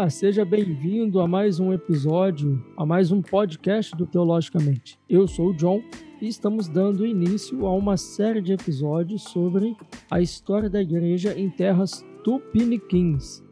Olá, 0.00 0.08
seja 0.08 0.46
bem-vindo 0.46 1.20
a 1.20 1.28
mais 1.28 1.60
um 1.60 1.74
episódio, 1.74 2.64
a 2.74 2.86
mais 2.86 3.12
um 3.12 3.20
podcast 3.20 3.94
do 3.94 4.06
Teologicamente. 4.06 4.98
Eu 5.06 5.28
sou 5.28 5.48
o 5.48 5.54
John 5.54 5.82
e 6.22 6.26
estamos 6.26 6.68
dando 6.68 7.04
início 7.04 7.66
a 7.66 7.74
uma 7.74 7.98
série 7.98 8.40
de 8.40 8.54
episódios 8.54 9.24
sobre 9.24 9.76
a 10.10 10.18
história 10.18 10.70
da 10.70 10.80
igreja 10.80 11.38
em 11.38 11.50
terras 11.50 12.02
tupiniquins. 12.24 13.42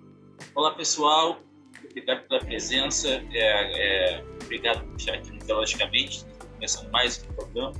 Olá, 0.54 0.70
pessoal. 0.70 1.38
Obrigado 1.84 2.26
pela 2.26 2.40
presença. 2.40 3.22
É, 3.30 4.14
é, 4.14 4.24
obrigado 4.42 4.86
por 4.86 4.96
estar 4.96 5.16
aqui 5.16 5.30
no 5.30 5.40
Teologicamente. 5.40 6.24
Começando 6.54 6.90
mais 6.90 7.22
um 7.28 7.34
programa, 7.34 7.72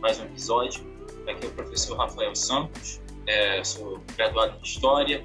mais 0.00 0.18
um 0.18 0.24
episódio. 0.24 0.82
Aqui 1.28 1.44
é 1.44 1.48
o 1.50 1.52
professor 1.52 1.98
Rafael 1.98 2.34
Santos. 2.34 2.98
É, 3.26 3.62
sou 3.62 4.00
graduado 4.16 4.56
em 4.56 4.62
História 4.62 5.22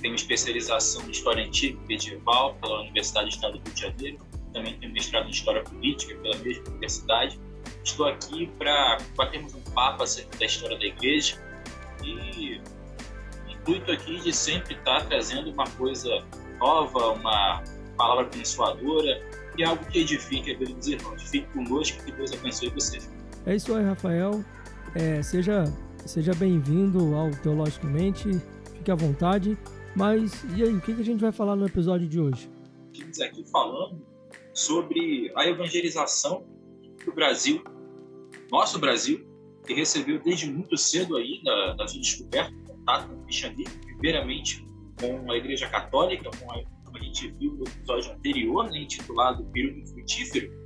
tenho 0.00 0.14
especialização 0.14 1.02
em 1.06 1.10
História 1.10 1.44
Antiga 1.44 1.78
e 1.84 1.86
Medieval 1.86 2.54
pela 2.54 2.80
Universidade 2.80 3.28
do 3.28 3.32
Estado 3.34 3.58
do 3.58 3.64
Rio 3.64 3.74
de 3.74 3.80
Janeiro. 3.80 4.18
Também 4.52 4.78
tenho 4.78 4.92
mestrado 4.92 5.26
em 5.26 5.30
História 5.30 5.62
Política 5.62 6.14
pela 6.16 6.36
mesma 6.38 6.64
universidade. 6.68 7.38
Estou 7.84 8.06
aqui 8.06 8.46
para 8.58 8.98
batermos 9.16 9.54
um 9.54 9.60
papo 9.72 10.02
acerca 10.02 10.36
da 10.36 10.46
história 10.46 10.78
da 10.78 10.84
igreja 10.84 11.36
e 12.04 12.60
o 13.46 13.50
intuito 13.50 13.92
aqui 13.92 14.18
de 14.20 14.32
sempre 14.32 14.74
estar 14.74 15.06
trazendo 15.06 15.50
uma 15.50 15.64
coisa 15.70 16.24
nova, 16.58 17.12
uma 17.12 17.62
palavra 17.96 18.26
abençoadora 18.26 19.22
e 19.56 19.64
algo 19.64 19.84
que 19.86 20.00
edifique 20.00 20.52
a 20.52 20.58
vida 20.58 20.72
dos 20.72 20.88
irmãos. 20.88 21.22
Fique 21.22 21.46
conosco, 21.52 22.02
que 22.04 22.12
Deus 22.12 22.32
abençoe 22.32 22.70
vocês. 22.70 23.10
É 23.46 23.54
isso 23.54 23.74
aí, 23.74 23.84
Rafael. 23.84 24.44
É, 24.94 25.22
seja 25.22 25.64
seja 26.06 26.32
bem-vindo 26.34 27.14
ao 27.14 27.30
Teologicamente. 27.30 28.40
Fique 28.74 28.90
à 28.90 28.94
vontade. 28.94 29.56
Mas 29.94 30.44
e 30.56 30.62
aí, 30.62 30.74
o 30.74 30.80
que 30.80 30.92
a 30.92 31.04
gente 31.04 31.20
vai 31.20 31.32
falar 31.32 31.56
no 31.56 31.66
episódio 31.66 32.08
de 32.08 32.20
hoje? 32.20 32.48
Estamos 32.92 33.20
aqui 33.20 33.44
falando 33.50 34.06
sobre 34.52 35.32
a 35.36 35.46
evangelização 35.46 36.44
do 37.04 37.12
Brasil, 37.12 37.62
nosso 38.50 38.78
Brasil, 38.78 39.26
que 39.66 39.74
recebeu 39.74 40.20
desde 40.22 40.50
muito 40.50 40.76
cedo 40.76 41.16
aí, 41.16 41.40
da, 41.42 41.74
da 41.74 41.88
sua 41.88 42.00
descoberta, 42.00 42.52
contato 42.66 43.08
com 43.08 43.14
o 43.14 43.24
cristianismo, 43.24 43.80
primeiramente 43.80 44.64
com 45.00 45.30
a 45.30 45.36
Igreja 45.36 45.68
Católica, 45.68 46.30
com 46.38 46.52
a, 46.52 46.62
como 46.84 46.96
a 46.96 47.00
gente 47.00 47.30
viu 47.32 47.54
no 47.54 47.64
episódio 47.64 48.12
anterior, 48.12 48.70
né, 48.70 48.80
intitulado 48.80 49.44
Período 49.46 49.86
Frutífero, 49.88 50.60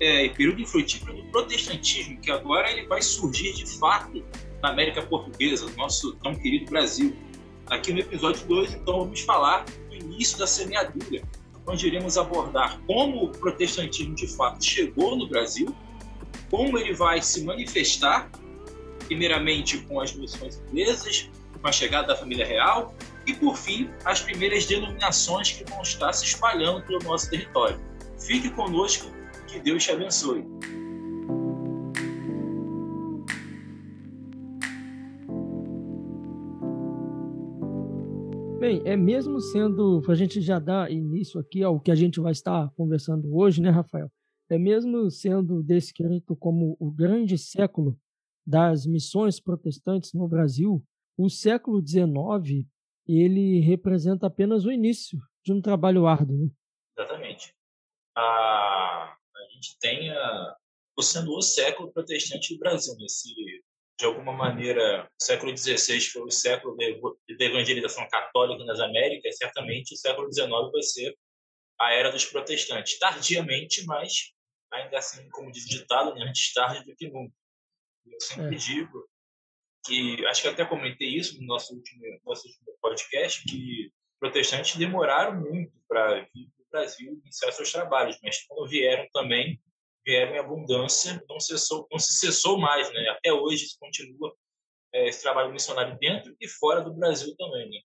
é, 0.00 0.28
período 0.28 0.60
infrutífero 0.60 1.12
do 1.14 1.24
protestantismo, 1.30 2.20
que 2.20 2.30
agora 2.30 2.70
ele 2.70 2.86
vai 2.86 3.02
surgir 3.02 3.52
de 3.52 3.66
fato 3.78 4.24
na 4.62 4.70
América 4.70 5.02
Portuguesa, 5.02 5.70
nosso 5.76 6.14
tão 6.16 6.34
querido 6.34 6.70
Brasil. 6.70 7.16
Aqui 7.70 7.92
no 7.92 8.00
episódio 8.00 8.46
2, 8.46 8.74
então, 8.74 9.00
vamos 9.00 9.20
falar 9.20 9.64
do 9.90 9.94
início 9.94 10.38
da 10.38 10.46
semeadura, 10.46 11.22
onde 11.66 11.86
iremos 11.86 12.16
abordar 12.16 12.80
como 12.86 13.24
o 13.24 13.28
protestantismo 13.28 14.14
de 14.14 14.26
fato 14.26 14.64
chegou 14.64 15.16
no 15.16 15.28
Brasil, 15.28 15.74
como 16.50 16.78
ele 16.78 16.94
vai 16.94 17.20
se 17.20 17.44
manifestar, 17.44 18.30
primeiramente 19.06 19.78
com 19.82 20.00
as 20.00 20.14
missões 20.14 20.62
inglesas, 20.70 21.28
com 21.60 21.68
a 21.68 21.72
chegada 21.72 22.08
da 22.08 22.16
família 22.16 22.46
real, 22.46 22.94
e 23.26 23.34
por 23.34 23.54
fim, 23.54 23.90
as 24.02 24.22
primeiras 24.22 24.64
denominações 24.64 25.52
que 25.52 25.70
vão 25.70 25.82
estar 25.82 26.10
se 26.14 26.24
espalhando 26.24 26.82
pelo 26.86 27.00
nosso 27.00 27.28
território. 27.28 27.78
Fique 28.18 28.48
conosco, 28.48 29.12
que 29.46 29.60
Deus 29.60 29.84
te 29.84 29.90
abençoe. 29.90 30.42
Bem, 38.68 38.82
é 38.84 38.94
mesmo 38.98 39.40
sendo, 39.40 40.02
a 40.06 40.14
gente 40.14 40.42
já 40.42 40.58
dar 40.58 40.92
início 40.92 41.40
aqui 41.40 41.62
ao 41.62 41.80
que 41.80 41.90
a 41.90 41.94
gente 41.94 42.20
vai 42.20 42.32
estar 42.32 42.70
conversando 42.74 43.34
hoje, 43.34 43.62
né, 43.62 43.70
Rafael? 43.70 44.12
É 44.50 44.58
mesmo 44.58 45.10
sendo 45.10 45.62
descrito 45.62 46.36
como 46.36 46.76
o 46.78 46.90
grande 46.90 47.38
século 47.38 47.98
das 48.46 48.84
missões 48.84 49.40
protestantes 49.40 50.12
no 50.12 50.28
Brasil, 50.28 50.84
o 51.16 51.30
século 51.30 51.80
XIX 51.80 52.66
ele 53.06 53.60
representa 53.60 54.26
apenas 54.26 54.66
o 54.66 54.70
início 54.70 55.18
de 55.42 55.50
um 55.50 55.62
trabalho 55.62 56.06
árduo, 56.06 56.36
né? 56.36 56.50
Exatamente. 56.98 57.54
A, 58.14 58.20
a 58.20 59.50
gente 59.50 59.78
tem 59.80 60.10
a, 60.10 60.56
sendo 61.00 61.32
o 61.32 61.40
século 61.40 61.90
protestante 61.90 62.52
do 62.52 62.60
Brasil 62.60 62.94
nesse 62.98 63.32
de 63.98 64.04
alguma 64.04 64.32
maneira, 64.32 65.10
o 65.20 65.24
século 65.24 65.56
XVI 65.56 66.00
foi 66.00 66.22
o 66.22 66.30
século 66.30 66.76
da 66.76 67.44
evangelização 67.44 68.08
católica 68.08 68.64
nas 68.64 68.78
Américas, 68.78 69.36
certamente 69.36 69.94
o 69.94 69.96
século 69.96 70.32
XIX 70.32 70.48
vai 70.48 70.82
ser 70.82 71.18
a 71.80 71.92
era 71.92 72.10
dos 72.10 72.24
protestantes. 72.24 72.98
Tardiamente, 72.98 73.84
mas 73.86 74.32
ainda 74.72 74.98
assim, 74.98 75.28
como 75.30 75.50
diz 75.50 75.64
o 75.64 75.68
ditado, 75.68 76.14
né, 76.14 76.26
antes 76.28 76.52
tarde 76.52 76.84
do 76.84 76.94
que 76.94 77.08
nunca. 77.08 77.34
Eu 78.06 78.20
sempre 78.20 78.54
é. 78.54 78.58
digo 78.58 79.08
que, 79.84 80.24
acho 80.26 80.42
que 80.42 80.48
até 80.48 80.64
comentei 80.64 81.08
isso 81.08 81.40
no 81.40 81.46
nosso 81.46 81.74
último, 81.74 82.02
nosso 82.24 82.46
último 82.46 82.78
podcast, 82.80 83.42
que 83.44 83.92
protestantes 84.20 84.76
demoraram 84.76 85.40
muito 85.40 85.72
para 85.88 86.20
vir 86.32 86.48
para 86.56 86.64
o 86.64 86.70
Brasil 86.70 87.20
iniciar 87.24 87.50
seus 87.50 87.72
trabalhos, 87.72 88.18
mas 88.22 88.44
quando 88.46 88.68
vieram 88.68 89.08
também, 89.12 89.60
vieram 90.08 90.34
em 90.34 90.38
abundância, 90.38 91.22
não, 91.28 91.38
cessou, 91.38 91.86
não 91.92 91.98
se 91.98 92.14
cessou 92.14 92.58
mais, 92.58 92.90
né? 92.94 93.10
Até 93.10 93.30
hoje 93.30 93.66
continua 93.78 94.34
é, 94.90 95.06
esse 95.06 95.20
trabalho 95.22 95.52
missionário 95.52 95.98
dentro 95.98 96.34
e 96.40 96.48
fora 96.48 96.80
do 96.80 96.94
Brasil 96.94 97.36
também, 97.36 97.68
né? 97.68 97.80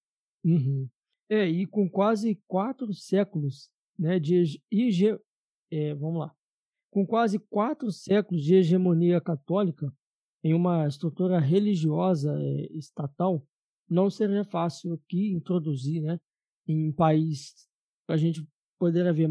Uhum. 0.45 0.89
É, 1.29 1.45
e 1.45 1.65
com 1.65 1.89
quase 1.89 2.41
quatro 2.47 2.93
séculos 2.93 3.69
né, 3.99 4.19
de 4.19 4.61
hege... 4.71 5.19
É, 5.69 5.93
vamos 5.95 6.19
lá. 6.19 6.33
Com 6.89 7.05
quase 7.05 7.39
quatro 7.39 7.91
séculos 7.91 8.41
de 8.41 8.55
hegemonia 8.55 9.19
católica 9.19 9.91
em 10.41 10.53
uma 10.53 10.87
estrutura 10.87 11.39
religiosa 11.39 12.37
é, 12.39 12.77
estatal, 12.77 13.45
não 13.89 14.09
seria 14.09 14.45
fácil 14.45 14.93
aqui 14.93 15.33
introduzir, 15.33 16.01
né, 16.01 16.19
em 16.67 16.87
um 16.87 16.93
país 16.93 17.67
a 18.07 18.17
gente 18.17 18.45
poderia 18.77 19.13
ver 19.13 19.29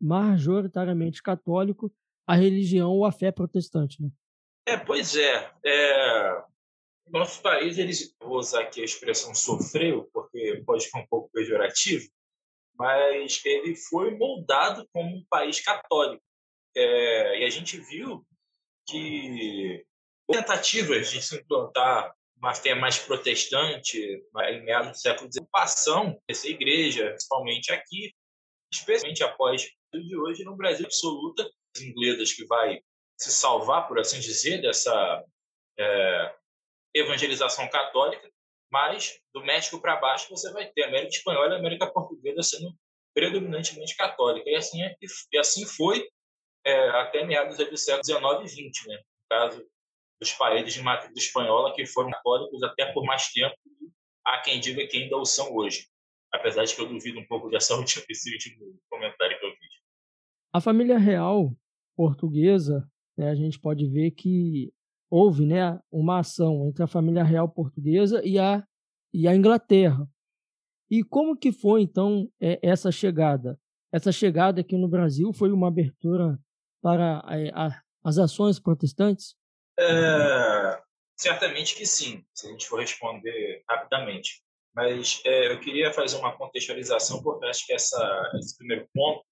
majoritariamente 0.00 1.22
católico, 1.22 1.92
a 2.26 2.34
religião 2.34 2.90
ou 2.90 3.04
a 3.04 3.12
fé 3.12 3.30
protestante, 3.30 4.02
né? 4.02 4.10
É, 4.66 4.76
pois 4.76 5.16
é. 5.16 5.50
é... 5.64 6.42
Nosso 7.08 7.42
país, 7.42 7.76
eles, 7.76 8.14
vou 8.22 8.38
usar 8.38 8.60
aqui 8.60 8.80
a 8.80 8.84
expressão 8.84 9.34
sofreu, 9.34 10.08
porque 10.12 10.62
pode 10.64 10.84
ficar 10.84 11.00
um 11.00 11.06
pouco 11.08 11.28
pejorativo, 11.32 12.08
mas 12.78 13.42
ele 13.44 13.74
foi 13.74 14.16
moldado 14.16 14.88
como 14.92 15.16
um 15.16 15.24
país 15.28 15.60
católico. 15.60 16.22
É, 16.76 17.40
e 17.40 17.44
a 17.44 17.50
gente 17.50 17.78
viu 17.80 18.24
que 18.88 19.84
tentativas 20.28 21.10
de 21.10 21.20
se 21.20 21.36
implantar 21.36 22.14
uma 22.36 22.54
fé 22.54 22.74
mais 22.74 22.98
protestante 22.98 23.98
em 23.98 24.64
meados 24.64 24.92
do 24.92 24.96
século 24.96 25.30
XIX, 25.30 25.46
passam 25.52 26.22
essa 26.28 26.48
igreja, 26.48 27.10
principalmente 27.10 27.70
aqui, 27.72 28.14
especialmente 28.72 29.22
após 29.22 29.68
o 29.94 29.98
de 29.98 30.16
hoje, 30.16 30.44
no 30.44 30.56
Brasil 30.56 30.86
absoluta, 30.86 31.50
inglesas 31.78 32.32
que 32.32 32.44
vai 32.46 32.80
se 33.16 33.30
salvar, 33.30 33.86
por 33.86 33.98
assim 33.98 34.18
dizer, 34.18 34.62
dessa 34.62 35.24
é, 35.78 36.34
evangelização 36.94 37.68
católica, 37.68 38.30
mas 38.70 39.20
do 39.34 39.42
México 39.42 39.80
para 39.80 39.96
baixo 39.96 40.30
você 40.30 40.50
vai 40.52 40.70
ter 40.70 40.84
a 40.84 40.88
América 40.88 41.14
Espanhola 41.16 41.52
e 41.52 41.56
a 41.56 41.58
América 41.58 41.90
Portuguesa 41.90 42.42
sendo 42.42 42.74
predominantemente 43.14 43.96
católica. 43.96 44.48
E 44.48 44.54
assim, 44.54 44.82
é, 44.82 44.96
e 45.32 45.38
assim 45.38 45.66
foi 45.66 46.08
é, 46.64 46.88
até 46.90 47.24
meados 47.24 47.56
do 47.56 47.76
século 47.76 48.04
XIX 48.04 48.44
e 48.44 48.70
XX, 48.70 48.86
né? 48.86 48.96
no 48.96 49.28
caso 49.28 49.66
dos 50.20 50.32
países 50.32 50.74
de 50.74 50.82
matriz 50.82 51.16
espanhola 51.16 51.74
que 51.74 51.86
foram 51.86 52.10
católicos 52.10 52.62
até 52.62 52.92
por 52.92 53.04
mais 53.04 53.28
tempo, 53.32 53.56
há 54.24 54.38
quem 54.40 54.60
diga 54.60 54.86
que 54.86 54.98
ainda 54.98 55.16
o 55.16 55.24
são 55.24 55.54
hoje. 55.54 55.88
Apesar 56.32 56.64
de 56.64 56.74
que 56.74 56.80
eu 56.80 56.86
duvido 56.86 57.18
um 57.18 57.26
pouco 57.26 57.48
dessa 57.48 57.74
última, 57.76 58.04
desse 58.06 58.32
último 58.32 58.78
comentário 58.88 59.38
que 59.38 59.46
eu 59.46 59.50
fiz. 59.50 59.70
A 60.52 60.60
família 60.60 60.98
real 60.98 61.50
portuguesa, 62.00 62.88
né, 63.14 63.28
a 63.28 63.34
gente 63.34 63.60
pode 63.60 63.86
ver 63.86 64.12
que 64.12 64.72
houve 65.10 65.44
né, 65.44 65.78
uma 65.92 66.20
ação 66.20 66.66
entre 66.66 66.82
a 66.82 66.86
família 66.86 67.22
real 67.22 67.46
portuguesa 67.46 68.22
e 68.24 68.38
a, 68.38 68.64
e 69.12 69.28
a 69.28 69.36
Inglaterra. 69.36 70.08
E 70.90 71.04
como 71.04 71.36
que 71.36 71.52
foi, 71.52 71.82
então, 71.82 72.26
é, 72.40 72.58
essa 72.62 72.90
chegada? 72.90 73.60
Essa 73.92 74.10
chegada 74.10 74.62
aqui 74.62 74.78
no 74.78 74.88
Brasil 74.88 75.30
foi 75.34 75.52
uma 75.52 75.68
abertura 75.68 76.38
para 76.80 77.20
a, 77.22 77.38
é, 77.38 77.50
a, 77.50 77.82
as 78.02 78.16
ações 78.16 78.58
protestantes? 78.58 79.36
É, 79.78 80.82
certamente 81.18 81.76
que 81.76 81.84
sim, 81.84 82.24
se 82.32 82.46
a 82.46 82.50
gente 82.50 82.66
for 82.66 82.80
responder 82.80 83.62
rapidamente. 83.68 84.42
Mas 84.74 85.20
é, 85.26 85.52
eu 85.52 85.60
queria 85.60 85.92
fazer 85.92 86.16
uma 86.16 86.34
contextualização, 86.34 87.22
porque 87.22 87.44
acho 87.44 87.66
que 87.66 87.74
essa, 87.74 88.32
esse 88.36 88.56
primeiro 88.56 88.88
ponto 88.94 89.22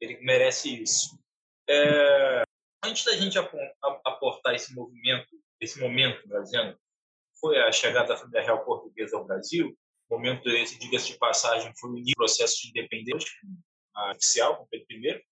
ele 0.00 0.18
merece 0.22 0.82
isso. 0.82 1.22
É, 1.68 2.42
antes 2.84 3.04
da 3.04 3.16
gente 3.16 3.38
aportar 3.38 4.54
esse 4.54 4.74
movimento, 4.74 5.28
esse 5.60 5.80
momento, 5.80 6.22
dizendo, 6.42 6.78
foi 7.40 7.58
a 7.58 7.72
chegada 7.72 8.14
da 8.28 8.40
real 8.40 8.64
portuguesa 8.64 9.16
ao 9.16 9.24
Brasil, 9.24 9.76
momento 10.10 10.48
esse, 10.48 10.78
diga-se 10.78 11.12
de 11.12 11.18
passagem, 11.18 11.72
foi 11.78 11.90
o 11.90 12.02
processo 12.16 12.62
de 12.62 12.68
independência 12.68 13.28
oficial 14.12 14.56
com 14.56 14.66
Pedro 14.66 14.86
I. 14.90 15.22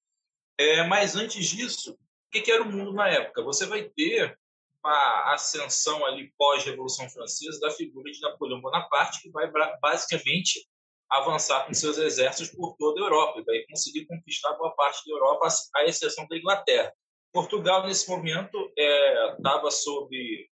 É, 0.59 0.83
mas 0.85 1.17
antes 1.17 1.47
disso, 1.47 1.93
o 1.93 2.31
que, 2.31 2.41
que 2.41 2.53
era 2.53 2.63
o 2.63 2.71
mundo 2.71 2.93
na 2.93 3.09
época? 3.09 3.43
Você 3.43 3.67
vai 3.67 3.85
ter 3.85 4.39
uma 4.85 5.35
ascensão 5.35 6.05
ali 6.05 6.33
pós-Revolução 6.37 7.09
Francesa 7.09 7.61
da 7.61 7.71
figura 7.71 8.11
de 8.11 8.21
Napoleão 8.21 8.61
Bonaparte, 8.61 9.23
que 9.23 9.31
vai 9.31 9.51
basicamente 9.81 10.67
avançar 11.13 11.67
com 11.67 11.75
seus 11.75 11.99
exércitos 11.99 12.55
por 12.55 12.75
toda 12.79 13.01
a 13.01 13.05
Europa 13.05 13.39
e 13.39 13.45
vai 13.45 13.63
conseguir 13.69 14.07
conquistar 14.07 14.55
boa 14.55 14.75
parte 14.75 15.05
da 15.07 15.15
Europa, 15.15 15.47
à 15.77 15.85
exceção 15.85 16.27
da 16.27 16.37
Inglaterra. 16.37 16.93
Portugal, 17.31 17.87
nesse 17.87 18.09
momento, 18.09 18.73
estava 18.77 19.69
é, 19.69 19.71
sob 19.71 20.49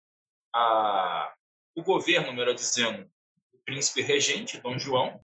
a, 0.53 1.33
o 1.75 1.81
governo, 1.81 2.33
melhor 2.33 2.53
dizendo, 2.53 3.09
do 3.53 3.59
príncipe 3.63 4.01
regente, 4.01 4.59
Dom 4.59 4.77
João, 4.77 5.21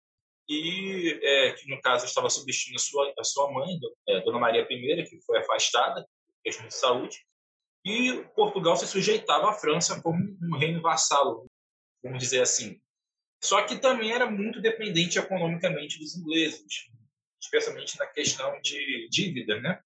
e 0.47 1.19
é, 1.23 1.53
que, 1.53 1.67
no 1.67 1.81
caso, 1.81 2.05
estava 2.05 2.29
substituindo 2.29 2.77
a 2.77 2.83
sua, 2.83 3.13
a 3.17 3.23
sua 3.23 3.51
mãe, 3.51 3.79
é, 4.09 4.21
Dona 4.21 4.39
Maria 4.39 4.67
I, 4.69 5.03
que 5.03 5.19
foi 5.25 5.39
afastada 5.39 6.01
por 6.27 6.35
questão 6.43 6.67
de 6.67 6.75
saúde, 6.75 7.17
e 7.85 8.23
Portugal 8.35 8.75
se 8.75 8.87
sujeitava 8.87 9.49
à 9.49 9.53
França 9.53 9.99
como 10.01 10.19
um 10.19 10.57
reino 10.57 10.81
vassalo, 10.81 11.47
vamos 12.03 12.19
dizer 12.19 12.41
assim. 12.41 12.79
Só 13.43 13.61
que 13.63 13.75
também 13.75 14.13
era 14.13 14.25
muito 14.25 14.61
dependente 14.61 15.19
economicamente 15.19 15.99
dos 15.99 16.15
ingleses, 16.15 16.89
especialmente 17.41 17.99
na 17.99 18.07
questão 18.07 18.57
de 18.61 19.09
dívida, 19.09 19.59
né? 19.59 19.81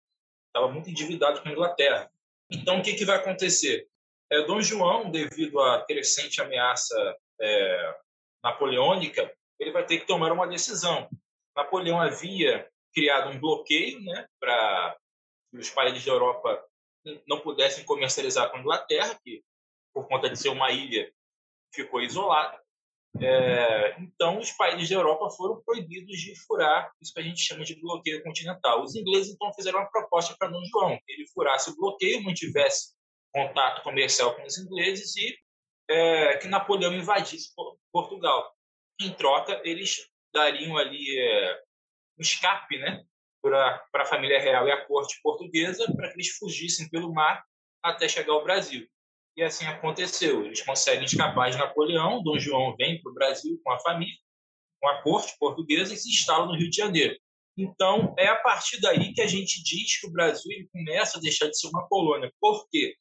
Estava 0.46 0.72
muito 0.72 0.92
endividado 0.92 1.42
com 1.42 1.50
a 1.50 1.52
Inglaterra. 1.52 2.12
Então, 2.52 2.78
o 2.78 2.84
que, 2.84 2.94
que 2.94 3.04
vai 3.04 3.18
acontecer? 3.18 3.88
É, 4.32 4.44
Dom 4.44 4.62
João, 4.62 5.10
devido 5.10 5.60
à 5.60 5.84
crescente 5.84 6.40
ameaça 6.40 6.96
é, 7.42 7.96
napoleônica, 8.44 9.34
ele 9.60 9.72
vai 9.72 9.84
ter 9.84 10.02
que 10.02 10.06
tomar 10.06 10.32
uma 10.32 10.48
decisão. 10.48 11.10
Napoleão 11.56 12.00
havia 12.00 12.70
criado 12.94 13.32
um 13.32 13.40
bloqueio 13.40 14.00
né, 14.02 14.28
para 14.40 14.96
que 15.50 15.58
os 15.58 15.72
países 15.72 16.06
da 16.06 16.12
Europa 16.12 16.64
não 17.28 17.40
pudessem 17.40 17.84
comercializar 17.86 18.52
com 18.52 18.58
a 18.58 18.60
Inglaterra, 18.60 19.20
que, 19.24 19.44
por 19.92 20.08
conta 20.08 20.30
de 20.30 20.38
ser 20.38 20.50
uma 20.50 20.70
ilha, 20.72 21.12
ficou 21.74 22.02
isolada. 22.02 22.67
É, 23.22 23.96
então, 24.00 24.38
os 24.38 24.52
países 24.52 24.90
da 24.90 24.96
Europa 24.96 25.30
foram 25.32 25.62
proibidos 25.64 26.18
de 26.20 26.36
furar 26.46 26.92
isso 27.02 27.14
que 27.14 27.20
a 27.20 27.24
gente 27.24 27.42
chama 27.42 27.64
de 27.64 27.80
bloqueio 27.80 28.24
continental. 28.24 28.84
Os 28.84 28.96
ingleses, 28.96 29.34
então, 29.34 29.54
fizeram 29.54 29.80
uma 29.80 29.90
proposta 29.90 30.36
para 30.38 30.50
Dom 30.50 30.64
João, 30.66 30.98
que 31.06 31.14
ele 31.14 31.28
furasse 31.28 31.70
o 31.70 31.76
bloqueio, 31.76 32.24
mantivesse 32.24 32.96
contato 33.34 33.84
comercial 33.84 34.36
com 34.36 34.44
os 34.44 34.58
ingleses 34.58 35.16
e 35.16 35.38
é, 35.90 36.38
que 36.38 36.48
Napoleão 36.48 36.94
invadisse 36.94 37.54
Portugal. 37.92 38.54
Em 39.00 39.14
troca, 39.14 39.62
eles 39.64 40.10
dariam 40.34 40.78
ali 40.78 41.20
é, 41.20 41.62
um 42.18 42.22
escape 42.22 42.78
né, 42.80 43.04
para 43.42 43.82
a 43.94 44.06
família 44.06 44.40
real 44.40 44.68
e 44.68 44.72
a 44.72 44.86
corte 44.86 45.20
portuguesa 45.22 45.86
para 45.96 46.10
que 46.10 46.16
eles 46.16 46.30
fugissem 46.38 46.90
pelo 46.90 47.14
mar 47.14 47.44
até 47.84 48.08
chegar 48.08 48.34
ao 48.34 48.44
Brasil. 48.44 48.88
E 49.38 49.44
assim 49.44 49.66
aconteceu. 49.68 50.44
Eles 50.44 50.64
conseguem 50.64 51.06
escapar 51.06 51.52
de 51.52 51.58
Napoleão. 51.58 52.24
Dom 52.24 52.40
João 52.40 52.76
vem 52.76 53.00
para 53.00 53.12
o 53.12 53.14
Brasil 53.14 53.62
com 53.64 53.72
a 53.72 53.80
família, 53.80 54.18
com 54.82 54.90
a 54.90 55.04
corte 55.04 55.38
portuguesa 55.38 55.94
e 55.94 55.98
se 55.98 56.10
instala 56.10 56.48
no 56.48 56.58
Rio 56.58 56.72
de 56.72 56.76
Janeiro. 56.76 57.16
Então, 57.56 58.16
é 58.18 58.28
a 58.28 58.36
partir 58.36 58.82
daí 58.82 59.14
que 59.14 59.22
a 59.22 59.28
gente 59.28 59.62
diz 59.64 60.00
que 60.00 60.08
o 60.08 60.12
Brasil 60.12 60.52
começa 60.72 61.20
a 61.20 61.22
deixar 61.22 61.48
de 61.48 61.58
ser 61.58 61.68
uma 61.68 61.88
colônia. 61.88 62.34
Por 62.40 62.68
quê? 62.70 62.96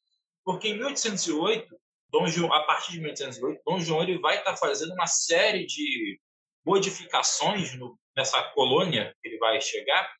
Porque 0.45 0.69
em 0.69 0.77
1808, 0.77 1.75
Dom 2.09 2.27
João, 2.27 2.53
a 2.53 2.63
partir 2.63 2.91
de 2.91 2.99
1808, 2.99 3.61
Dom 3.65 3.79
João 3.79 4.03
ele 4.03 4.19
vai 4.19 4.37
estar 4.37 4.55
fazendo 4.57 4.93
uma 4.93 5.07
série 5.07 5.65
de 5.65 6.19
modificações 6.63 7.75
no, 7.75 7.99
nessa 8.15 8.43
colônia 8.51 9.15
que 9.21 9.27
ele 9.27 9.37
vai 9.39 9.59
chegar, 9.59 10.11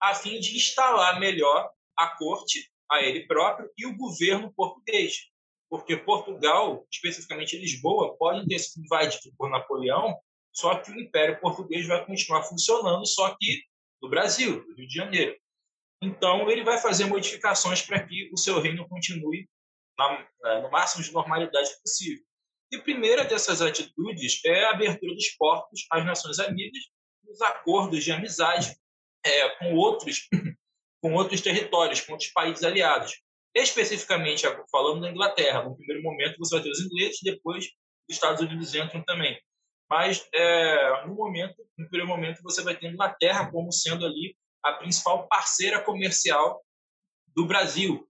a 0.00 0.14
fim 0.14 0.40
de 0.40 0.56
instalar 0.56 1.20
melhor 1.20 1.70
a 1.96 2.08
corte, 2.16 2.68
a 2.90 3.00
ele 3.00 3.26
próprio 3.26 3.70
e 3.78 3.86
o 3.86 3.96
governo 3.96 4.52
português 4.54 5.31
porque 5.72 5.96
Portugal, 5.96 6.86
especificamente 6.92 7.56
Lisboa, 7.56 8.14
pode 8.18 8.46
ter 8.46 8.58
sido 8.58 8.84
invadido 8.84 9.34
por 9.38 9.48
Napoleão, 9.48 10.14
só 10.52 10.74
que 10.74 10.92
o 10.92 11.00
Império 11.00 11.40
Português 11.40 11.86
vai 11.86 12.04
continuar 12.04 12.42
funcionando, 12.42 13.06
só 13.06 13.34
que 13.40 13.62
no 14.02 14.10
Brasil, 14.10 14.62
no 14.68 14.74
Rio 14.74 14.86
de 14.86 14.94
Janeiro. 14.94 15.34
Então, 16.02 16.50
ele 16.50 16.62
vai 16.62 16.76
fazer 16.76 17.06
modificações 17.06 17.80
para 17.80 18.06
que 18.06 18.28
o 18.34 18.36
seu 18.36 18.60
reino 18.60 18.86
continue 18.86 19.48
na, 19.96 20.60
no 20.60 20.70
máximo 20.70 21.02
de 21.02 21.10
normalidade 21.10 21.70
possível. 21.82 22.22
E 22.70 22.76
a 22.76 22.82
primeira 22.82 23.24
dessas 23.24 23.62
atitudes 23.62 24.44
é 24.44 24.64
a 24.64 24.72
abertura 24.72 25.14
dos 25.14 25.30
portos 25.38 25.86
às 25.90 26.04
nações 26.04 26.38
amigas, 26.38 26.82
os 27.26 27.40
acordos 27.40 28.04
de 28.04 28.12
amizade 28.12 28.76
é, 29.24 29.48
com 29.56 29.74
outros 29.74 30.28
com 31.00 31.14
outros 31.14 31.40
territórios, 31.40 32.02
com 32.02 32.12
outros 32.12 32.30
países 32.30 32.62
aliados. 32.62 33.22
Especificamente 33.54 34.46
falando 34.70 35.02
da 35.02 35.10
Inglaterra, 35.10 35.62
no 35.62 35.76
primeiro 35.76 36.02
momento 36.02 36.38
você 36.38 36.54
vai 36.54 36.64
ter 36.64 36.70
os 36.70 36.80
ingleses, 36.80 37.18
depois 37.22 37.66
os 38.08 38.14
Estados 38.14 38.40
Unidos 38.40 38.74
entram 38.74 39.02
também. 39.04 39.38
Mas 39.90 40.26
é, 40.32 41.06
no 41.06 41.14
momento, 41.14 41.54
no 41.76 41.86
primeiro 41.88 42.08
momento, 42.08 42.42
você 42.42 42.62
vai 42.62 42.74
ter 42.74 42.86
a 42.86 42.90
Inglaterra 42.90 43.50
como 43.50 43.70
sendo 43.70 44.06
ali 44.06 44.34
a 44.62 44.72
principal 44.72 45.28
parceira 45.28 45.82
comercial 45.82 46.64
do 47.34 47.44
Brasil. 47.44 48.08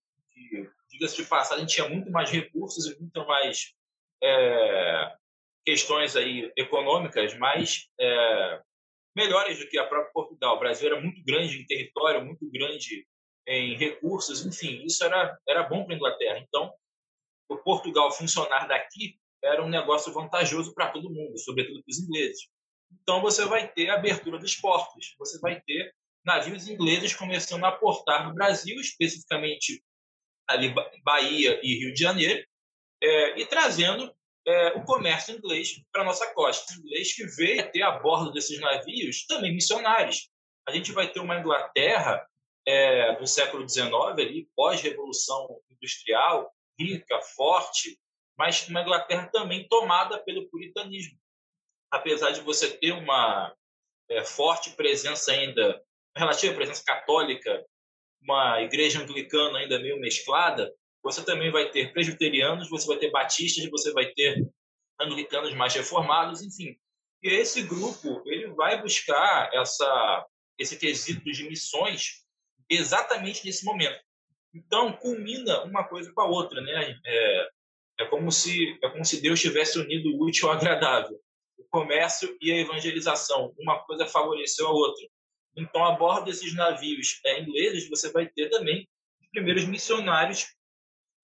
Diga-se 0.89 1.17
de 1.17 1.25
passagem, 1.25 1.67
tinha 1.67 1.89
muito 1.89 2.11
mais 2.11 2.31
recursos 2.31 2.87
e 2.87 3.01
muito 3.01 3.27
mais 3.27 3.75
é, 4.23 5.13
questões 5.65 6.15
aí 6.15 6.53
econômicas 6.57 7.37
mais 7.39 7.89
é, 8.01 8.61
melhores 9.17 9.59
do 9.59 9.69
que 9.69 9.79
a 9.79 9.87
própria 9.87 10.13
Portugal. 10.13 10.57
O 10.57 10.61
Brasil 10.61 10.89
era 10.89 11.01
muito 11.01 11.23
grande 11.25 11.59
em 11.59 11.67
território, 11.67 12.25
muito 12.25 12.49
grande 12.51 13.07
em 13.47 13.77
recursos, 13.77 14.45
enfim, 14.47 14.85
isso 14.85 15.05
era, 15.05 15.39
era 15.49 15.63
bom 15.65 15.85
para 15.85 15.95
a 15.95 15.97
Inglaterra. 15.97 16.39
Então, 16.39 16.73
o 17.49 17.57
Portugal 17.59 18.11
funcionar 18.13 18.67
daqui 18.67 19.19
era 19.43 19.63
um 19.63 19.69
negócio 19.69 20.13
vantajoso 20.13 20.73
para 20.75 20.91
todo 20.91 21.11
mundo, 21.11 21.37
sobretudo 21.39 21.83
para 21.83 21.91
os 21.91 21.99
ingleses. 21.99 22.49
Então, 23.03 23.21
você 23.21 23.45
vai 23.45 23.67
ter 23.67 23.91
a 23.91 23.95
abertura 23.95 24.39
dos 24.39 24.55
portos, 24.55 25.15
você 25.19 25.39
vai 25.41 25.61
ter 25.61 25.93
navios 26.25 26.69
ingleses 26.69 27.15
começando 27.15 27.65
a 27.65 27.69
aportar 27.69 28.29
no 28.29 28.35
Brasil, 28.35 28.81
especificamente 28.81 29.83
ali 30.49 30.73
Bahia 31.03 31.61
e 31.63 31.79
Rio 31.79 31.93
de 31.93 32.01
Janeiro, 32.01 32.47
é, 33.03 33.41
e 33.41 33.47
trazendo 33.47 34.15
é, 34.47 34.69
o 34.79 34.85
comércio 34.85 35.35
inglês 35.35 35.81
para 35.93 36.05
nossa 36.05 36.33
costa. 36.35 36.75
Inglês 36.75 37.15
que 37.15 37.27
veio 37.27 37.71
ter 37.71 37.83
a 37.83 37.99
bordo 37.99 38.33
desses 38.33 38.61
navios 38.61 39.27
também 39.27 39.55
missionários. 39.55 40.31
A 40.67 40.73
gente 40.73 40.93
vai 40.93 41.11
ter 41.11 41.21
uma 41.21 41.39
Inglaterra 41.39 42.25
é, 42.67 43.17
do 43.17 43.27
século 43.27 43.69
XIX, 43.69 43.93
ali, 43.93 44.49
pós-revolução 44.55 45.61
industrial, 45.71 46.53
rica, 46.79 47.21
forte, 47.21 47.99
mas 48.37 48.67
uma 48.69 48.83
Inglaterra 48.83 49.29
também 49.33 49.67
tomada 49.69 50.19
pelo 50.23 50.49
puritanismo. 50.49 51.19
Apesar 51.91 52.31
de 52.31 52.41
você 52.41 52.71
ter 52.79 52.93
uma 52.93 53.55
é, 54.09 54.25
forte 54.25 54.71
presença 54.71 55.33
ainda, 55.33 55.83
relativa 56.17 56.55
presença 56.55 56.83
católica, 56.85 57.65
uma 58.23 58.63
igreja 58.63 59.01
anglicana 59.01 59.59
ainda 59.59 59.81
meio 59.81 60.01
mesclada, 60.01 60.73
você 61.03 61.25
também 61.25 61.51
vai 61.51 61.71
ter 61.71 61.93
presbiterianos, 61.93 62.71
você 62.71 62.87
vai 62.87 62.97
ter 62.97 63.11
batistas, 63.11 63.69
você 63.69 63.93
vai 63.93 64.07
ter 64.13 64.47
anglicanos 65.01 65.53
mais 65.55 65.75
reformados, 65.75 66.43
enfim. 66.43 66.77
E 67.23 67.29
esse 67.29 67.63
grupo 67.63 68.23
ele 68.27 68.49
vai 68.49 68.81
buscar 68.81 69.51
essa 69.53 70.27
esse 70.59 70.79
quesito 70.79 71.25
de 71.25 71.49
missões 71.49 72.22
exatamente 72.75 73.45
nesse 73.45 73.65
momento. 73.65 73.99
Então, 74.55 74.93
culmina 74.93 75.63
uma 75.65 75.85
coisa 75.85 76.13
com 76.13 76.21
a 76.21 76.27
outra, 76.27 76.61
né? 76.61 77.01
É, 77.05 77.49
é, 78.01 78.05
como 78.07 78.31
se 78.31 78.79
é 78.83 78.89
como 78.89 79.05
se 79.05 79.21
Deus 79.21 79.41
tivesse 79.41 79.79
unido 79.79 80.11
o 80.11 80.27
útil 80.27 80.49
ao 80.49 80.57
agradável. 80.57 81.19
O 81.57 81.65
comércio 81.71 82.37
e 82.41 82.53
a 82.53 82.59
evangelização, 82.59 83.55
uma 83.59 83.79
coisa 83.85 84.07
favoreceu 84.07 84.67
a 84.67 84.73
outra. 84.73 85.07
Então, 85.57 85.85
a 85.85 85.93
bordo 85.93 86.27
desses 86.27 86.55
navios 86.55 87.21
é, 87.25 87.41
ingleses, 87.41 87.89
você 87.89 88.11
vai 88.11 88.27
ter 88.27 88.49
também 88.51 88.89
os 89.21 89.29
primeiros 89.29 89.65
missionários 89.65 90.47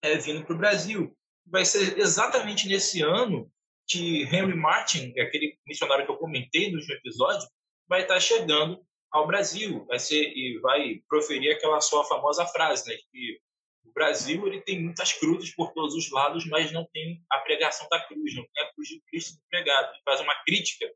é, 0.01 0.17
vindo 0.17 0.45
para 0.45 0.55
o 0.55 0.57
Brasil. 0.57 1.15
Vai 1.45 1.65
ser 1.65 1.97
exatamente 1.97 2.67
nesse 2.67 3.01
ano 3.01 3.51
que 3.87 4.23
Henry 4.23 4.55
Martin, 4.55 5.13
aquele 5.19 5.57
missionário 5.65 6.05
que 6.05 6.11
eu 6.11 6.17
comentei 6.17 6.69
no 6.69 6.77
último 6.77 6.93
episódio, 6.93 7.47
vai 7.87 8.03
estar 8.03 8.19
chegando 8.19 8.85
ao 9.11 9.27
Brasil, 9.27 9.85
vai 9.85 9.99
ser 9.99 10.31
e 10.35 10.59
vai 10.59 11.01
proferir 11.07 11.55
aquela 11.55 11.81
sua 11.81 12.03
famosa 12.03 12.45
frase, 12.45 12.89
né, 12.89 12.97
que 13.11 13.39
o 13.83 13.91
Brasil 13.91 14.45
ele 14.47 14.61
tem 14.61 14.81
muitas 14.81 15.13
cruzes 15.13 15.53
por 15.55 15.73
todos 15.73 15.95
os 15.95 16.11
lados, 16.11 16.45
mas 16.45 16.71
não 16.71 16.85
tem 16.93 17.23
a 17.31 17.39
pregação 17.39 17.87
da 17.89 17.99
cruz, 18.05 18.35
não 18.35 18.45
tem 18.53 18.63
a 18.63 18.73
cruz 18.73 18.87
de 18.87 19.01
Cristo 19.09 19.37
pregado. 19.49 19.91
Ele 19.91 20.01
faz 20.05 20.21
uma 20.21 20.35
crítica 20.43 20.91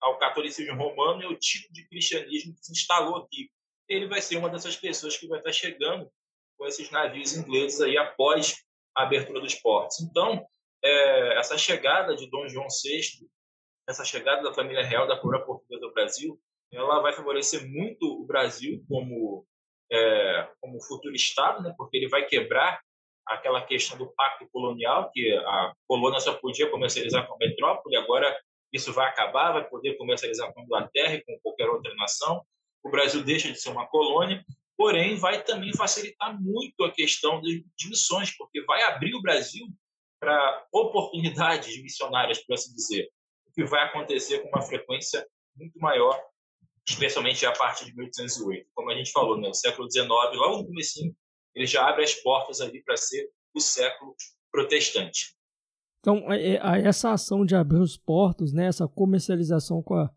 ao 0.00 0.18
catolicismo 0.18 0.74
romano 0.74 1.22
e 1.22 1.26
ao 1.26 1.34
tipo 1.36 1.70
de 1.72 1.86
cristianismo 1.88 2.54
que 2.54 2.64
se 2.64 2.72
instalou 2.72 3.16
aqui. 3.16 3.50
Ele 3.88 4.06
vai 4.06 4.22
ser 4.22 4.36
uma 4.36 4.48
dessas 4.48 4.76
pessoas 4.76 5.16
que 5.16 5.28
vai 5.28 5.38
estar 5.38 5.52
chegando 5.52 6.10
com 6.56 6.66
esses 6.66 6.90
navios 6.90 7.36
ingleses 7.36 7.80
aí 7.80 7.98
após 7.98 8.56
a 8.96 9.02
abertura 9.02 9.40
dos 9.40 9.54
portos. 9.54 10.00
Então, 10.00 10.46
é, 10.82 11.38
essa 11.38 11.58
chegada 11.58 12.16
de 12.16 12.30
Dom 12.30 12.48
João 12.48 12.66
VI 12.82 13.28
essa 13.88 14.04
chegada 14.04 14.42
da 14.42 14.52
família 14.52 14.84
real 14.84 15.06
da 15.06 15.18
coroa 15.18 15.44
portuguesa 15.44 15.86
ao 15.86 15.92
Brasil, 15.92 16.38
ela 16.72 17.00
vai 17.00 17.12
favorecer 17.12 17.68
muito 17.68 18.04
o 18.04 18.26
Brasil 18.26 18.84
como 18.88 19.46
é, 19.90 20.48
como 20.60 20.82
futuro 20.82 21.14
estado, 21.14 21.62
né? 21.62 21.74
Porque 21.76 21.96
ele 21.96 22.08
vai 22.08 22.26
quebrar 22.26 22.80
aquela 23.26 23.62
questão 23.62 23.96
do 23.96 24.12
pacto 24.14 24.48
colonial 24.50 25.10
que 25.12 25.32
a 25.34 25.72
colônia 25.86 26.20
só 26.20 26.34
podia 26.34 26.70
comercializar 26.70 27.26
com 27.26 27.34
a 27.34 27.38
metrópole, 27.38 27.96
agora 27.96 28.38
isso 28.72 28.92
vai 28.92 29.08
acabar, 29.08 29.52
vai 29.52 29.68
poder 29.68 29.96
comercializar 29.96 30.52
com 30.52 30.60
a 30.60 30.62
Inglaterra 30.62 31.14
e 31.14 31.24
com 31.24 31.38
qualquer 31.42 31.68
outra 31.68 31.94
nação. 31.94 32.42
O 32.82 32.90
Brasil 32.90 33.22
deixa 33.22 33.50
de 33.50 33.60
ser 33.60 33.70
uma 33.70 33.86
colônia, 33.86 34.44
porém 34.76 35.16
vai 35.16 35.42
também 35.42 35.74
facilitar 35.74 36.40
muito 36.40 36.84
a 36.84 36.92
questão 36.92 37.40
de, 37.40 37.64
de 37.76 37.88
missões, 37.88 38.34
porque 38.36 38.62
vai 38.64 38.82
abrir 38.82 39.14
o 39.14 39.22
Brasil 39.22 39.66
para 40.20 40.66
oportunidades 40.72 41.80
missionárias, 41.82 42.44
por 42.44 42.54
assim 42.54 42.74
dizer, 42.74 43.08
o 43.46 43.52
que 43.52 43.64
vai 43.64 43.84
acontecer 43.84 44.40
com 44.40 44.48
uma 44.48 44.62
frequência 44.62 45.26
muito 45.56 45.78
maior, 45.78 46.18
especialmente 46.88 47.44
a 47.44 47.52
partir 47.52 47.84
de 47.84 47.94
1808. 47.94 48.70
Como 48.74 48.90
a 48.90 48.96
gente 48.96 49.12
falou, 49.12 49.38
né, 49.38 49.48
o 49.48 49.54
século 49.54 49.90
XIX, 49.90 50.08
logo 50.08 50.58
no 50.58 50.66
começo, 50.66 51.00
ele 51.54 51.66
já 51.66 51.86
abre 51.88 52.02
as 52.02 52.14
portas 52.14 52.60
ali 52.60 52.82
para 52.82 52.96
ser 52.96 53.30
o 53.54 53.60
século 53.60 54.14
protestante. 54.50 55.36
Então, 56.00 56.32
é, 56.32 56.54
é, 56.54 56.86
essa 56.86 57.12
ação 57.12 57.44
de 57.44 57.54
abrir 57.54 57.80
os 57.80 57.96
portos, 57.96 58.52
né, 58.52 58.66
essa 58.66 58.88
comercialização 58.88 59.82
com 59.82 59.94
a, 59.94 60.08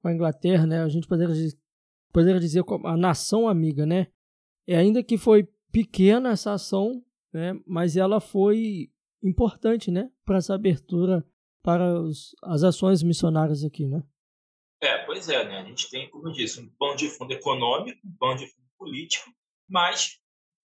com 0.00 0.08
a 0.08 0.12
Inglaterra, 0.12 0.66
né, 0.66 0.82
a 0.82 0.88
gente 0.88 1.06
poderia, 1.06 1.34
poderia 2.12 2.40
dizer 2.40 2.64
a 2.84 2.96
nação 2.96 3.46
amiga, 3.46 3.84
né, 3.84 4.06
é 4.66 4.76
ainda 4.76 5.02
que 5.02 5.18
foi 5.18 5.46
pequena 5.70 6.30
essa 6.30 6.52
ação, 6.52 7.04
né, 7.32 7.52
mas 7.66 7.96
ela 7.96 8.20
foi 8.20 8.90
importante, 9.22 9.90
né, 9.90 10.10
para 10.24 10.38
essa 10.38 10.54
abertura 10.54 11.26
para 11.62 11.98
os, 11.98 12.34
as 12.42 12.62
ações 12.62 13.02
missionárias 13.02 13.64
aqui, 13.64 13.86
né? 13.86 14.02
É, 14.84 14.98
pois 14.98 15.30
é, 15.30 15.42
né? 15.44 15.60
A 15.60 15.64
gente 15.64 15.88
tem, 15.88 16.10
como 16.10 16.28
eu 16.28 16.32
disse, 16.32 16.60
um 16.60 16.68
pão 16.78 16.94
de 16.94 17.08
fundo 17.08 17.32
econômico, 17.32 17.98
um 18.04 18.16
pão 18.18 18.36
de 18.36 18.46
fundo 18.46 18.68
político, 18.76 19.30
mas 19.66 20.18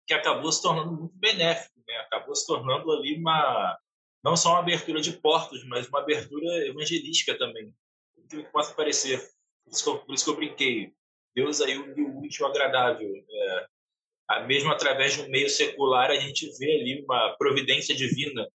que 0.09 0.13
acabou 0.13 0.51
se 0.51 0.61
tornando 0.61 0.91
muito 0.91 1.15
benéfico, 1.15 1.79
né? 1.87 1.95
Acabou 1.99 2.35
se 2.35 2.45
tornando 2.45 2.91
ali 2.91 3.17
uma 3.17 3.79
não 4.25 4.37
só 4.37 4.51
uma 4.51 4.59
abertura 4.59 5.01
de 5.01 5.13
portos, 5.13 5.65
mas 5.69 5.87
uma 5.87 6.01
abertura 6.01 6.67
evangelística 6.67 7.39
também. 7.39 7.73
O 8.17 8.27
que 8.27 8.43
possa 8.51 8.75
parecer, 8.75 9.21
por 9.65 9.73
isso 9.73 9.85
que 9.85 9.91
eu, 9.91 10.15
isso 10.15 10.25
que 10.25 10.31
eu 10.31 10.37
brinquei, 10.37 10.93
Deus 11.33 11.61
aí 11.61 11.79
o 11.79 12.19
útil 12.19 12.45
agradável. 12.45 13.09
É, 13.31 14.47
mesmo 14.47 14.73
através 14.73 15.15
de 15.15 15.23
um 15.23 15.29
meio 15.29 15.49
secular, 15.49 16.11
a 16.11 16.17
gente 16.17 16.51
vê 16.59 16.75
ali 16.75 17.05
uma 17.05 17.37
providência 17.39 17.95
divina 17.95 18.49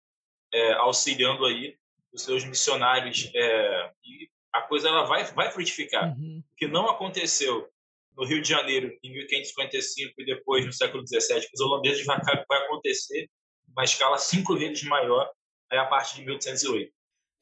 é, 0.53 0.73
auxiliando 0.73 1.47
aí 1.47 1.77
os 2.13 2.23
seus 2.23 2.45
missionários 2.45 3.31
é, 3.33 3.93
e 4.05 4.29
a 4.53 4.63
coisa 4.63 4.89
ela 4.89 5.05
vai 5.05 5.25
vai 5.33 5.51
frutificar. 5.51 6.17
Uhum. 6.19 6.43
O 6.53 6.57
que 6.57 6.67
não 6.67 6.89
aconteceu 6.89 7.69
no 8.17 8.25
Rio 8.25 8.43
de 8.43 8.49
Janeiro 8.49 8.93
em 9.03 9.13
1555 9.13 10.13
e 10.19 10.25
depois 10.25 10.67
no 10.67 10.73
século 10.73 11.03
17 11.03 11.47
com 11.47 11.53
os 11.55 11.61
holandeses 11.61 12.05
vai, 12.05 12.19
vai 12.49 12.65
acontecer 12.65 13.29
uma 13.69 13.85
escala 13.85 14.19
cinco 14.19 14.57
vezes 14.57 14.83
maior 14.85 15.31
aí 15.71 15.79
a 15.79 15.87
partir 15.87 16.17
de 16.17 16.27
1808. 16.27 16.93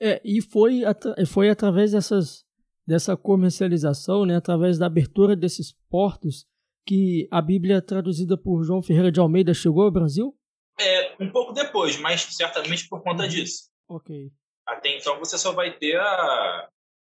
É, 0.00 0.20
e 0.24 0.40
foi, 0.40 0.80
foi 1.26 1.50
através 1.50 1.92
dessas, 1.92 2.44
dessa 2.86 3.16
comercialização, 3.16 4.24
né, 4.24 4.36
através 4.36 4.78
da 4.78 4.86
abertura 4.86 5.36
desses 5.36 5.74
portos, 5.90 6.46
que 6.86 7.28
a 7.30 7.42
Bíblia 7.42 7.82
traduzida 7.82 8.38
por 8.38 8.64
João 8.64 8.82
Ferreira 8.82 9.12
de 9.12 9.20
Almeida 9.20 9.52
chegou 9.52 9.82
ao 9.82 9.90
Brasil? 9.90 10.34
É, 10.80 11.14
um 11.20 11.30
pouco 11.30 11.52
depois, 11.52 11.98
mas 11.98 12.22
certamente 12.22 12.88
por 12.88 13.02
conta 13.02 13.24
uhum. 13.24 13.28
disso. 13.28 13.68
Ok. 13.88 14.30
Até 14.66 14.96
então 14.96 15.18
você 15.18 15.36
só 15.36 15.52
vai 15.52 15.76
ter 15.76 16.00
a, 16.00 16.68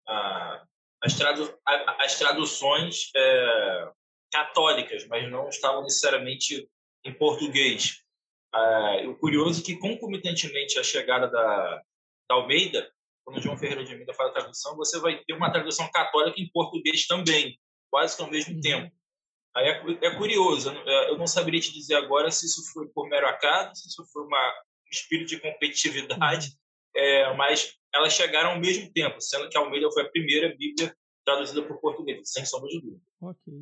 a, 0.08 0.64
as, 1.02 1.14
tradu, 1.14 1.58
a, 1.66 2.04
as 2.04 2.18
traduções 2.18 3.10
é, 3.16 3.90
católicas, 4.32 5.06
mas 5.06 5.30
não 5.30 5.48
estavam 5.48 5.82
necessariamente 5.82 6.68
em 7.04 7.12
português. 7.12 8.02
É, 8.54 9.06
o 9.06 9.16
curioso 9.16 9.60
é 9.60 9.64
que, 9.64 9.76
concomitantemente 9.76 10.78
à 10.78 10.82
chegada 10.82 11.28
da, 11.28 11.82
da 12.28 12.34
Almeida, 12.34 12.90
quando 13.24 13.42
João 13.42 13.58
Ferreira 13.58 13.84
de 13.84 13.90
Almeida 13.90 14.14
faz 14.14 14.30
a 14.30 14.34
tradução, 14.34 14.76
você 14.76 15.00
vai 15.00 15.22
ter 15.24 15.34
uma 15.34 15.50
tradução 15.50 15.90
católica 15.90 16.40
em 16.40 16.48
português 16.50 17.06
também, 17.06 17.58
quase 17.90 18.16
que 18.16 18.22
ao 18.22 18.30
mesmo 18.30 18.54
uhum. 18.54 18.60
tempo. 18.60 18.96
Aí 19.54 19.68
é, 19.68 20.06
é 20.06 20.16
curioso, 20.16 20.70
é, 20.70 21.10
eu 21.10 21.18
não 21.18 21.26
saberia 21.26 21.60
te 21.60 21.72
dizer 21.72 21.94
agora 21.94 22.30
se 22.30 22.46
isso 22.46 22.72
foi 22.72 22.86
por 22.88 23.08
mero 23.08 23.26
acaso, 23.26 23.74
se 23.74 23.88
isso 23.88 24.04
foi 24.12 24.22
uma, 24.22 24.50
um 24.86 24.90
espírito 24.92 25.28
de 25.28 25.40
competitividade, 25.40 26.48
uhum. 26.48 27.02
é, 27.02 27.36
mas 27.36 27.74
elas 27.96 28.12
chegaram 28.12 28.50
ao 28.50 28.60
mesmo 28.60 28.90
tempo, 28.92 29.20
sendo 29.20 29.48
que 29.48 29.56
a 29.56 29.60
Almeida 29.60 29.90
foi 29.90 30.02
a 30.02 30.08
primeira 30.08 30.54
Bíblia 30.56 30.94
traduzida 31.24 31.62
por 31.62 31.80
português, 31.80 32.30
sem 32.30 32.44
sombra 32.44 32.68
de 32.68 32.80
dúvida. 32.80 33.02
Ok. 33.20 33.52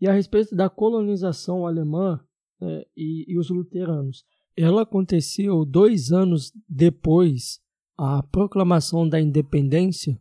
E 0.00 0.06
a 0.06 0.12
respeito 0.12 0.54
da 0.54 0.68
colonização 0.68 1.66
alemã 1.66 2.22
é, 2.60 2.86
e, 2.96 3.24
e 3.28 3.38
os 3.38 3.48
luteranos, 3.48 4.24
ela 4.56 4.82
aconteceu 4.82 5.64
dois 5.64 6.12
anos 6.12 6.52
depois 6.68 7.60
a 7.98 8.22
proclamação 8.22 9.08
da 9.08 9.20
independência? 9.20 10.18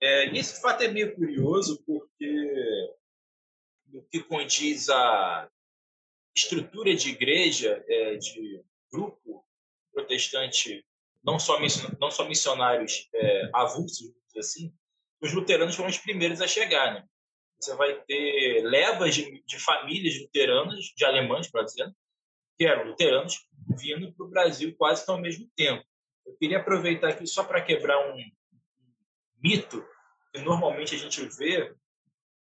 É, 0.00 0.36
esse 0.36 0.60
fato 0.60 0.82
é 0.82 0.88
meio 0.88 1.14
curioso 1.14 1.82
porque 1.86 2.94
no 3.92 4.02
que 4.02 4.22
condiz 4.22 4.88
a 4.88 5.48
estrutura 6.36 6.94
de 6.94 7.10
igreja, 7.10 7.82
é, 7.88 8.16
de 8.16 8.62
grupo 8.92 9.44
protestante, 9.92 10.84
não 11.26 11.38
só, 11.38 11.58
não 12.00 12.10
só 12.10 12.26
missionários 12.28 13.08
é, 13.12 13.50
avulsos, 13.52 14.12
assim, 14.38 14.72
os 15.20 15.32
luteranos 15.32 15.74
foram 15.74 15.90
os 15.90 15.98
primeiros 15.98 16.40
a 16.40 16.46
chegar. 16.46 16.94
Né? 16.94 17.04
Você 17.60 17.74
vai 17.74 18.00
ter 18.04 18.62
levas 18.62 19.14
de, 19.14 19.42
de 19.44 19.58
famílias 19.58 20.20
luteranas, 20.20 20.84
de 20.96 21.04
alemães, 21.04 21.50
para 21.50 21.64
dizer, 21.64 21.90
que 22.56 22.64
eram 22.64 22.84
luteranos, 22.84 23.46
vindo 23.76 24.12
para 24.14 24.26
o 24.26 24.30
Brasil 24.30 24.74
quase 24.76 25.04
que 25.04 25.10
ao 25.10 25.20
mesmo 25.20 25.50
tempo. 25.56 25.84
Eu 26.24 26.36
queria 26.36 26.58
aproveitar 26.58 27.08
aqui 27.08 27.26
só 27.26 27.42
para 27.42 27.62
quebrar 27.62 27.98
um, 28.14 28.16
mito 29.42 29.86
que 30.32 30.40
normalmente 30.40 30.94
a 30.94 30.98
gente 30.98 31.20
vê 31.36 31.74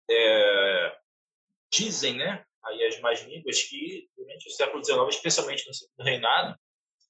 é, 0.09 0.97
dizem, 1.71 2.15
né, 2.15 2.45
aí 2.63 2.85
as 2.85 2.99
mais 2.99 3.23
línguas, 3.23 3.61
que 3.63 4.09
durante 4.15 4.47
o 4.47 4.51
século 4.51 4.83
XIX, 4.83 4.99
especialmente 5.09 5.65
no 5.97 6.05
reinado, 6.05 6.57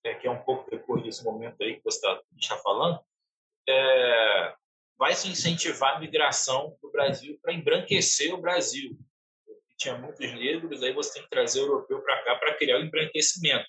é, 0.06 0.14
que 0.14 0.28
é 0.28 0.32
um 0.32 0.42
pouco 0.44 0.70
depois 0.70 1.04
desse 1.04 1.24
momento 1.24 1.62
aí 1.62 1.78
que 1.78 1.84
você 1.84 1.98
está 1.98 2.22
tá 2.50 2.58
falando, 2.62 3.00
é, 3.68 4.56
vai 4.98 5.16
se 5.16 5.28
incentivar 5.28 5.96
a 5.96 6.00
migração 6.00 6.78
para 6.80 6.88
o 6.88 6.92
Brasil 6.92 7.40
para 7.42 7.54
embranquecer 7.54 8.34
o 8.34 8.42
Brasil. 8.42 8.98
Tinha 9.78 9.98
muitos 9.98 10.32
negros, 10.34 10.84
aí 10.84 10.94
você 10.94 11.14
tem 11.14 11.24
que 11.24 11.30
trazer 11.30 11.62
o 11.62 11.66
europeu 11.66 12.02
para 12.02 12.24
cá 12.24 12.36
para 12.36 12.56
criar 12.56 12.78
o 12.78 12.84
embranquecimento. 12.84 13.68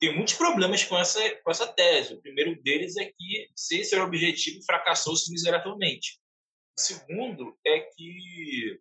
Tem 0.00 0.14
muitos 0.14 0.34
problemas 0.34 0.82
com 0.82 0.98
essa, 0.98 1.20
com 1.36 1.50
essa 1.50 1.66
tese. 1.66 2.14
O 2.14 2.20
primeiro 2.20 2.60
deles 2.62 2.96
é 2.96 3.04
que, 3.04 3.48
se 3.54 3.80
esse 3.80 3.94
era 3.94 4.02
o 4.02 4.08
objetivo, 4.08 4.64
fracassou-se 4.64 5.30
miseravelmente. 5.30 6.18
O 6.76 6.80
segundo 6.80 7.56
é 7.64 7.80
que 7.80 8.80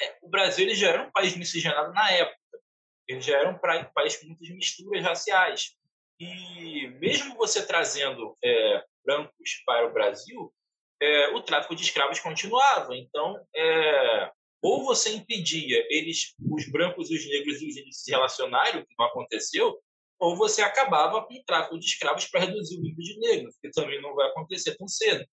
é, 0.00 0.18
o 0.22 0.28
Brasil 0.28 0.66
ele 0.66 0.76
já 0.76 0.90
era 0.90 1.02
um 1.02 1.10
país 1.10 1.36
miscigenado 1.36 1.92
na 1.92 2.10
época. 2.12 2.38
Ele 3.08 3.20
já 3.20 3.38
era 3.38 3.50
um 3.50 3.58
país 3.92 4.16
com 4.16 4.26
muitas 4.26 4.48
misturas 4.50 5.02
raciais. 5.02 5.76
E 6.18 6.88
mesmo 7.00 7.36
você 7.36 7.66
trazendo 7.66 8.36
é, 8.42 8.82
brancos 9.04 9.62
para 9.64 9.86
o 9.86 9.92
Brasil, 9.92 10.52
é, 11.00 11.28
o 11.28 11.42
tráfico 11.42 11.76
de 11.76 11.82
escravos 11.82 12.20
continuava. 12.20 12.96
Então, 12.96 13.36
é, 13.54 14.30
ou 14.62 14.84
você 14.84 15.14
impedia 15.14 15.86
eles, 15.90 16.34
os 16.40 16.68
brancos, 16.70 17.10
os 17.10 17.28
negros 17.28 17.60
e 17.60 17.68
os 17.68 17.76
índios 17.76 18.02
se 18.02 18.10
relacionarem, 18.10 18.80
o 18.80 18.86
que 18.86 18.94
não 18.98 19.06
aconteceu, 19.06 19.78
ou 20.18 20.36
você 20.36 20.62
acabava 20.62 21.24
com 21.26 21.34
o 21.34 21.44
tráfico 21.44 21.78
de 21.78 21.86
escravos 21.86 22.26
para 22.26 22.40
reduzir 22.40 22.76
o 22.76 22.82
número 22.82 22.96
de 22.96 23.18
negros, 23.18 23.54
que 23.60 23.70
também 23.70 24.00
não 24.00 24.14
vai 24.14 24.28
acontecer 24.28 24.74
tão 24.76 24.88
cedo. 24.88 25.24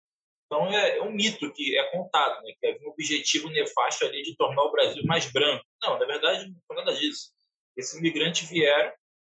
Então 0.45 0.67
é, 0.71 0.97
é 0.97 1.01
um 1.01 1.11
mito 1.11 1.51
que 1.53 1.77
é 1.77 1.91
contado, 1.91 2.43
né? 2.43 2.53
que 2.59 2.67
havia 2.67 2.87
um 2.87 2.91
objetivo 2.91 3.49
nefasto 3.49 4.05
ali 4.05 4.21
de 4.21 4.35
tornar 4.35 4.63
o 4.63 4.71
Brasil 4.71 5.01
mais 5.05 5.31
branco. 5.31 5.65
Não, 5.81 5.97
na 5.97 6.05
verdade 6.05 6.47
não 6.47 6.59
foi 6.67 6.75
nada 6.75 6.93
disso. 6.93 7.31
Esses 7.75 7.97
imigrantes 7.97 8.47
vieram, 8.49 8.91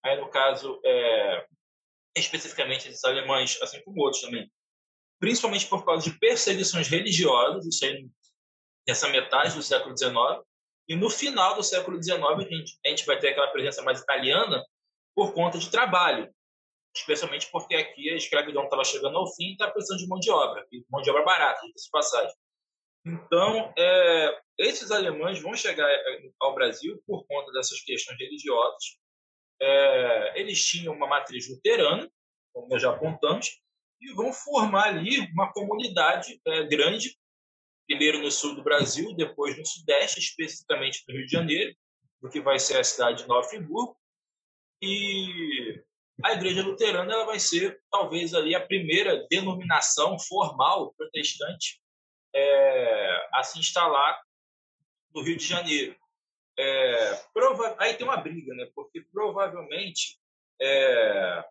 aí 0.07 0.19
no 0.19 0.29
caso, 0.29 0.79
é, 0.83 1.45
especificamente 2.15 2.87
esses 2.87 3.03
alemães, 3.03 3.61
assim 3.61 3.81
como 3.83 4.01
outros 4.01 4.21
também, 4.21 4.51
principalmente 5.19 5.67
por 5.67 5.85
causa 5.85 6.09
de 6.09 6.17
perseguições 6.17 6.87
religiosas, 6.87 7.65
isso 7.65 7.85
aí 7.85 8.07
nessa 8.87 9.09
metade 9.09 9.55
do 9.55 9.63
século 9.63 9.97
XIX, 9.97 10.15
e 10.87 10.95
no 10.95 11.09
final 11.09 11.55
do 11.55 11.63
século 11.63 12.01
XIX 12.01 12.21
a 12.23 12.41
gente, 12.41 12.79
a 12.85 12.89
gente 12.89 13.05
vai 13.05 13.19
ter 13.19 13.29
aquela 13.29 13.51
presença 13.51 13.81
mais 13.81 13.99
italiana 13.99 14.63
por 15.13 15.33
conta 15.33 15.57
de 15.57 15.69
trabalho 15.69 16.33
especialmente 16.99 17.49
porque 17.51 17.75
aqui 17.75 18.09
a 18.09 18.15
escravidão 18.15 18.63
estava 18.63 18.83
chegando 18.83 19.17
ao 19.17 19.33
fim 19.33 19.49
e 19.49 19.51
está 19.51 19.69
precisando 19.69 19.99
de 19.99 20.07
mão 20.07 20.19
de 20.19 20.31
obra, 20.31 20.65
mão 20.89 21.01
de 21.01 21.09
obra 21.09 21.23
barata, 21.23 21.61
de 21.61 21.89
passagem. 21.91 22.33
Então, 23.05 23.73
é, 23.77 24.39
esses 24.57 24.91
alemães 24.91 25.41
vão 25.41 25.55
chegar 25.55 25.89
é, 25.89 26.21
ao 26.41 26.53
Brasil 26.53 27.01
por 27.05 27.25
conta 27.25 27.51
dessas 27.51 27.79
questões 27.81 28.19
religiosas. 28.19 28.97
É, 29.59 30.39
eles 30.39 30.63
tinham 30.63 30.93
uma 30.93 31.07
matriz 31.07 31.49
luterana, 31.49 32.09
como 32.53 32.67
nós 32.67 32.81
já 32.81 32.91
apontamos, 32.91 33.59
e 33.99 34.13
vão 34.13 34.31
formar 34.31 34.89
ali 34.89 35.19
uma 35.31 35.51
comunidade 35.51 36.39
é, 36.45 36.63
grande, 36.63 37.17
primeiro 37.87 38.21
no 38.21 38.29
sul 38.29 38.55
do 38.55 38.63
Brasil, 38.63 39.15
depois 39.15 39.57
no 39.57 39.65
sudeste, 39.65 40.19
especificamente 40.19 41.03
no 41.07 41.15
Rio 41.15 41.25
de 41.25 41.31
Janeiro, 41.31 41.75
do 42.21 42.29
que 42.29 42.41
vai 42.41 42.59
ser 42.59 42.77
a 42.77 42.83
cidade 42.83 43.23
de 43.23 43.27
Nova 43.27 43.47
Friburgo. 43.47 43.97
E 44.81 45.81
a 46.23 46.33
Igreja 46.33 46.63
Luterana 46.63 47.13
ela 47.13 47.25
vai 47.25 47.39
ser 47.39 47.79
talvez 47.91 48.33
ali 48.33 48.55
a 48.55 48.65
primeira 48.65 49.25
denominação 49.29 50.19
formal 50.19 50.93
protestante 50.95 51.81
é, 52.33 53.29
a 53.33 53.43
se 53.43 53.59
instalar 53.59 54.21
no 55.13 55.21
Rio 55.21 55.37
de 55.37 55.45
Janeiro. 55.45 55.95
É, 56.59 57.13
prova... 57.33 57.75
Aí 57.79 57.93
tem 57.93 58.05
uma 58.05 58.17
briga, 58.17 58.53
né? 58.53 58.69
Porque 58.73 59.01
provavelmente 59.11 60.19
é, 60.61 61.43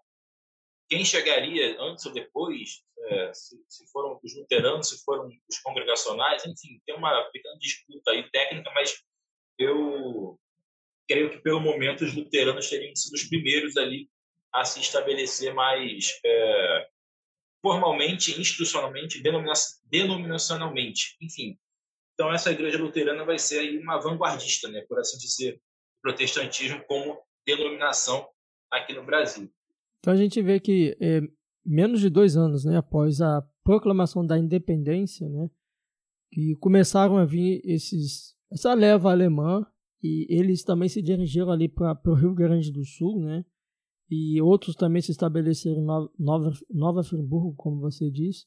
quem 0.89 1.05
chegaria 1.05 1.81
antes 1.81 2.07
ou 2.07 2.13
depois, 2.13 2.83
é, 2.99 3.33
se, 3.35 3.57
se, 3.69 3.87
foram 3.91 4.19
os 4.23 4.37
luteranos, 4.37 4.89
se 4.89 5.05
foram 5.05 5.29
os 5.49 5.59
congregacionais, 5.61 6.45
enfim, 6.47 6.81
tem 6.87 6.97
uma 6.97 7.23
pequena 7.31 7.57
disputa 7.59 8.11
aí 8.11 8.29
técnica, 8.31 8.71
mas 8.75 9.03
eu 9.59 10.39
creio 11.09 11.31
que 11.31 11.39
pelo 11.39 11.61
momento 11.61 12.05
os 12.05 12.15
luteranos 12.15 12.69
teriam 12.69 12.95
sido 12.95 13.15
os 13.15 13.25
primeiros 13.25 13.77
ali 13.77 14.09
a 14.53 14.65
se 14.65 14.81
estabelecer 14.81 15.53
mais 15.55 16.19
é, 16.25 16.89
formalmente, 17.63 18.41
institucionalmente, 18.41 19.23
denominacionalmente, 19.23 21.17
enfim. 21.21 21.59
Então 22.16 22.32
essa 22.32 22.50
igreja 22.50 22.78
luterana 22.78 23.25
vai 23.26 23.38
ser 23.38 23.58
aí 23.58 23.78
uma 23.78 24.00
vanguardista, 24.00 24.68
né, 24.68 24.80
por 24.88 24.99
assim 24.99 25.18
dizer, 25.18 25.61
protestantismo 26.02 26.82
como 26.88 27.18
denominação 27.46 28.26
aqui 28.70 28.94
no 28.94 29.04
Brasil. 29.04 29.50
Então 29.99 30.14
a 30.14 30.16
gente 30.16 30.40
vê 30.40 30.58
que 30.58 30.96
é, 30.99 31.20
menos 31.64 32.00
de 32.00 32.08
dois 32.08 32.35
anos, 32.35 32.64
né, 32.64 32.78
após 32.78 33.20
a 33.20 33.46
proclamação 33.62 34.26
da 34.26 34.38
independência, 34.38 35.28
né, 35.28 35.50
que 36.32 36.56
começaram 36.56 37.18
a 37.18 37.26
vir 37.26 37.61
esses 37.64 38.35
essa 38.50 38.73
leva 38.73 39.11
alemã 39.11 39.66
e 40.02 40.26
eles 40.30 40.62
também 40.62 40.88
se 40.88 41.02
dirigiram 41.02 41.50
ali 41.50 41.68
para 41.68 42.00
o 42.06 42.14
Rio 42.14 42.35
Grande 42.35 42.73
do 42.73 42.85
Sul, 42.85 43.20
né, 43.20 43.44
e 44.11 44.40
outros 44.40 44.75
também 44.75 45.02
se 45.02 45.11
estabeleceram 45.11 45.82
em 45.82 45.85
Nova, 46.18 46.52
Nova 46.70 47.02
Friburgo, 47.02 47.54
como 47.56 47.80
você 47.80 48.11
disse. 48.11 48.46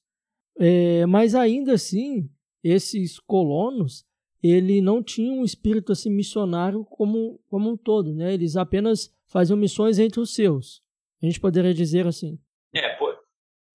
É, 0.57 1.05
mas 1.05 1.35
ainda 1.35 1.73
assim, 1.73 2.29
esses 2.63 3.19
colonos 3.19 4.05
ele 4.41 4.81
não 4.81 5.03
tinham 5.03 5.39
um 5.39 5.45
espírito 5.45 5.91
assim 5.91 6.09
missionário 6.09 6.85
como, 6.85 7.39
como 7.49 7.71
um 7.71 7.77
todo, 7.77 8.13
né? 8.13 8.33
Eles 8.33 8.55
apenas 8.55 9.13
faziam 9.27 9.57
missões 9.57 9.99
entre 9.99 10.19
os 10.19 10.33
seus. 10.33 10.81
A 11.21 11.25
gente 11.25 11.39
poderia 11.39 11.73
dizer 11.73 12.07
assim. 12.07 12.39
É, 12.73 12.95
pô, 12.95 13.11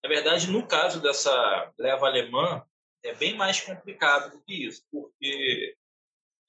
na 0.03 0.09
verdade, 0.09 0.49
no 0.51 0.67
caso 0.67 1.01
dessa 1.01 1.71
leva 1.77 2.07
alemã, 2.07 2.63
é 3.03 3.13
bem 3.13 3.35
mais 3.35 3.61
complicado 3.61 4.31
do 4.31 4.43
que 4.43 4.67
isso, 4.67 4.83
porque 4.91 5.75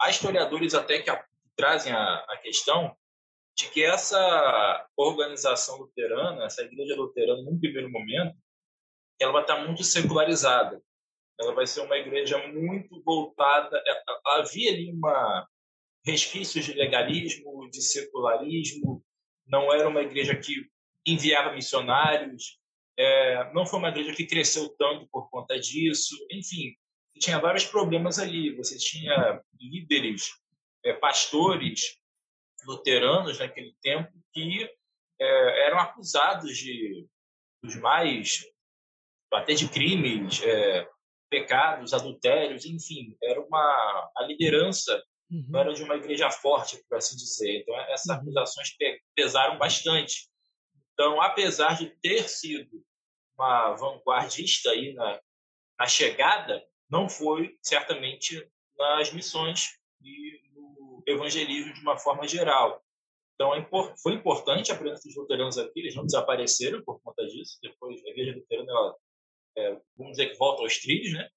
há 0.00 0.08
historiadores 0.08 0.74
até 0.74 1.00
que, 1.00 1.10
a, 1.10 1.24
trazem 1.54 1.92
a, 1.92 2.24
a 2.28 2.38
questão 2.38 2.96
de 3.56 3.70
que 3.70 3.82
essa 3.82 4.86
organização 4.96 5.78
luterana, 5.78 6.44
essa 6.44 6.62
igreja 6.62 6.94
luterana, 6.94 7.42
num 7.42 7.58
primeiro 7.58 7.90
momento, 7.90 8.36
ela 9.18 9.32
vai 9.32 9.42
estar 9.42 9.64
muito 9.64 9.82
secularizada. 9.82 10.82
Ela 11.40 11.54
vai 11.54 11.66
ser 11.66 11.80
uma 11.80 11.96
igreja 11.96 12.38
muito 12.48 13.02
voltada. 13.02 13.76
É, 13.86 14.02
havia 14.38 14.70
ali 14.70 14.92
uma 14.92 15.46
resquícios 16.04 16.64
de 16.64 16.72
legalismo, 16.72 17.68
de 17.70 17.82
secularismo. 17.82 19.04
Não 19.46 19.72
era 19.72 19.88
uma 19.88 20.02
igreja 20.02 20.36
que 20.36 20.68
enviava 21.06 21.52
missionários. 21.52 22.58
É, 22.98 23.52
não 23.52 23.66
foi 23.66 23.78
uma 23.78 23.88
igreja 23.88 24.14
que 24.14 24.26
cresceu 24.26 24.68
tanto 24.78 25.06
por 25.08 25.28
conta 25.28 25.58
disso. 25.58 26.14
Enfim, 26.30 26.74
tinha 27.18 27.38
vários 27.38 27.64
problemas 27.64 28.18
ali. 28.18 28.54
Você 28.56 28.78
tinha 28.78 29.42
líderes, 29.60 30.30
é, 30.84 30.92
pastores 30.92 31.98
luteranos 32.64 33.38
naquele 33.38 33.74
tempo 33.80 34.10
que 34.32 34.68
é, 35.20 35.66
eram 35.66 35.78
acusados 35.78 36.56
de 36.56 37.06
dos 37.62 37.76
mais 37.76 38.44
até 39.32 39.54
de 39.54 39.68
crimes, 39.68 40.42
é, 40.42 40.88
pecados, 41.28 41.92
adultérios, 41.92 42.64
enfim, 42.64 43.16
era 43.22 43.40
uma 43.40 44.10
a 44.16 44.22
liderança 44.24 45.02
uhum. 45.30 45.46
não 45.48 45.60
era 45.60 45.72
de 45.72 45.82
uma 45.82 45.96
igreja 45.96 46.30
forte, 46.30 46.82
por 46.88 46.98
assim 46.98 47.16
dizer. 47.16 47.60
Então 47.60 47.78
essas 47.90 48.06
uhum. 48.06 48.22
acusações 48.22 48.68
pesaram 49.14 49.58
bastante. 49.58 50.28
Então, 50.94 51.20
apesar 51.20 51.76
de 51.76 51.90
ter 52.00 52.28
sido 52.28 52.82
uma 53.36 53.74
vanguardista 53.74 54.70
aí 54.70 54.94
na, 54.94 55.20
na 55.78 55.86
chegada, 55.86 56.64
não 56.88 57.08
foi 57.08 57.56
certamente 57.62 58.48
nas 58.78 59.12
missões 59.12 59.78
e 60.02 60.40
evangelismo 61.06 61.74
de 61.74 61.80
uma 61.80 61.98
forma 61.98 62.26
geral. 62.26 62.82
Então, 63.34 63.54
é 63.54 63.68
foi 64.02 64.14
importante 64.14 64.72
a 64.72 64.76
presença 64.76 65.02
dos 65.06 65.16
luteranos 65.16 65.58
aqui, 65.58 65.80
eles 65.80 65.94
não 65.94 66.06
desapareceram 66.06 66.82
por 66.82 66.98
conta 67.02 67.26
disso. 67.26 67.58
Depois, 67.62 68.02
a 68.04 68.08
igreja 68.08 68.34
luterana, 68.34 68.72
ela, 68.72 68.96
é, 69.56 69.76
vamos 69.96 70.16
dizer 70.16 70.30
que 70.30 70.38
volta 70.38 70.62
aos 70.62 70.78
trilhos, 70.78 71.12
né? 71.12 71.28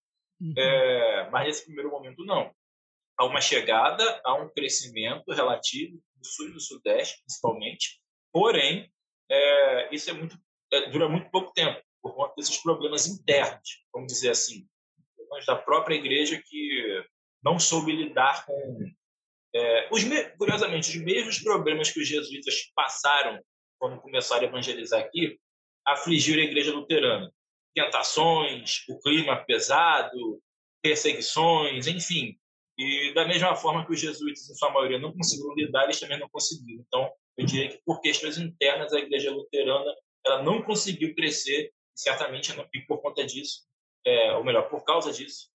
Uhum. 0.42 0.54
É, 0.58 1.30
mas 1.30 1.48
nesse 1.48 1.66
primeiro 1.66 1.90
momento, 1.90 2.24
não. 2.26 2.54
Há 3.18 3.26
uma 3.26 3.42
chegada, 3.42 4.22
há 4.24 4.34
um 4.36 4.50
crescimento 4.50 5.32
relativo 5.32 6.02
no 6.18 6.26
sul 6.26 6.48
e 6.48 6.54
no 6.54 6.60
sudeste, 6.60 7.20
principalmente. 7.20 8.00
Porém, 8.32 8.92
é, 9.30 9.94
isso 9.94 10.10
é 10.10 10.14
muito, 10.14 10.38
é, 10.72 10.90
dura 10.90 11.10
muito 11.10 11.30
pouco 11.30 11.52
tempo, 11.54 11.82
por 12.02 12.16
conta 12.16 12.36
desses 12.38 12.58
problemas 12.58 13.08
internos, 13.08 13.84
vamos 13.94 14.12
dizer 14.14 14.32
assim. 14.32 14.68
Da 15.46 15.56
própria 15.56 15.96
igreja 15.96 16.42
que 16.44 17.04
não 17.44 17.60
soube 17.60 17.92
lidar 17.92 18.46
com 18.46 18.92
é, 19.54 19.90
os, 19.92 20.04
curiosamente, 20.38 20.90
os 20.90 20.96
mesmos 21.04 21.40
problemas 21.40 21.92
que 21.92 22.00
os 22.00 22.08
jesuítas 22.08 22.72
passaram 22.76 23.40
quando 23.80 24.02
começaram 24.02 24.44
a 24.44 24.50
evangelizar 24.50 25.02
aqui 25.02 25.40
afligiram 25.86 26.42
a 26.42 26.46
igreja 26.46 26.74
luterana. 26.74 27.32
Tentações, 27.74 28.84
o 28.90 29.00
clima 29.00 29.38
pesado, 29.46 30.42
perseguições, 30.82 31.88
enfim. 31.88 32.36
E 32.78 33.14
da 33.14 33.28
mesma 33.28 33.56
forma 33.56 33.86
que 33.86 33.92
os 33.92 34.00
jesuítas, 34.00 34.50
em 34.50 34.56
sua 34.56 34.72
maioria, 34.72 35.00
não 35.00 35.14
conseguiram 35.14 35.54
lidar, 35.54 35.84
eles 35.84 36.00
também 36.00 36.20
não 36.20 36.30
conseguiram. 36.30 36.84
Então, 36.88 37.12
eu 37.38 37.46
diria 37.46 37.70
que 37.70 37.82
por 37.86 38.00
questões 38.02 38.38
internas, 38.38 38.94
a 38.94 39.00
igreja 39.00 39.32
luterana 39.32 39.94
ela 40.26 40.44
não 40.44 40.62
conseguiu 40.62 41.14
crescer, 41.16 41.72
certamente, 41.96 42.54
e 42.74 42.82
por 42.82 43.02
conta 43.02 43.26
disso, 43.26 43.62
é, 44.06 44.34
ou 44.34 44.44
melhor, 44.44 44.70
por 44.70 44.84
causa 44.84 45.12
disso, 45.12 45.50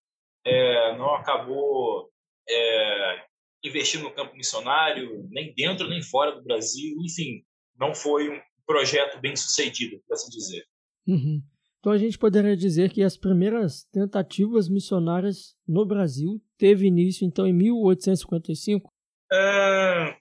é, 0.45 0.97
não 0.97 1.15
acabou 1.15 2.11
é, 2.49 3.25
investir 3.65 4.01
no 4.01 4.13
campo 4.13 4.37
missionário, 4.37 5.27
nem 5.31 5.55
dentro 5.55 5.89
nem 5.89 6.03
fora 6.03 6.33
do 6.33 6.43
Brasil, 6.43 6.97
enfim, 7.01 7.45
não 7.77 7.95
foi 7.95 8.29
um 8.29 8.41
projeto 8.67 9.19
bem 9.21 9.35
sucedido, 9.35 10.03
por 10.07 10.15
assim 10.15 10.31
dizer. 10.31 10.67
Uhum. 11.07 11.43
Então 11.85 11.93
a 11.93 11.99
gente 11.99 12.17
poderia 12.17 12.57
dizer 12.57 12.91
que 12.91 13.03
as 13.03 13.15
primeiras 13.15 13.85
tentativas 13.93 14.71
missionárias 14.71 15.55
no 15.69 15.85
Brasil 15.85 16.43
teve 16.57 16.87
início 16.87 17.27
então 17.27 17.47
em 17.47 17.53
1855. 17.53 18.91
É, 19.31 20.17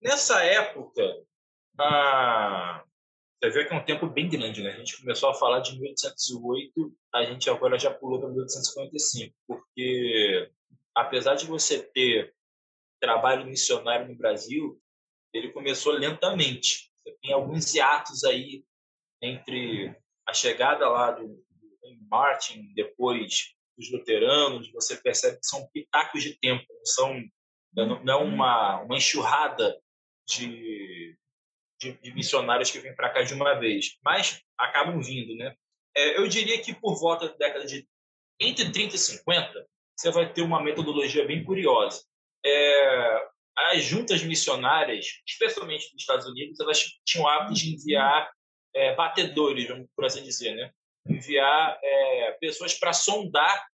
nessa 0.00 0.44
época, 0.44 1.02
a... 1.76 2.84
você 3.42 3.50
vê 3.50 3.64
que 3.64 3.74
é 3.74 3.76
um 3.76 3.84
tempo 3.84 4.06
bem 4.06 4.28
grande, 4.28 4.62
né? 4.62 4.70
A 4.70 4.78
gente 4.78 5.00
começou 5.00 5.28
a 5.28 5.34
falar 5.34 5.58
de 5.58 5.72
1808, 5.72 6.96
a 7.12 7.24
gente 7.24 7.50
agora 7.50 7.76
já 7.76 7.92
pulou 7.92 8.20
para 8.20 8.28
1855, 8.28 9.34
porque 9.48 10.52
apesar 10.94 11.34
de 11.34 11.46
você 11.46 11.82
ter 11.82 12.32
trabalho 13.00 13.46
missionário 13.46 14.06
no 14.06 14.16
Brasil, 14.16 14.80
ele 15.34 15.50
começou 15.50 15.94
lentamente. 15.94 16.92
Tem 17.20 17.32
alguns 17.32 17.74
hiatos 17.74 18.22
aí 18.22 18.64
entre 19.20 20.00
a 20.26 20.32
chegada 20.32 20.88
lá 20.88 21.10
do, 21.10 21.26
do 21.26 22.08
Martin, 22.10 22.72
depois 22.74 23.54
dos 23.76 23.90
luteranos, 23.90 24.70
você 24.72 24.96
percebe 24.96 25.38
que 25.38 25.46
são 25.46 25.68
pitacos 25.72 26.22
de 26.22 26.38
tempo, 26.38 26.64
não 26.68 26.86
são 26.86 27.22
não 27.74 28.12
é 28.12 28.16
uma, 28.16 28.82
uma 28.82 28.96
enxurrada 28.96 29.80
de, 30.28 31.16
de, 31.80 31.92
de 31.92 32.14
missionários 32.14 32.70
que 32.70 32.78
vêm 32.78 32.94
para 32.94 33.10
cá 33.10 33.22
de 33.22 33.32
uma 33.32 33.54
vez, 33.54 33.96
mas 34.04 34.42
acabam 34.58 35.00
vindo, 35.00 35.34
né? 35.34 35.56
É, 35.96 36.18
eu 36.18 36.28
diria 36.28 36.60
que 36.62 36.74
por 36.74 36.98
volta 36.98 37.28
da 37.28 37.34
década 37.34 37.66
de 37.66 37.88
entre 38.40 38.70
30 38.70 38.96
e 38.96 38.98
50, 38.98 39.66
você 39.96 40.10
vai 40.10 40.32
ter 40.32 40.42
uma 40.42 40.62
metodologia 40.62 41.26
bem 41.26 41.44
curiosa. 41.44 42.04
É, 42.44 43.28
as 43.70 43.84
juntas 43.84 44.22
missionárias, 44.22 45.06
especialmente 45.26 45.92
nos 45.92 46.02
Estados 46.02 46.26
Unidos, 46.26 46.58
elas 46.60 46.82
tinham 47.04 47.24
o 47.24 47.28
hábito 47.28 47.54
de 47.54 47.74
enviar 47.74 48.30
é, 48.74 48.94
batedores, 48.94 49.66
por 49.94 50.04
assim 50.04 50.22
dizer, 50.22 50.54
né? 50.54 50.70
enviar 51.06 51.78
é, 51.82 52.32
pessoas 52.40 52.74
para 52.74 52.92
sondar 52.92 53.66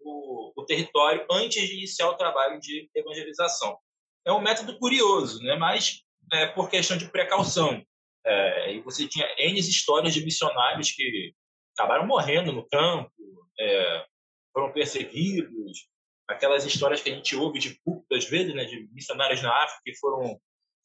o, 0.00 0.52
o, 0.54 0.64
território 0.66 1.26
antes 1.30 1.66
de 1.66 1.76
iniciar 1.76 2.10
o 2.10 2.16
trabalho 2.16 2.60
de 2.60 2.90
evangelização. 2.94 3.78
É 4.26 4.32
um 4.32 4.40
método 4.40 4.78
curioso, 4.78 5.42
né? 5.42 5.56
mas 5.56 6.02
é, 6.32 6.46
por 6.46 6.68
questão 6.68 6.96
de 6.96 7.10
precaução. 7.10 7.82
É, 8.26 8.74
e 8.74 8.80
você 8.80 9.08
tinha 9.08 9.26
N 9.38 9.58
histórias 9.58 10.14
de 10.14 10.24
missionários 10.24 10.90
que 10.90 11.34
acabaram 11.76 12.06
morrendo 12.06 12.52
no 12.52 12.66
campo, 12.68 13.10
é, 13.58 14.06
foram 14.52 14.72
perseguidos, 14.72 15.88
aquelas 16.28 16.64
histórias 16.64 17.02
que 17.02 17.10
a 17.10 17.14
gente 17.14 17.36
ouve 17.36 17.58
de 17.58 17.78
púlpito 17.84 18.14
às 18.14 18.24
vezes, 18.24 18.54
né, 18.54 18.64
de 18.64 18.88
missionários 18.92 19.42
na 19.42 19.52
África 19.64 19.82
que 19.84 19.94
foram 19.96 20.40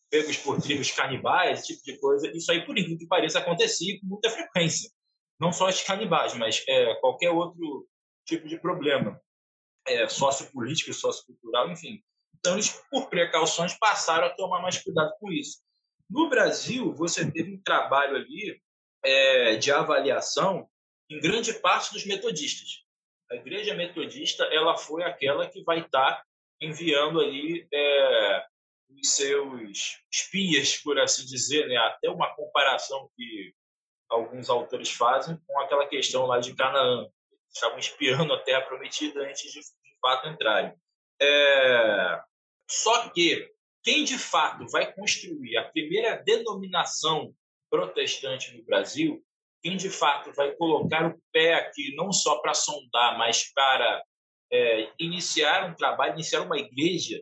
pegos 0.10 0.38
por 0.38 0.62
tribos 0.62 0.92
canibais, 0.92 1.60
esse 1.60 1.74
tipo 1.74 1.84
de 1.84 2.00
coisa. 2.00 2.32
Isso 2.36 2.52
aí, 2.52 2.66
por 2.66 2.78
incrível 2.78 2.98
que 2.98 3.08
pareça, 3.08 3.40
acontecia 3.40 4.00
com 4.00 4.08
muita 4.08 4.30
frequência. 4.30 4.90
Não 5.40 5.52
só 5.52 5.68
os 5.68 5.82
canibais, 5.82 6.34
mas 6.34 6.64
é, 6.68 6.96
qualquer 6.96 7.30
outro 7.30 7.88
tipo 8.26 8.48
de 8.48 8.60
problema 8.60 9.20
é, 9.88 10.08
sociopolítico, 10.08 10.94
sociocultural, 10.94 11.72
enfim. 11.72 12.04
Então, 12.38 12.54
eles, 12.54 12.70
por 12.90 13.10
precauções, 13.10 13.78
passaram 13.78 14.28
a 14.28 14.36
tomar 14.36 14.62
mais 14.62 14.78
cuidado 14.78 15.12
com 15.20 15.32
isso. 15.32 15.62
No 16.10 16.30
Brasil, 16.30 16.94
você 16.94 17.30
teve 17.30 17.54
um 17.54 17.62
trabalho 17.62 18.16
ali 18.16 18.62
é, 19.04 19.56
de 19.56 19.72
avaliação 19.72 20.68
em 21.10 21.20
grande 21.20 21.54
parte 21.54 21.94
dos 21.94 22.06
metodistas. 22.06 22.84
A 23.32 23.36
igreja 23.36 23.76
metodista 23.76 24.44
ela 24.46 24.76
foi 24.78 25.04
aquela 25.04 25.48
que 25.48 25.64
vai 25.64 25.82
estar 25.82 26.24
enviando 26.62 27.20
ali 27.20 27.68
é, 27.72 28.46
os 28.90 29.10
seus 29.16 30.00
espias, 30.12 30.78
por 30.78 31.00
assim 31.00 31.26
dizer, 31.26 31.68
né? 31.68 31.78
até 31.78 32.10
uma 32.10 32.34
comparação 32.36 33.10
que 33.16 33.54
alguns 34.10 34.50
autores 34.50 34.92
fazem 34.92 35.38
com 35.48 35.60
aquela 35.60 35.88
questão 35.88 36.26
lá 36.26 36.40
de 36.40 36.56
Canaã. 36.56 37.08
Estavam 37.54 37.80
espiando 37.80 38.34
a 38.34 38.40
terra 38.40 38.62
prometida 38.62 39.22
antes 39.22 39.52
de, 39.52 39.60
de 39.60 40.00
fato 40.02 40.28
entrarem. 40.28 40.74
É... 41.22 42.22
Só 42.70 43.10
que 43.10 43.52
quem 43.84 44.04
de 44.04 44.18
fato 44.18 44.68
vai 44.68 44.94
construir 44.94 45.58
a 45.58 45.70
primeira 45.70 46.16
denominação 46.18 47.34
protestante 47.70 48.56
no 48.56 48.64
Brasil, 48.64 49.24
quem 49.62 49.78
de 49.78 49.90
fato 49.90 50.32
vai 50.34 50.52
colocar 50.56 51.08
o 51.08 51.20
pé 51.32 51.54
aqui 51.56 51.96
não 51.96 52.12
só 52.12 52.40
para 52.40 52.54
sondar, 52.54 53.18
mas 53.18 53.52
para 53.54 54.04
é, 54.52 54.92
iniciar 55.00 55.70
um 55.70 55.76
trabalho, 55.76 56.14
iniciar 56.14 56.42
uma 56.42 56.58
igreja, 56.58 57.22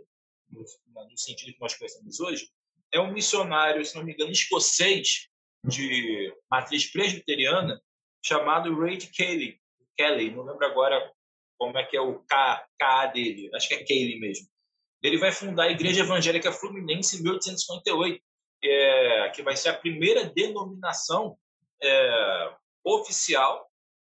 no, 0.98 1.10
no, 1.10 1.18
sentido 1.18 1.54
que 1.54 1.62
nós 1.62 1.76
conhecemos 1.76 2.20
hoje, 2.20 2.50
é 2.92 3.00
um 3.00 3.12
missionário, 3.12 3.84
se 3.86 3.96
não 3.96 4.04
me 4.04 4.14
engano, 4.14 4.32
escocês 4.32 5.28
de 5.64 6.34
matriz 6.50 6.92
presbiteriana 6.92 7.82
chamado 8.24 8.78
Ray 8.80 8.98
Kelly. 8.98 9.60
Kelly, 9.98 10.32
não 10.32 10.44
lembro 10.44 10.66
agora 10.66 11.12
como 11.58 11.78
é 11.78 11.86
que 11.86 11.98
é 11.98 12.02
o 12.02 12.20
K, 12.20 12.68
K 12.80 13.06
dele, 13.08 13.50
acho 13.56 13.68
que 13.68 13.74
é 13.74 13.84
Kelly 13.84 14.20
mesmo. 14.20 14.48
Ele 15.04 15.18
vai 15.18 15.32
fundar 15.32 15.64
a 15.64 15.72
Igreja 15.72 16.02
Evangélica 16.02 16.52
Fluminense 16.52 17.18
em 17.18 17.24
1858, 17.24 18.22
que, 18.62 18.68
é, 18.68 19.30
que 19.30 19.44
vai 19.44 19.56
ser 19.56 19.70
a 19.70 19.78
primeira 19.78 20.26
denominação 20.26 21.38
é, 21.82 22.56
oficial. 22.84 23.70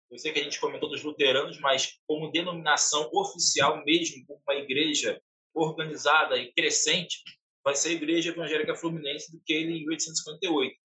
Eu 0.09 0.17
sei 0.17 0.31
que 0.31 0.39
a 0.39 0.43
gente 0.43 0.59
comentou 0.59 0.89
dos 0.89 1.03
luteranos, 1.03 1.59
mas 1.59 1.99
como 2.07 2.31
denominação 2.31 3.09
oficial 3.13 3.83
mesmo, 3.83 4.25
uma 4.27 4.55
igreja 4.55 5.21
organizada 5.53 6.38
e 6.38 6.51
crescente, 6.53 7.21
vai 7.63 7.75
ser 7.75 7.89
a 7.89 7.93
Igreja 7.93 8.31
Evangélica 8.31 8.75
Fluminense 8.75 9.31
do 9.31 9.41
que 9.45 9.53
ele 9.53 9.73
em 9.73 9.85
1858. 9.85 10.75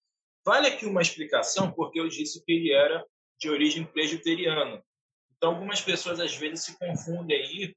Vale 0.45 0.69
aqui 0.69 0.87
uma 0.87 1.01
explicação, 1.01 1.73
porque 1.73 1.99
eu 1.99 2.09
disse 2.09 2.45
que 2.45 2.53
ele 2.53 2.73
era 2.73 3.05
de 3.41 3.49
origem 3.49 3.85
presbiteriana. 3.85 4.83
Então, 5.37 5.55
algumas 5.55 5.81
pessoas 5.81 6.21
às 6.21 6.37
vezes 6.37 6.65
se 6.65 6.79
confundem 6.79 7.37
aí, 7.37 7.75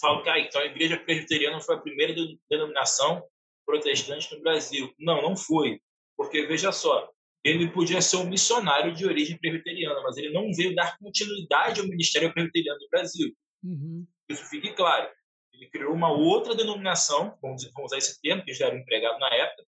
falam 0.00 0.22
que 0.22 0.28
ah, 0.28 0.38
então 0.38 0.60
a 0.60 0.66
Igreja 0.66 0.98
Presbiteriana 0.98 1.60
foi 1.60 1.76
a 1.76 1.80
primeira 1.80 2.14
denominação 2.50 3.22
protestante 3.64 4.34
no 4.34 4.42
Brasil. 4.42 4.92
Não, 4.98 5.22
não 5.22 5.36
foi. 5.36 5.80
Porque, 6.16 6.46
veja 6.46 6.72
só, 6.72 7.08
ele 7.44 7.70
podia 7.70 8.00
ser 8.00 8.16
um 8.16 8.28
missionário 8.28 8.94
de 8.94 9.04
origem 9.06 9.38
presbiteriana, 9.38 10.00
mas 10.02 10.16
ele 10.16 10.32
não 10.32 10.52
veio 10.52 10.74
dar 10.74 10.96
continuidade 10.98 11.80
ao 11.80 11.86
ministério 11.86 12.32
presbiteriano 12.32 12.78
do 12.78 12.88
Brasil. 12.88 13.32
Uhum. 13.62 14.06
Isso 14.28 14.44
fique 14.48 14.72
claro. 14.72 15.10
Ele 15.62 15.70
criou 15.70 15.94
uma 15.94 16.10
outra 16.10 16.56
denominação, 16.56 17.38
vamos, 17.40 17.64
usar 17.78 17.96
esse 17.96 18.20
termo, 18.20 18.44
que 18.44 18.52
já 18.52 18.66
era 18.66 18.76
empregado 18.76 19.16
na 19.20 19.32
época, 19.32 19.64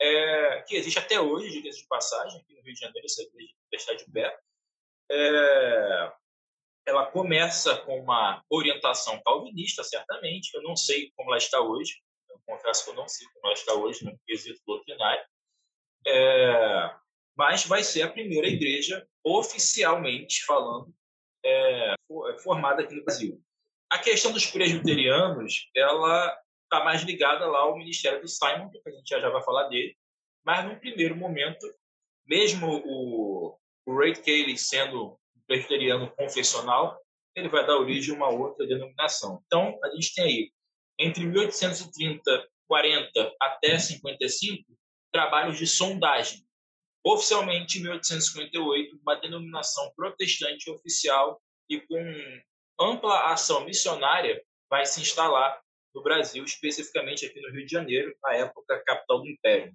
é, 0.00 0.62
que 0.62 0.76
existe 0.76 1.00
até 1.00 1.20
hoje, 1.20 1.60
de 1.60 1.86
passagem, 1.88 2.40
aqui 2.40 2.54
no 2.54 2.62
Rio 2.62 2.72
de 2.72 2.78
Janeiro, 2.78 3.04
essa 3.04 3.22
igreja 3.22 3.52
está 3.72 3.94
de 3.94 4.04
pé. 4.12 4.38
É, 5.10 6.12
ela 6.86 7.06
começa 7.06 7.76
com 7.78 8.00
uma 8.00 8.44
orientação 8.48 9.20
calvinista, 9.24 9.82
certamente. 9.82 10.54
Eu 10.54 10.62
não 10.62 10.76
sei 10.76 11.10
como 11.16 11.30
ela 11.30 11.38
está 11.38 11.60
hoje. 11.60 12.00
Eu 12.30 12.40
confesso 12.46 12.84
que 12.84 12.90
eu 12.90 12.94
não 12.94 13.08
sei 13.08 13.26
como 13.34 13.46
ela 13.46 13.54
está 13.54 13.74
hoje 13.74 14.04
no 14.04 14.16
quesito 14.24 14.60
doutrinário. 14.64 15.24
É, 16.06 16.94
mas 17.36 17.66
vai 17.66 17.82
ser 17.82 18.02
a 18.02 18.12
primeira 18.12 18.46
igreja 18.46 19.04
oficialmente 19.24 20.44
falando 20.44 20.94
é, 21.44 21.94
formada 22.40 22.82
aqui 22.82 22.94
no 22.94 23.04
Brasil. 23.04 23.43
A 23.94 23.98
questão 24.00 24.32
dos 24.32 24.44
presbiterianos, 24.44 25.70
ela 25.72 26.36
está 26.64 26.84
mais 26.84 27.04
ligada 27.04 27.46
lá 27.46 27.60
ao 27.60 27.78
ministério 27.78 28.20
do 28.20 28.26
Simon, 28.26 28.68
que 28.68 28.80
a 28.84 28.90
gente 28.90 29.08
já, 29.08 29.30
vai 29.30 29.40
falar 29.44 29.68
dele, 29.68 29.96
mas 30.44 30.64
num 30.64 30.74
primeiro 30.80 31.14
momento, 31.14 31.64
mesmo 32.26 32.82
o, 32.84 33.56
o 33.86 33.96
Ray 33.96 34.16
Cayley 34.16 34.58
sendo 34.58 35.16
presbiteriano 35.46 36.10
confessional, 36.16 37.00
ele 37.36 37.48
vai 37.48 37.64
dar 37.64 37.76
origem 37.76 38.12
a 38.12 38.16
uma 38.16 38.28
outra 38.30 38.66
denominação. 38.66 39.40
Então, 39.46 39.78
a 39.84 39.90
gente 39.90 40.12
tem 40.12 40.24
aí, 40.24 40.52
entre 40.98 41.24
1830, 41.24 42.48
40 42.66 43.32
até 43.40 43.78
55, 43.78 44.76
trabalhos 45.12 45.56
de 45.56 45.68
sondagem. 45.68 46.44
Oficialmente, 47.04 47.78
em 47.78 47.82
1858, 47.82 48.98
uma 49.00 49.14
denominação 49.14 49.92
protestante 49.94 50.68
oficial 50.68 51.40
e 51.70 51.80
com 51.80 52.42
ampla 52.80 53.32
ação 53.32 53.64
missionária 53.64 54.42
vai 54.68 54.84
se 54.86 55.00
instalar 55.00 55.60
no 55.94 56.02
Brasil, 56.02 56.44
especificamente 56.44 57.26
aqui 57.26 57.40
no 57.40 57.52
Rio 57.52 57.64
de 57.64 57.70
Janeiro, 57.70 58.14
na 58.22 58.34
época 58.34 58.82
capital 58.84 59.20
do 59.20 59.28
Império. 59.28 59.72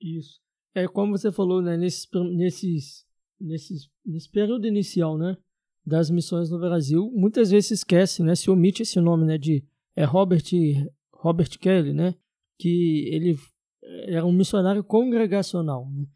Isso. 0.00 0.40
É 0.74 0.86
como 0.86 1.16
você 1.16 1.32
falou, 1.32 1.62
né, 1.62 1.76
nesses, 1.76 2.06
nesses, 2.36 3.06
nesses, 3.40 3.90
nesse 4.04 4.30
período 4.30 4.66
inicial, 4.66 5.16
né, 5.16 5.36
das 5.84 6.10
missões 6.10 6.50
no 6.50 6.58
Brasil, 6.58 7.10
muitas 7.14 7.50
vezes 7.50 7.68
se 7.68 7.74
esquece, 7.74 8.22
né, 8.22 8.34
se 8.34 8.50
omite 8.50 8.82
esse 8.82 9.00
nome, 9.00 9.24
né, 9.24 9.38
de 9.38 9.64
é 9.96 10.04
Robert 10.04 10.44
Robert 11.12 11.58
Kelly, 11.58 11.92
né, 11.92 12.14
que 12.58 13.08
ele 13.12 13.36
era 14.06 14.24
um 14.24 14.32
missionário 14.32 14.84
congregacional, 14.84 15.88
né? 15.90 16.06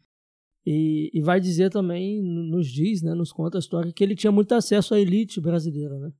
E, 0.65 1.11
e, 1.13 1.21
vai 1.21 1.41
dizer 1.41 1.69
também, 1.69 2.21
nos 2.21 2.71
diz, 2.71 3.01
né, 3.01 3.13
nos 3.13 3.33
conta 3.33 3.57
a 3.57 3.59
história, 3.59 3.91
que 3.91 4.01
ele 4.01 4.15
tinha 4.15 4.31
muito 4.31 4.53
acesso 4.55 4.93
à 4.93 4.99
elite 4.99 5.41
brasileira, 5.41 5.97
né? 5.99 6.11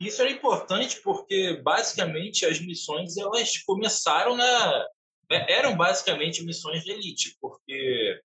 Isso 0.00 0.20
era 0.22 0.30
importante 0.30 1.00
porque, 1.02 1.60
basicamente, 1.62 2.46
as 2.46 2.58
missões 2.58 3.16
elas 3.16 3.58
começaram 3.58 4.36
na... 4.36 4.86
É, 5.30 5.58
eram 5.58 5.76
basicamente 5.76 6.42
missões 6.42 6.82
de 6.82 6.90
elite, 6.90 7.36
porque 7.40 8.20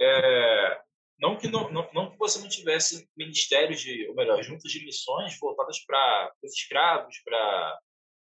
é, 0.00 0.80
não, 1.18 1.36
que 1.36 1.46
não, 1.46 1.70
não, 1.70 1.88
não, 1.92 2.10
que 2.10 2.18
você 2.18 2.40
não 2.40 2.48
tivesse 2.48 3.08
ministérios 3.16 3.80
de, 3.80 4.08
ou 4.08 4.14
melhor, 4.14 4.42
juntas 4.42 4.70
de 4.70 4.84
missões 4.84 5.38
voltadas 5.38 5.78
para 5.84 6.32
os 6.42 6.52
escravos, 6.52 7.16
para 7.24 7.78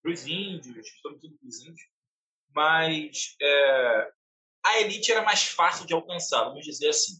os 0.06 0.28
índios, 0.28 0.88
sobretudo 1.02 1.38
para 1.38 1.48
os 1.48 1.62
índios, 1.62 1.88
mas 2.54 3.36
é, 3.42 4.12
a 4.66 4.80
elite 4.80 5.12
era 5.12 5.22
mais 5.22 5.44
fácil 5.44 5.86
de 5.86 5.94
alcançar, 5.94 6.46
vamos 6.46 6.66
dizer 6.66 6.90
assim. 6.90 7.14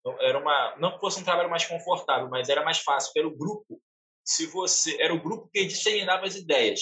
Então, 0.00 0.20
era 0.20 0.38
uma, 0.38 0.76
não 0.78 0.92
que 0.92 1.00
fosse 1.00 1.20
um 1.20 1.24
trabalho 1.24 1.50
mais 1.50 1.64
confortável, 1.64 2.28
mas 2.28 2.48
era 2.48 2.64
mais 2.64 2.78
fácil. 2.78 3.12
Era 3.16 3.26
o 3.26 3.36
grupo, 3.36 3.80
se 4.24 4.46
você 4.46 5.00
era 5.00 5.14
o 5.14 5.20
grupo 5.20 5.48
que 5.52 5.64
disseminava 5.64 6.26
as 6.26 6.36
ideias. 6.36 6.80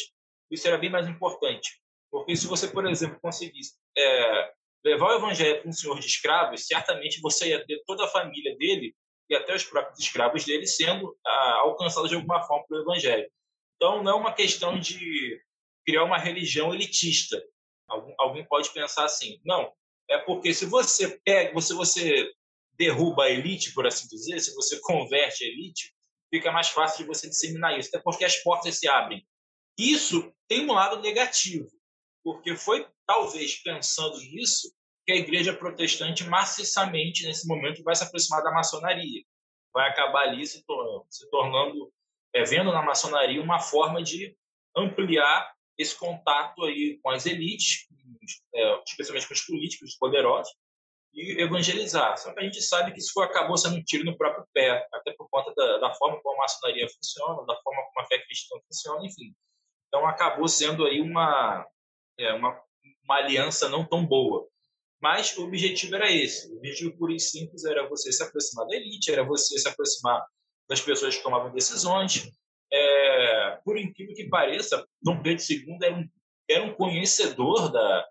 Isso 0.50 0.66
era 0.66 0.78
bem 0.78 0.90
mais 0.90 1.07
importante, 1.07 1.81
porque 2.11 2.35
se 2.35 2.46
você, 2.46 2.68
por 2.68 2.87
exemplo, 2.87 3.18
conseguisse 3.20 3.74
é, 3.96 4.50
levar 4.85 5.09
o 5.09 5.16
evangelho 5.16 5.61
para 5.61 5.68
um 5.68 5.72
senhor 5.72 5.98
de 5.98 6.07
escravos, 6.07 6.66
certamente 6.66 7.20
você 7.20 7.50
ia 7.50 7.64
ter 7.66 7.83
toda 7.87 8.04
a 8.04 8.09
família 8.09 8.57
dele 8.57 8.94
e 9.28 9.35
até 9.35 9.54
os 9.54 9.64
próprios 9.64 9.98
escravos 9.98 10.44
dele 10.44 10.66
sendo 10.66 11.14
alcançados 11.61 12.09
de 12.09 12.16
alguma 12.16 12.42
forma 12.42 12.64
pelo 12.66 12.81
evangelho. 12.81 13.31
Então, 13.76 14.02
não 14.02 14.12
é 14.12 14.14
uma 14.14 14.33
questão 14.33 14.81
de 14.81 15.38
criar 15.85 16.04
uma 16.04 16.18
religião 16.18 16.74
elitista, 16.74 17.40
Algum, 17.88 18.14
alguém 18.18 18.44
pode 18.44 18.70
pensar 18.70 19.04
assim, 19.04 19.40
não, 19.44 19.72
é 20.08 20.18
porque 20.18 20.54
se 20.54 20.66
você 20.66 21.20
pega, 21.24 21.60
se 21.60 21.74
você 21.74 22.30
derruba 22.72 23.24
a 23.24 23.30
elite, 23.30 23.72
por 23.74 23.86
assim 23.86 24.06
dizer, 24.08 24.38
se 24.40 24.54
você 24.54 24.78
converte 24.82 25.44
a 25.44 25.48
elite, 25.48 25.92
fica 26.30 26.52
mais 26.52 26.68
fácil 26.68 26.98
de 26.98 27.08
você 27.08 27.28
disseminar 27.28 27.78
isso, 27.78 27.88
até 27.88 28.00
porque 28.02 28.24
as 28.24 28.36
portas 28.36 28.78
se 28.78 28.88
abrem. 28.88 29.26
Isso 29.78 30.32
tem 30.48 30.68
um 30.68 30.72
lado 30.72 31.00
negativo, 31.00 31.68
porque 32.24 32.56
foi 32.56 32.86
talvez 33.06 33.56
pensando 33.62 34.18
nisso 34.18 34.72
que 35.06 35.12
a 35.12 35.16
igreja 35.16 35.54
protestante 35.54 36.24
maciçamente 36.24 37.24
nesse 37.26 37.46
momento 37.46 37.82
vai 37.82 37.94
se 37.94 38.04
aproximar 38.04 38.42
da 38.42 38.50
maçonaria, 38.50 39.22
vai 39.72 39.88
acabar 39.88 40.28
ali 40.28 40.46
se 40.46 40.64
tornando, 40.66 41.06
se 41.08 41.28
tornando 41.30 41.92
é, 42.34 42.44
vendo 42.44 42.72
na 42.72 42.82
maçonaria 42.82 43.40
uma 43.40 43.60
forma 43.60 44.02
de 44.02 44.36
ampliar 44.76 45.52
esse 45.78 45.96
contato 45.96 46.64
aí 46.64 46.98
com 47.02 47.10
as 47.10 47.24
elites, 47.24 47.86
é, 48.54 48.82
especialmente 48.86 49.28
com 49.28 49.34
os 49.34 49.44
políticos 49.44 49.96
poderosos, 49.98 50.52
e 51.14 51.42
evangelizar. 51.42 52.16
Só 52.18 52.32
que 52.32 52.40
a 52.40 52.42
gente 52.42 52.60
sabe 52.62 52.92
que 52.92 52.98
isso 52.98 53.20
acabou 53.20 53.56
sendo 53.56 53.76
um 53.76 53.82
tiro 53.82 54.04
no 54.04 54.16
próprio 54.16 54.46
pé, 54.52 54.86
até 54.92 55.12
por 55.12 55.28
conta 55.30 55.52
da, 55.54 55.78
da 55.78 55.94
forma 55.94 56.20
como 56.22 56.36
a 56.36 56.42
maçonaria 56.42 56.86
funciona, 56.88 57.46
da 57.46 57.60
forma 57.62 57.82
como 57.82 58.04
a 58.04 58.06
fé 58.06 58.18
cristã 58.24 58.56
funciona, 58.66 59.06
enfim. 59.06 59.34
Então 59.88 60.06
acabou 60.06 60.46
sendo 60.48 60.84
aí 60.86 61.00
uma, 61.00 61.66
é, 62.18 62.32
uma, 62.34 62.60
uma 63.04 63.16
aliança 63.16 63.68
não 63.68 63.86
tão 63.86 64.06
boa. 64.06 64.46
Mas 65.00 65.36
o 65.36 65.44
objetivo 65.44 65.94
era 65.94 66.10
esse. 66.10 66.52
O 66.52 66.58
objetivo 66.58 66.96
puro 66.96 67.12
e 67.12 67.20
simples 67.20 67.64
era 67.64 67.88
você 67.88 68.12
se 68.12 68.22
aproximar 68.22 68.66
da 68.66 68.76
elite, 68.76 69.12
era 69.12 69.24
você 69.24 69.56
se 69.58 69.68
aproximar 69.68 70.24
das 70.68 70.80
pessoas 70.80 71.16
que 71.16 71.22
tomavam 71.22 71.52
decisões. 71.52 72.30
É, 72.70 73.60
por 73.64 73.78
incrível 73.78 74.14
que 74.14 74.28
pareça, 74.28 74.84
Dom 75.00 75.22
Pedro 75.22 75.42
II 75.48 75.78
era 75.80 75.94
um, 75.94 76.08
era 76.50 76.64
um 76.64 76.74
conhecedor 76.74 77.70
da, 77.70 78.06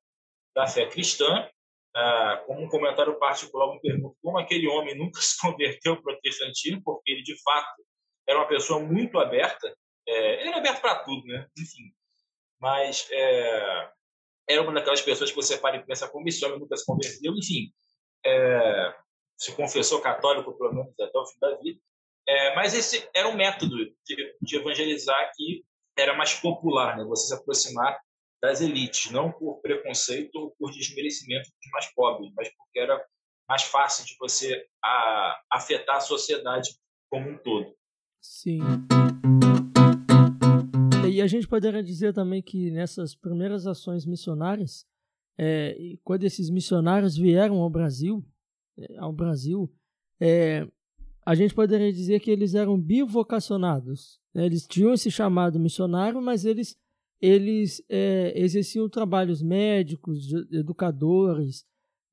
da 0.57 0.65
fé 0.65 0.87
cristã. 0.87 1.47
Ah, 1.95 2.43
como 2.47 2.63
um 2.63 2.67
comentário 2.67 3.17
particular, 3.19 3.71
me 3.71 3.79
pergunto 3.79 4.17
como 4.23 4.39
aquele 4.39 4.67
homem 4.67 4.97
nunca 4.97 5.21
se 5.21 5.37
converteu 5.39 5.93
ao 5.93 6.01
protestantismo, 6.01 6.81
porque 6.83 7.11
ele, 7.11 7.21
de 7.21 7.39
fato, 7.43 7.83
era 8.27 8.39
uma 8.39 8.47
pessoa 8.47 8.79
muito 8.79 9.19
aberta. 9.19 9.71
É, 10.07 10.39
ele 10.39 10.49
era 10.49 10.57
aberto 10.57 10.81
para 10.81 11.03
tudo, 11.03 11.25
né? 11.27 11.47
Enfim. 11.57 11.93
Mas 12.59 13.07
é, 13.11 13.89
era 14.49 14.61
uma 14.63 14.73
daquelas 14.73 15.01
pessoas 15.01 15.29
que 15.29 15.35
você 15.35 15.57
para 15.57 15.77
e 15.77 15.85
pensa 15.85 16.09
como 16.09 16.27
esse 16.27 16.43
homem 16.43 16.59
nunca 16.59 16.75
se 16.75 16.85
converteu, 16.85 17.35
enfim, 17.35 17.71
é, 18.25 18.95
se 19.37 19.55
confessou 19.55 20.01
católico 20.01 20.57
pelo 20.57 20.73
menos 20.73 20.99
até 20.99 21.19
o 21.19 21.25
fim 21.27 21.39
da 21.39 21.55
vida. 21.57 21.79
É, 22.27 22.55
mas 22.55 22.73
esse 22.73 23.07
era 23.13 23.27
um 23.27 23.35
método 23.35 23.75
de, 23.77 24.35
de, 24.41 24.55
evangelizar 24.55 25.31
que 25.35 25.63
era 25.95 26.15
mais 26.15 26.33
popular, 26.33 26.97
né? 26.97 27.03
você 27.03 27.27
se 27.27 27.33
aproximar 27.35 27.99
das 28.41 28.61
elites, 28.61 29.11
não 29.11 29.31
por 29.31 29.61
preconceito 29.61 30.35
ou 30.35 30.55
por 30.57 30.71
desmerecimento 30.71 31.49
dos 31.49 31.71
mais 31.71 31.93
pobres, 31.93 32.31
mas 32.35 32.49
porque 32.55 32.79
era 32.79 33.03
mais 33.47 33.63
fácil 33.63 34.05
de 34.05 34.15
você 34.19 34.65
a, 34.83 35.41
afetar 35.53 35.97
a 35.97 36.01
sociedade 36.01 36.69
como 37.09 37.29
um 37.29 37.37
todo. 37.37 37.73
Sim. 38.21 38.59
E 41.09 41.21
a 41.21 41.27
gente 41.27 41.47
poderia 41.47 41.81
dizer 41.81 42.13
também 42.13 42.41
que 42.43 42.69
nessas 42.69 43.15
primeiras 43.15 43.65
ações 43.65 44.05
missionárias, 44.05 44.85
é, 45.37 45.75
quando 46.03 46.23
esses 46.23 46.49
missionários 46.49 47.17
vieram 47.17 47.59
ao 47.61 47.69
Brasil, 47.69 48.23
é, 48.77 48.97
ao 48.97 49.11
Brasil, 49.11 49.71
é, 50.19 50.67
a 51.25 51.33
gente 51.33 51.53
poderia 51.53 51.91
dizer 51.91 52.19
que 52.19 52.29
eles 52.29 52.53
eram 52.53 52.79
bivocacionados. 52.79 54.19
Né? 54.33 54.45
Eles 54.45 54.67
tinham 54.67 54.93
esse 54.93 55.09
chamado 55.09 55.59
missionário, 55.59 56.21
mas 56.21 56.45
eles 56.45 56.77
eles 57.21 57.83
é, 57.89 58.33
exerciam 58.39 58.87
trabalhos 58.89 59.41
médicos, 59.41 60.27
de 60.27 60.57
educadores, 60.57 61.65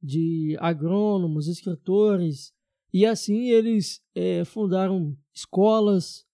de 0.03 0.57
agrônomos, 0.61 1.47
escritores, 1.47 2.53
e 2.93 3.05
assim 3.05 3.51
eles 3.51 4.03
é, 4.15 4.45
fundaram 4.45 5.17
escolas, 5.35 6.25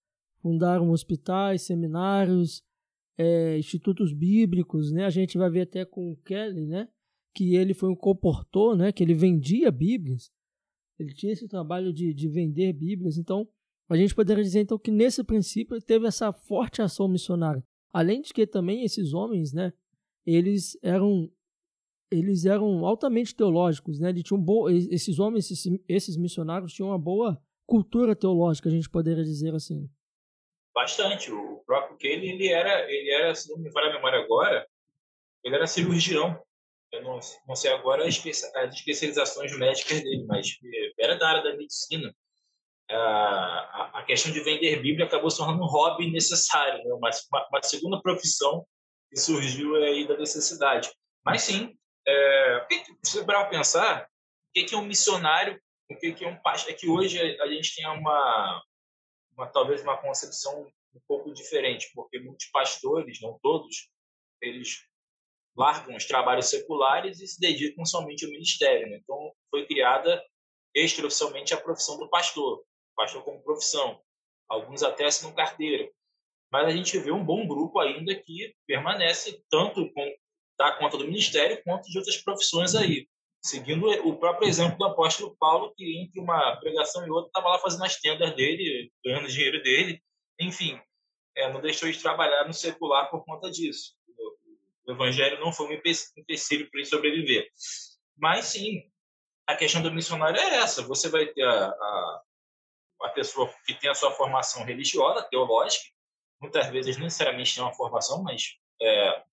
fundaram 0.41 0.91
hospitais, 0.91 1.63
seminários, 1.63 2.63
é, 3.17 3.57
institutos 3.57 4.13
bíblicos, 4.13 4.91
né? 4.91 5.05
A 5.05 5.09
gente 5.09 5.37
vai 5.37 5.49
ver 5.49 5.61
até 5.61 5.85
com 5.85 6.11
o 6.11 6.17
Kelly, 6.17 6.65
né? 6.65 6.87
Que 7.33 7.55
ele 7.55 7.73
foi 7.73 7.89
um 7.89 7.95
comportor, 7.95 8.75
né? 8.75 8.91
Que 8.91 9.03
ele 9.03 9.13
vendia 9.13 9.71
Bíblias. 9.71 10.31
Ele 10.99 11.13
tinha 11.13 11.33
esse 11.33 11.47
trabalho 11.47 11.91
de, 11.93 12.13
de 12.13 12.27
vender 12.27 12.73
Bíblias. 12.73 13.17
Então, 13.17 13.47
a 13.89 13.95
gente 13.95 14.15
poderia 14.15 14.43
dizer 14.43 14.61
então 14.61 14.77
que 14.77 14.91
nesse 14.91 15.23
princípio 15.23 15.81
teve 15.81 16.07
essa 16.07 16.31
forte 16.31 16.81
ação 16.81 17.07
missionária. 17.07 17.63
Além 17.93 18.21
de 18.21 18.33
que 18.33 18.47
também 18.47 18.83
esses 18.83 19.13
homens, 19.13 19.53
né? 19.53 19.73
Eles 20.25 20.77
eram 20.81 21.31
eles 22.11 22.45
eram 22.45 22.85
altamente 22.85 23.33
teológicos, 23.33 23.99
né? 23.99 24.09
Eles 24.09 24.23
tinham 24.23 24.41
bo... 24.41 24.69
esses 24.69 25.17
homens, 25.17 25.49
esses, 25.49 25.79
esses 25.87 26.17
missionários 26.17 26.73
tinham 26.73 26.89
uma 26.89 26.99
boa 26.99 27.41
cultura 27.65 28.13
teológica, 28.13 28.67
a 28.67 28.71
gente 28.71 28.89
poderia 28.89 29.23
dizer 29.23 29.55
assim. 29.55 29.89
Bastante. 30.75 31.31
O 31.31 31.63
próprio 31.65 31.97
Kelly, 31.97 32.31
ele 32.31 32.47
era, 32.49 32.91
ele 32.91 33.09
era, 33.11 33.33
se 33.33 33.49
não 33.49 33.57
me 33.59 33.71
falha 33.71 33.89
a 33.89 33.93
memória 33.93 34.19
agora, 34.19 34.67
ele 35.43 35.55
era 35.55 35.65
cirurgião. 35.65 36.37
Eu 36.91 37.03
não, 37.03 37.19
não 37.47 37.55
sei 37.55 37.71
agora 37.71 38.05
as, 38.05 38.21
especializações 38.73 39.57
médicas 39.57 40.03
dele, 40.03 40.25
mas 40.27 40.57
era 40.99 41.15
da 41.15 41.29
área 41.29 41.43
da 41.43 41.57
medicina. 41.57 42.13
A, 42.91 43.99
a 43.99 44.03
questão 44.03 44.31
de 44.31 44.41
vender 44.41 44.81
Bíblia 44.81 45.05
acabou 45.05 45.29
se 45.29 45.37
tornando 45.37 45.63
um 45.63 45.67
hobby 45.67 46.11
necessário, 46.11 46.83
né? 46.83 46.93
uma, 46.93 47.09
uma, 47.49 47.63
segunda 47.63 48.01
profissão 48.01 48.65
que 49.09 49.19
surgiu 49.19 49.75
aí 49.75 50.07
da 50.07 50.17
necessidade. 50.17 50.91
Mas 51.23 51.43
sim, 51.43 51.77
é, 52.07 52.67
se 53.03 53.23
para 53.25 53.45
pensar, 53.45 54.03
o 54.03 54.53
que 54.53 54.73
é 54.73 54.77
um 54.77 54.85
missionário, 54.85 55.59
o 55.89 55.95
que 55.97 56.23
é 56.23 56.27
um 56.27 56.35
pastor? 56.37 56.71
É 56.71 56.75
que 56.75 56.89
hoje 56.89 57.19
a 57.19 57.47
gente 57.47 57.75
tem 57.75 57.87
uma, 57.87 58.61
uma 59.37 59.47
talvez 59.47 59.81
uma 59.81 59.97
concepção 59.97 60.67
um 60.93 60.99
pouco 61.07 61.33
diferente, 61.33 61.89
porque 61.93 62.19
muitos 62.19 62.47
pastores, 62.47 63.21
não 63.21 63.39
todos, 63.41 63.89
eles 64.41 64.85
largam 65.55 65.95
os 65.95 66.05
trabalhos 66.05 66.49
seculares 66.49 67.19
e 67.19 67.27
se 67.27 67.39
dedicam 67.39 67.85
somente 67.85 68.25
ao 68.25 68.31
ministério. 68.31 68.89
Né? 68.89 68.97
Então, 68.97 69.31
foi 69.49 69.65
criada 69.65 70.21
extraoficialmente 70.73 71.53
a 71.53 71.61
profissão 71.61 71.97
do 71.97 72.09
pastor, 72.09 72.63
pastor 73.01 73.23
como 73.23 73.41
profissão. 73.41 73.99
Alguns 74.47 74.83
até 74.83 75.05
assinam 75.05 75.33
carteira. 75.33 75.89
Mas 76.51 76.67
a 76.67 76.71
gente 76.71 76.99
vê 76.99 77.11
um 77.11 77.23
bom 77.23 77.47
grupo 77.47 77.79
ainda 77.79 78.13
que 78.13 78.53
permanece 78.67 79.43
tanto 79.49 79.91
com 79.91 80.15
dar 80.57 80.77
conta 80.77 80.97
do 80.97 81.05
ministério 81.05 81.61
quanto 81.63 81.89
de 81.89 81.97
outras 81.97 82.17
profissões 82.17 82.75
aí. 82.75 83.07
Seguindo 83.43 83.89
o 84.07 84.17
próprio 84.17 84.47
exemplo 84.47 84.77
do 84.77 84.85
apóstolo 84.85 85.35
Paulo, 85.39 85.73
que 85.75 85.99
entre 85.99 86.19
uma 86.19 86.55
pregação 86.57 87.07
e 87.07 87.09
outra 87.09 87.29
estava 87.29 87.49
lá 87.49 87.59
fazendo 87.59 87.85
as 87.85 87.95
tendas 87.99 88.35
dele, 88.35 88.91
ganhando 89.03 89.27
dinheiro 89.27 89.63
dele, 89.63 89.99
enfim, 90.39 90.79
é, 91.35 91.51
não 91.51 91.59
deixou 91.59 91.89
de 91.89 91.99
trabalhar 91.99 92.45
no 92.45 92.53
secular 92.53 93.09
por 93.09 93.25
conta 93.25 93.49
disso. 93.49 93.95
O 94.85 94.91
evangelho 94.91 95.39
não 95.39 95.51
foi 95.51 95.67
um 95.67 95.81
empecilho 96.17 96.69
para 96.69 96.79
ele 96.79 96.85
sobreviver. 96.85 97.49
Mas 98.15 98.45
sim, 98.45 98.83
a 99.47 99.55
questão 99.55 99.81
do 99.81 99.91
missionário 99.91 100.39
é 100.39 100.57
essa: 100.57 100.83
você 100.83 101.09
vai 101.09 101.25
ter 101.27 101.43
a, 101.43 101.65
a, 101.65 102.21
a 103.03 103.09
pessoa 103.09 103.51
que 103.65 103.73
tem 103.73 103.89
a 103.89 103.95
sua 103.95 104.11
formação 104.11 104.63
religiosa, 104.63 105.27
teológica, 105.29 105.85
muitas 106.41 106.67
vezes 106.67 106.97
não 106.97 107.05
necessariamente 107.05 107.53
tem 107.53 107.63
uma 107.63 107.73
formação, 107.73 108.23
mas 108.23 108.55
é, 108.81 109.23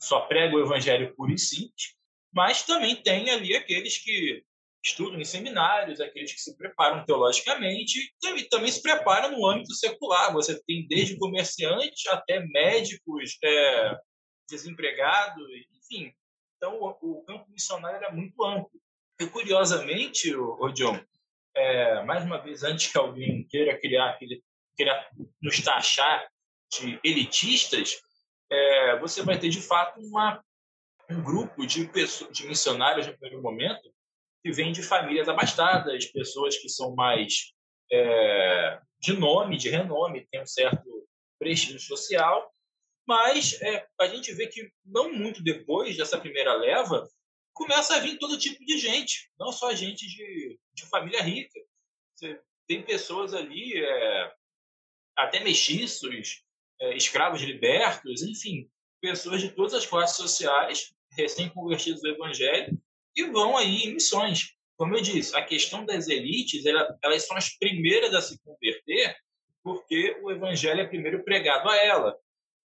só 0.00 0.20
prega 0.22 0.56
o 0.56 0.60
evangelho 0.60 1.14
puro 1.14 1.32
e 1.32 1.38
simples, 1.38 1.94
mas 2.32 2.62
também 2.62 2.96
tem 3.02 3.30
ali 3.30 3.56
aqueles 3.56 3.98
que 3.98 4.44
estudam 4.84 5.20
em 5.20 5.24
seminários, 5.24 6.00
aqueles 6.00 6.32
que 6.32 6.40
se 6.40 6.56
preparam 6.56 7.04
teologicamente, 7.04 8.12
e 8.22 8.44
também 8.44 8.70
se 8.70 8.80
preparam 8.80 9.36
no 9.36 9.46
âmbito 9.46 9.74
secular. 9.74 10.32
Você 10.32 10.60
tem 10.64 10.86
desde 10.88 11.18
comerciantes 11.18 12.06
até 12.06 12.40
médicos, 12.46 13.36
é, 13.44 13.98
desempregados, 14.48 15.46
enfim. 15.72 16.12
Então, 16.56 16.80
o, 16.80 17.18
o, 17.18 17.24
campo 17.24 17.50
missionário 17.50 17.96
era 17.96 18.12
muito 18.12 18.42
amplo. 18.44 18.70
E, 19.20 19.26
curiosamente, 19.26 20.34
o, 20.34 20.56
o 20.60 20.72
John, 20.72 20.98
é, 21.54 22.02
mais 22.04 22.24
uma 22.24 22.38
vez, 22.38 22.62
antes 22.62 22.90
que 22.90 22.98
alguém 22.98 23.46
queira 23.48 23.78
criar, 23.78 24.18
queira 24.76 25.08
nos 25.42 25.60
taxar 25.60 26.28
de 26.72 27.00
elitistas, 27.02 28.00
é, 28.50 28.98
você 28.98 29.22
vai 29.22 29.38
ter, 29.38 29.48
de 29.48 29.60
fato, 29.60 30.00
uma, 30.00 30.42
um 31.10 31.22
grupo 31.22 31.66
de, 31.66 31.86
pessoas, 31.86 32.32
de 32.32 32.46
missionários, 32.46 33.06
no 33.06 33.12
primeiro 33.12 33.42
momento, 33.42 33.92
que 34.42 34.52
vêm 34.52 34.72
de 34.72 34.82
famílias 34.82 35.28
abastadas, 35.28 36.06
pessoas 36.06 36.56
que 36.56 36.68
são 36.68 36.94
mais 36.94 37.52
é, 37.92 38.80
de 39.00 39.12
nome, 39.12 39.56
de 39.56 39.68
renome, 39.68 40.26
têm 40.30 40.42
um 40.42 40.46
certo 40.46 40.88
prestígio 41.38 41.80
social, 41.80 42.52
mas 43.06 43.60
é, 43.60 43.86
a 44.00 44.06
gente 44.06 44.32
vê 44.32 44.46
que 44.46 44.70
não 44.84 45.12
muito 45.12 45.42
depois 45.42 45.96
dessa 45.96 46.18
primeira 46.18 46.54
leva 46.54 47.08
começa 47.52 47.96
a 47.96 47.98
vir 47.98 48.18
todo 48.18 48.38
tipo 48.38 48.64
de 48.64 48.78
gente, 48.78 49.30
não 49.38 49.52
só 49.52 49.74
gente 49.74 50.06
de, 50.06 50.49
de 50.80 50.90
família 50.90 51.22
rica. 51.22 51.58
Você 52.14 52.40
tem 52.66 52.82
pessoas 52.82 53.34
ali, 53.34 53.76
é, 53.76 54.32
até 55.16 55.40
mexiços, 55.40 56.42
é, 56.80 56.96
escravos 56.96 57.42
libertos, 57.42 58.22
enfim, 58.22 58.68
pessoas 59.00 59.40
de 59.40 59.50
todas 59.50 59.74
as 59.74 59.86
classes 59.86 60.16
sociais, 60.16 60.92
recém-convertidos 61.12 62.04
ao 62.04 62.12
evangelho, 62.12 62.78
e 63.16 63.24
vão 63.24 63.56
aí 63.56 63.84
em 63.84 63.94
missões. 63.94 64.54
Como 64.76 64.96
eu 64.96 65.02
disse, 65.02 65.36
a 65.36 65.44
questão 65.44 65.84
das 65.84 66.08
elites, 66.08 66.64
elas 67.02 67.26
são 67.26 67.36
as 67.36 67.50
primeiras 67.58 68.14
a 68.14 68.22
se 68.22 68.40
converter 68.42 69.16
porque 69.62 70.18
o 70.22 70.30
evangelho 70.30 70.80
é 70.80 70.86
primeiro 70.86 71.22
pregado 71.22 71.68
a 71.68 71.76
ela. 71.76 72.16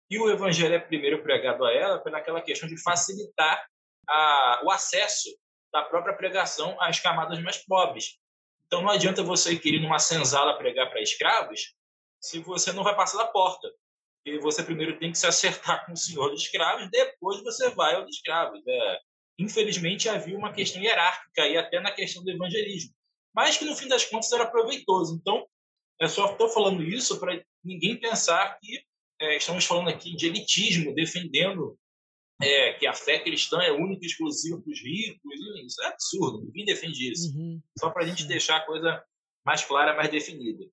E 0.08 0.18
o 0.18 0.30
evangelho 0.30 0.74
é 0.74 0.78
primeiro 0.78 1.22
pregado 1.22 1.64
a 1.64 1.72
ela 1.72 1.98
pelaquela 1.98 2.40
questão 2.40 2.68
de 2.68 2.80
facilitar 2.82 3.66
a, 4.08 4.62
o 4.64 4.70
acesso 4.70 5.28
da 5.76 5.82
própria 5.82 6.14
pregação 6.14 6.74
às 6.80 6.98
camadas 7.00 7.38
mais 7.42 7.58
pobres. 7.58 8.18
Então 8.66 8.80
não 8.80 8.88
adianta 8.88 9.22
você 9.22 9.56
querer 9.56 9.78
numa 9.80 9.98
senzala 9.98 10.56
pregar 10.56 10.88
para 10.88 11.02
escravos 11.02 11.74
se 12.18 12.38
você 12.38 12.72
não 12.72 12.82
vai 12.82 12.96
passar 12.96 13.18
da 13.18 13.26
porta. 13.26 13.70
E 14.24 14.38
você 14.38 14.62
primeiro 14.62 14.98
tem 14.98 15.12
que 15.12 15.18
se 15.18 15.26
acertar 15.26 15.84
com 15.84 15.92
o 15.92 15.96
senhor 15.96 16.30
dos 16.30 16.42
escravos, 16.42 16.90
depois 16.90 17.42
você 17.42 17.68
vai 17.70 17.94
aos 17.94 18.08
escravos. 18.08 18.60
É, 18.66 18.98
infelizmente 19.38 20.08
havia 20.08 20.36
uma 20.36 20.50
questão 20.50 20.82
hierárquica 20.82 21.42
aí 21.42 21.58
até 21.58 21.78
na 21.78 21.92
questão 21.92 22.24
do 22.24 22.30
evangelismo, 22.30 22.94
mas 23.34 23.58
que 23.58 23.66
no 23.66 23.76
fim 23.76 23.86
das 23.86 24.06
contas 24.06 24.32
era 24.32 24.46
proveitoso. 24.46 25.14
Então, 25.14 25.46
eu 26.00 26.08
só 26.08 26.32
estou 26.32 26.48
falando 26.48 26.82
isso 26.82 27.20
para 27.20 27.38
ninguém 27.62 28.00
pensar 28.00 28.58
que 28.58 28.82
é, 29.20 29.36
estamos 29.36 29.66
falando 29.66 29.90
aqui 29.90 30.16
de 30.16 30.26
elitismo, 30.26 30.94
defendendo 30.94 31.78
é, 32.40 32.74
que 32.74 32.86
a 32.86 32.92
fé 32.92 33.18
cristã 33.18 33.58
é 33.62 33.72
única 33.72 34.04
e 34.04 34.06
exclusiva 34.06 34.60
para 34.60 34.70
os 34.70 34.82
ricos. 34.82 35.22
Isso 35.64 35.82
é 35.82 35.86
absurdo, 35.86 36.44
ninguém 36.44 36.64
defende 36.64 37.10
isso. 37.10 37.36
Uhum. 37.36 37.60
Só 37.78 37.90
para 37.90 38.04
a 38.04 38.06
gente 38.06 38.26
deixar 38.26 38.58
a 38.58 38.66
coisa 38.66 39.02
mais 39.44 39.64
clara, 39.64 39.96
mais 39.96 40.10
definida. 40.10 40.64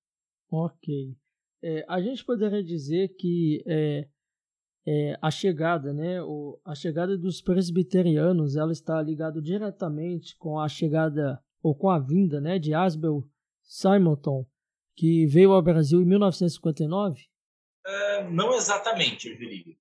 Ok. 0.51 1.15
É, 1.63 1.85
a 1.87 2.01
gente 2.01 2.25
poderia 2.25 2.63
dizer 2.63 3.15
que 3.17 3.63
é, 3.65 4.07
é, 4.85 5.17
a 5.21 5.31
chegada, 5.31 5.93
né, 5.93 6.21
o, 6.21 6.59
a 6.65 6.75
chegada 6.75 7.17
dos 7.17 7.41
presbiterianos, 7.41 8.55
ela 8.55 8.71
está 8.71 9.01
ligada 9.01 9.41
diretamente 9.41 10.35
com 10.37 10.59
a 10.59 10.67
chegada 10.67 11.41
ou 11.61 11.73
com 11.73 11.89
a 11.89 11.99
vinda, 11.99 12.41
né, 12.41 12.59
de 12.59 12.73
Asbel 12.73 13.23
Simonton, 13.61 14.45
que 14.95 15.25
veio 15.25 15.53
ao 15.53 15.61
Brasil 15.61 16.01
em 16.01 16.05
1959. 16.05 17.21
É, 17.85 18.29
não 18.29 18.53
exatamente, 18.53 19.29
eu 19.29 19.37
diria. 19.37 19.75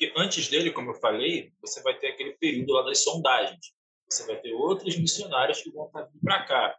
Porque 0.00 0.14
antes 0.16 0.48
dele, 0.48 0.70
como 0.70 0.92
eu 0.92 0.94
falei, 0.94 1.52
você 1.60 1.82
vai 1.82 1.94
ter 1.94 2.06
aquele 2.06 2.32
período 2.32 2.72
lá 2.72 2.80
das 2.80 3.04
sondagens. 3.04 3.74
Você 4.10 4.26
vai 4.26 4.36
ter 4.40 4.54
outros 4.54 4.96
missionários 4.96 5.60
que 5.60 5.70
vão 5.70 5.88
estar 5.88 6.04
vindo 6.04 6.22
para 6.24 6.42
cá. 6.44 6.78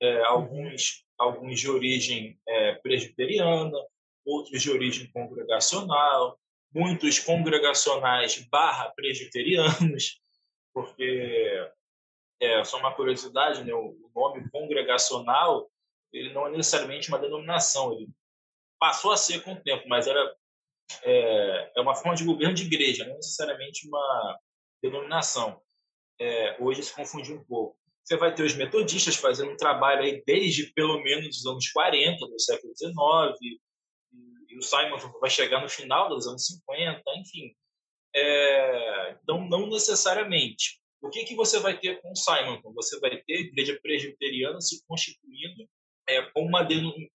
É, 0.00 0.24
alguns, 0.24 1.04
alguns 1.18 1.60
de 1.60 1.68
origem 1.68 2.40
é, 2.48 2.76
presbiteriana, 2.76 3.76
outros 4.24 4.62
de 4.62 4.70
origem 4.70 5.12
congregacional, 5.12 6.40
muitos 6.72 7.18
congregacionais 7.18 8.38
barra 8.48 8.88
presbiterianos, 8.96 10.22
porque 10.72 11.70
é 12.40 12.64
só 12.64 12.78
uma 12.78 12.94
curiosidade, 12.94 13.62
né? 13.62 13.74
o 13.74 14.10
nome 14.16 14.48
congregacional 14.48 15.70
ele 16.10 16.32
não 16.32 16.46
é 16.46 16.50
necessariamente 16.50 17.10
uma 17.10 17.18
denominação, 17.18 17.92
ele 17.92 18.08
passou 18.78 19.12
a 19.12 19.18
ser 19.18 19.42
com 19.42 19.52
o 19.52 19.60
tempo, 19.60 19.86
mas 19.86 20.06
era 20.06 20.34
é, 21.02 21.72
é 21.76 21.80
uma 21.80 21.94
forma 21.94 22.16
de 22.16 22.24
governo 22.24 22.54
de 22.54 22.64
igreja, 22.64 23.06
não 23.06 23.16
necessariamente 23.16 23.86
uma 23.88 24.38
denominação. 24.82 25.60
É, 26.20 26.56
hoje 26.60 26.82
se 26.82 26.94
confundiu 26.94 27.36
um 27.36 27.44
pouco. 27.44 27.76
Você 28.04 28.16
vai 28.16 28.34
ter 28.34 28.42
os 28.42 28.54
metodistas 28.54 29.16
fazendo 29.16 29.52
um 29.52 29.56
trabalho 29.56 30.02
aí 30.02 30.22
desde 30.26 30.72
pelo 30.74 31.02
menos 31.02 31.38
os 31.38 31.46
anos 31.46 31.68
40 31.70 32.26
do 32.26 32.38
século 32.38 32.74
XIX, 32.76 33.58
e 34.50 34.58
o 34.58 34.62
Simon 34.62 34.98
vai 35.20 35.30
chegar 35.30 35.60
no 35.60 35.68
final 35.68 36.08
dos 36.08 36.26
anos 36.26 36.46
50, 36.46 37.02
enfim. 37.16 37.54
É, 38.14 39.18
então, 39.22 39.48
não 39.48 39.68
necessariamente. 39.68 40.80
O 41.02 41.10
que, 41.10 41.24
que 41.24 41.34
você 41.34 41.58
vai 41.58 41.78
ter 41.78 42.00
com 42.00 42.12
o 42.12 42.16
Simon? 42.16 42.60
Você 42.74 42.98
vai 43.00 43.20
ter 43.22 43.34
a 43.34 43.40
igreja 43.40 43.78
presbiteriana 43.82 44.60
se 44.60 44.84
constituindo 44.86 45.68
é, 46.08 46.22
como 46.30 46.48
uma 46.48 46.62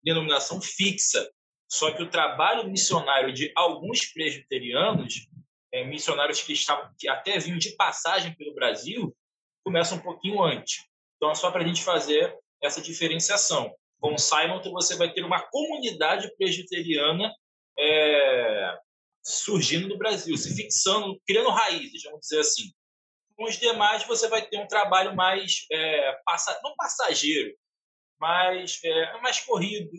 denominação 0.04 0.62
fixa. 0.62 1.32
Só 1.70 1.92
que 1.92 2.02
o 2.02 2.10
trabalho 2.10 2.68
missionário 2.68 3.32
de 3.32 3.52
alguns 3.56 4.06
presbiterianos, 4.06 5.28
é, 5.72 5.86
missionários 5.86 6.42
que, 6.42 6.54
estavam, 6.54 6.90
que 6.98 7.08
até 7.08 7.38
vinham 7.38 7.60
de 7.60 7.76
passagem 7.76 8.34
pelo 8.34 8.56
Brasil, 8.56 9.16
começa 9.64 9.94
um 9.94 10.00
pouquinho 10.00 10.42
antes. 10.42 10.84
Então, 11.16 11.30
é 11.30 11.36
só 11.36 11.52
para 11.52 11.64
a 11.64 11.68
gente 11.68 11.84
fazer 11.84 12.36
essa 12.62 12.82
diferenciação. 12.82 13.72
Com 14.00 14.18
Simon, 14.18 14.62
você 14.72 14.96
vai 14.96 15.12
ter 15.14 15.24
uma 15.24 15.42
comunidade 15.42 16.34
presbiteriana 16.38 17.32
é, 17.78 18.78
surgindo 19.24 19.88
no 19.88 19.98
Brasil, 19.98 20.36
se 20.38 20.56
fixando, 20.56 21.22
criando 21.28 21.50
raízes, 21.50 22.04
vamos 22.04 22.22
dizer 22.22 22.40
assim. 22.40 22.72
Com 23.36 23.46
os 23.46 23.58
demais, 23.58 24.04
você 24.06 24.28
vai 24.28 24.42
ter 24.42 24.58
um 24.58 24.68
trabalho 24.68 25.16
mais, 25.16 25.66
é, 25.72 26.18
passa, 26.26 26.60
não 26.64 26.76
passageiro, 26.76 27.56
mas 28.20 28.80
é, 28.84 29.22
mais 29.22 29.40
corrido, 29.42 29.90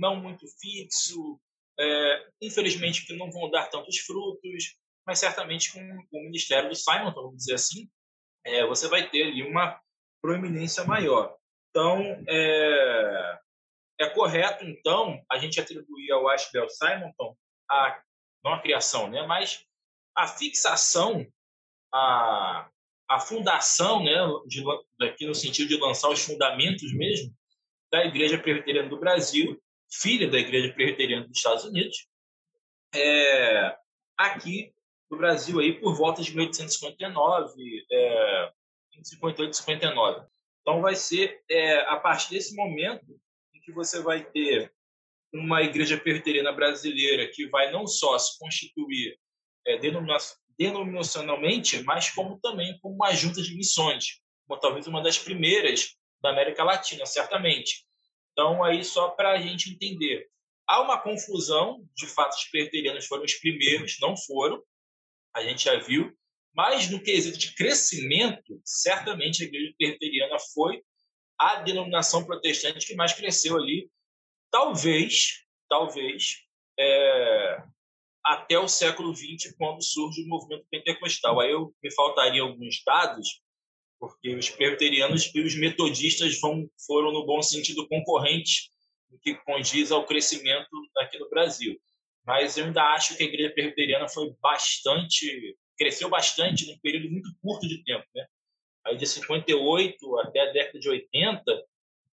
não 0.00 0.16
muito 0.16 0.46
fixo, 0.60 1.38
é, 1.78 2.26
infelizmente 2.42 3.06
que 3.06 3.16
não 3.16 3.30
vão 3.30 3.50
dar 3.50 3.68
tantos 3.68 3.98
frutos, 3.98 4.76
mas 5.06 5.18
certamente 5.18 5.72
com, 5.72 5.80
com 5.80 6.18
o 6.18 6.24
ministério 6.24 6.68
do 6.68 6.74
Simon, 6.74 7.12
vamos 7.12 7.36
dizer 7.36 7.54
assim, 7.54 7.88
é, 8.44 8.66
você 8.66 8.88
vai 8.88 9.08
ter 9.08 9.24
ali 9.24 9.42
uma 9.42 9.78
proeminência 10.22 10.84
maior. 10.84 11.36
Então, 11.70 12.00
é, 12.28 13.38
é 14.00 14.08
correto, 14.10 14.64
então, 14.64 15.22
a 15.30 15.38
gente 15.38 15.60
atribuir 15.60 16.10
ao 16.10 16.28
Ashbel 16.28 16.68
Simonton 16.68 17.36
a, 17.70 18.02
não 18.44 18.54
a 18.54 18.62
criação, 18.62 19.08
né, 19.08 19.22
mas 19.26 19.64
a 20.16 20.26
fixação, 20.26 21.26
a, 21.92 22.68
a 23.08 23.20
fundação, 23.20 24.02
né, 24.02 24.16
de, 24.46 24.64
aqui 25.02 25.26
no 25.26 25.34
sentido 25.34 25.68
de 25.68 25.76
lançar 25.78 26.08
os 26.08 26.24
fundamentos 26.24 26.92
mesmo, 26.94 27.34
da 27.92 28.04
Igreja 28.04 28.38
Presbiteriana 28.38 28.88
do 28.88 28.98
Brasil, 28.98 29.60
filha 29.90 30.28
da 30.28 30.38
Igreja 30.38 30.72
Presbiteriana 30.72 31.26
dos 31.26 31.36
Estados 31.36 31.64
Unidos, 31.64 32.06
é, 32.94 33.76
aqui 34.16 34.72
no 35.10 35.18
Brasil 35.18 35.58
aí 35.58 35.80
por 35.80 35.94
volta 35.96 36.22
de 36.22 36.30
1859, 36.30 37.86
é, 37.90 38.52
58, 39.02 39.56
59. 39.56 40.26
Então, 40.60 40.80
vai 40.80 40.94
ser 40.94 41.42
é, 41.50 41.80
a 41.88 41.96
partir 41.96 42.30
desse 42.30 42.54
momento 42.54 43.18
em 43.54 43.60
que 43.60 43.72
você 43.72 44.00
vai 44.00 44.24
ter 44.24 44.72
uma 45.32 45.62
igreja 45.62 45.96
presbiteriana 45.98 46.52
brasileira 46.52 47.28
que 47.28 47.48
vai 47.48 47.70
não 47.72 47.86
só 47.86 48.18
se 48.18 48.38
constituir 48.38 49.18
é, 49.66 49.78
denominacionalmente, 50.58 51.82
mas 51.82 52.10
como 52.10 52.38
também 52.40 52.78
como 52.80 52.94
uma 52.94 53.12
junta 53.12 53.40
de 53.42 53.54
missões, 53.54 54.20
como 54.46 54.60
talvez 54.60 54.86
uma 54.86 55.02
das 55.02 55.18
primeiras 55.18 55.96
da 56.20 56.30
América 56.30 56.64
Latina, 56.64 57.06
certamente. 57.06 57.86
Então, 58.32 58.62
aí 58.64 58.84
só 58.84 59.08
para 59.10 59.32
a 59.32 59.40
gente 59.40 59.70
entender. 59.70 60.28
Há 60.66 60.80
uma 60.80 61.00
confusão, 61.00 61.84
de 61.96 62.06
fato, 62.06 62.34
os 62.34 62.44
presbiterianos 62.44 63.06
foram 63.06 63.24
os 63.24 63.34
primeiros, 63.34 63.98
não 64.00 64.16
foram, 64.16 64.62
a 65.34 65.42
gente 65.42 65.64
já 65.64 65.78
viu, 65.80 66.16
mas 66.54 66.90
no 66.90 67.02
quesito 67.02 67.38
de 67.38 67.54
crescimento, 67.54 68.60
certamente 68.64 69.42
a 69.42 69.46
igreja 69.46 69.74
presbiteriana 69.78 70.36
foi 70.54 70.82
a 71.38 71.56
denominação 71.56 72.24
protestante 72.24 72.86
que 72.86 72.94
mais 72.94 73.12
cresceu 73.12 73.56
ali, 73.56 73.90
talvez, 74.50 75.44
talvez, 75.68 76.36
é, 76.78 77.62
até 78.24 78.58
o 78.58 78.68
século 78.68 79.14
XX, 79.14 79.54
quando 79.56 79.82
surge 79.82 80.22
o 80.22 80.28
movimento 80.28 80.66
pentecostal. 80.70 81.40
Aí 81.40 81.50
eu, 81.50 81.74
me 81.82 81.92
faltariam 81.94 82.48
alguns 82.48 82.82
dados, 82.84 83.40
porque 84.00 84.34
os 84.34 84.48
presbiterianos 84.48 85.30
e 85.34 85.40
os 85.40 85.54
metodistas 85.56 86.40
vão, 86.40 86.68
foram, 86.86 87.12
no 87.12 87.26
bom 87.26 87.42
sentido, 87.42 87.86
concorrentes, 87.86 88.70
no 89.10 89.18
que 89.20 89.34
condiz 89.44 89.92
ao 89.92 90.06
crescimento 90.06 90.68
aqui 90.98 91.18
no 91.18 91.28
Brasil. 91.28 91.78
Mas 92.26 92.56
eu 92.56 92.64
ainda 92.64 92.82
acho 92.94 93.16
que 93.16 93.22
a 93.22 93.26
igreja 93.26 93.50
presbiteriana 93.50 94.08
foi 94.08 94.32
bastante 94.40 95.56
cresceu 95.80 96.10
bastante 96.10 96.66
num 96.66 96.78
período 96.80 97.10
muito 97.10 97.30
curto 97.40 97.66
de 97.66 97.82
tempo, 97.82 98.04
né? 98.14 98.26
Aí 98.84 98.98
de 98.98 99.06
58 99.06 100.18
até 100.18 100.40
a 100.40 100.52
década 100.52 100.78
de 100.78 100.88
80, 100.90 101.42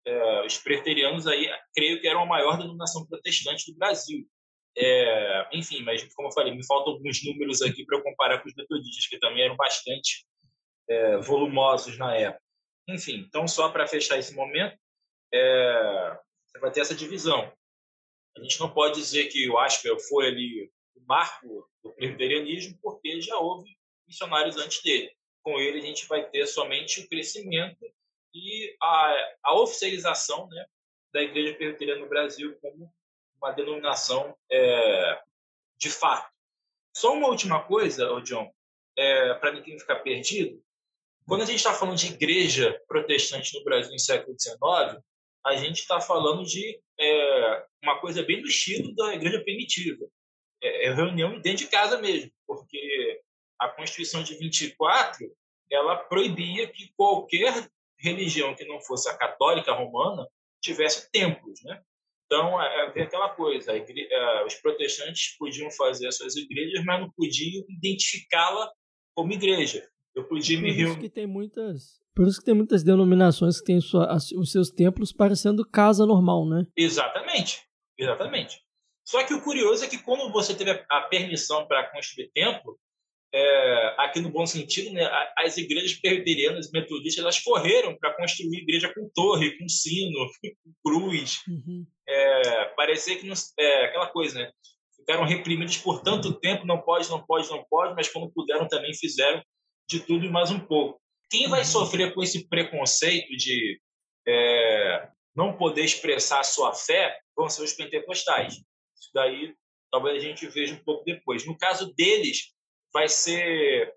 é, 0.06 0.46
os 0.46 0.58
presbiterianos 0.58 1.28
aí, 1.28 1.50
creio 1.76 2.00
que 2.00 2.08
eram 2.08 2.24
a 2.24 2.26
maior 2.26 2.58
denominação 2.58 3.06
protestante 3.06 3.70
do 3.70 3.78
Brasil. 3.78 4.26
É, 4.78 5.50
enfim, 5.52 5.82
mas 5.82 6.02
como 6.14 6.30
eu 6.30 6.32
falei, 6.32 6.56
me 6.56 6.66
faltam 6.66 6.94
alguns 6.94 7.26
números 7.26 7.62
aqui 7.62 7.86
para 7.86 7.98
eu 7.98 8.04
comparar 8.04 8.42
com 8.42 8.48
os 8.48 8.56
metodistas, 8.56 9.08
que 9.08 9.20
também 9.20 9.44
eram 9.44 9.58
bastante 9.58 10.26
é, 10.90 11.18
volumosos 11.18 11.98
na 11.98 12.16
época. 12.16 12.44
Enfim, 12.88 13.26
então 13.28 13.48
só 13.48 13.70
para 13.70 13.88
fechar 13.88 14.18
esse 14.18 14.34
momento, 14.34 14.78
é, 15.34 16.18
você 16.46 16.60
vai 16.60 16.72
ter 16.72 16.82
essa 16.82 16.96
divisão. 16.96 17.52
A 18.38 18.42
gente 18.42 18.60
não 18.60 18.70
pode 18.70 18.96
dizer 18.96 19.26
que 19.26 19.50
o 19.50 19.58
Aspel 19.58 20.00
foi 20.00 20.28
ali 20.28 20.72
o 20.96 21.02
marco 21.06 21.70
do 21.84 21.92
presbiterianismo, 21.94 22.78
porque 22.82 23.20
já 23.22 23.38
houve 23.38 23.78
missionários 24.08 24.58
antes 24.58 24.82
dele. 24.82 25.12
Com 25.42 25.60
ele, 25.60 25.80
a 25.80 25.86
gente 25.86 26.08
vai 26.08 26.30
ter 26.30 26.46
somente 26.48 27.02
o 27.02 27.10
crescimento 27.10 27.86
e 28.34 28.76
a, 28.82 29.36
a 29.44 29.60
oficialização 29.60 30.48
né, 30.48 30.66
da 31.14 31.22
Igreja 31.22 31.56
Presbiteriana 31.56 32.02
no 32.02 32.10
Brasil 32.10 32.58
como 32.62 32.94
uma 33.42 33.52
denominação 33.52 34.36
é, 34.52 35.22
de 35.78 35.90
fato. 35.90 36.32
Só 36.96 37.14
uma 37.14 37.28
última 37.28 37.64
coisa, 37.64 38.08
John, 38.22 38.52
é, 38.98 39.34
para 39.36 39.52
ninguém 39.52 39.80
ficar 39.80 39.98
perdido. 39.98 40.64
Quando 41.28 41.42
a 41.42 41.46
gente 41.46 41.58
está 41.58 41.74
falando 41.74 41.98
de 41.98 42.08
igreja 42.08 42.82
protestante 42.88 43.58
no 43.58 43.64
Brasil 43.64 43.92
no 43.92 44.00
século 44.00 44.36
XIX, 44.40 45.04
a 45.46 45.56
gente 45.58 45.80
está 45.80 46.00
falando 46.00 46.46
de 46.46 46.80
é, 47.00 47.66
uma 47.84 48.00
coisa 48.00 48.24
bem 48.24 48.42
do 48.42 48.48
estilo 48.48 48.96
da 48.96 49.14
igreja 49.14 49.44
primitiva 49.44 50.08
é, 50.62 50.88
é 50.88 50.94
reunião 50.94 51.40
dentro 51.42 51.66
de 51.66 51.68
casa 51.68 52.00
mesmo, 52.02 52.32
porque 52.46 53.22
a 53.60 53.68
Constituição 53.68 54.24
de 54.24 54.36
24 54.38 55.30
ela 55.70 55.98
proibia 55.98 56.68
que 56.68 56.94
qualquer 56.96 57.70
religião 58.00 58.56
que 58.56 58.66
não 58.66 58.80
fosse 58.80 59.10
a 59.10 59.18
católica 59.18 59.74
romana 59.74 60.26
tivesse 60.62 61.12
templos, 61.12 61.62
né? 61.64 61.82
Então, 62.26 62.62
é, 62.62 62.94
é 62.96 63.02
aquela 63.04 63.30
coisa, 63.30 63.74
é, 63.76 64.46
os 64.46 64.56
protestantes 64.56 65.36
podiam 65.38 65.70
fazer 65.72 66.08
as 66.08 66.18
suas 66.18 66.36
igrejas, 66.36 66.84
mas 66.86 67.00
não 67.00 67.12
podiam 67.12 67.66
identificá-la 67.70 68.72
como 69.16 69.34
igreja. 69.34 69.90
Eu 70.18 70.24
podia 70.24 70.60
me 70.60 70.72
reunir. 70.72 70.84
Por 70.86 70.90
isso 70.90 71.00
que 71.00 71.10
tem 71.10 71.28
muitas, 71.28 72.02
por 72.16 72.28
isso 72.28 72.40
que 72.40 72.46
tem 72.46 72.56
muitas 72.56 72.84
denominações 72.84 73.60
que 73.60 73.68
têm 73.68 73.80
sua, 73.80 74.12
os 74.16 74.52
seus 74.52 74.72
templos 74.72 75.14
parecendo 75.14 75.64
casa 75.64 76.08
normal, 76.08 76.50
né? 76.50 76.66
Exatamente, 76.76 77.62
exatamente. 77.96 78.60
Só 79.06 79.24
que 79.24 79.36
o 79.36 79.42
curioso 79.44 79.86
é 79.86 79.88
que 79.88 80.00
quando 80.00 80.34
você 80.34 80.56
teve 80.56 80.72
a 80.90 81.02
permissão 81.02 81.68
para 81.68 81.88
construir 81.92 82.32
templo, 82.34 82.80
é, 83.32 83.96
aqui 84.00 84.20
no 84.20 84.32
bom 84.32 84.48
sentido, 84.48 84.92
né, 84.92 85.08
as 85.38 85.56
igrejas 85.56 85.94
presbiterianas 85.94 86.72
metodistas 86.72 87.24
elas 87.24 87.40
correram 87.40 87.96
para 87.96 88.16
construir 88.16 88.64
igreja 88.64 88.92
com 88.92 89.08
torre, 89.14 89.56
com 89.60 89.70
sino, 89.70 90.18
com 90.64 90.74
cruz. 90.84 91.44
Uhum. 91.48 91.86
É, 92.10 92.66
parecia 92.76 93.20
que 93.20 93.28
não, 93.28 93.36
é, 93.60 93.86
aquela 93.86 94.08
coisa, 94.08 94.40
né? 94.40 94.52
Ficaram 94.96 95.26
reprimidos 95.26 95.78
por 95.78 96.02
tanto 96.02 96.40
tempo, 96.40 96.66
não 96.66 96.82
pode, 96.82 97.08
não 97.08 97.24
pode, 97.24 97.48
não 97.52 97.64
pode, 97.70 97.94
mas 97.94 98.10
quando 98.10 98.34
puderam 98.34 98.68
também 98.68 98.96
fizeram 98.96 99.44
de 99.88 100.00
tudo 100.02 100.26
e 100.26 100.30
mais 100.30 100.52
um 100.52 100.60
pouco. 100.60 101.02
Quem 101.30 101.50
vai 101.50 101.62
uhum. 101.62 101.66
sofrer 101.66 102.14
com 102.14 102.24
esse 102.24 102.48
preconceito 102.48 103.36
de 103.36 103.80
é, 104.28 105.10
não 105.36 105.58
poder 105.58 105.84
expressar 105.84 106.40
a 106.40 106.44
sua 106.44 106.74
fé 106.74 107.20
vão 107.36 107.50
ser 107.50 107.64
os 107.64 107.74
pentecostais. 107.74 108.56
Isso 108.56 109.10
daí 109.14 109.54
talvez 109.92 110.18
a 110.18 110.26
gente 110.28 110.48
veja 110.48 110.74
um 110.74 110.84
pouco 110.84 111.06
depois. 111.06 111.46
No 111.46 111.58
caso 111.58 111.94
deles, 111.94 112.54
vai 112.94 113.08
ser 113.08 113.94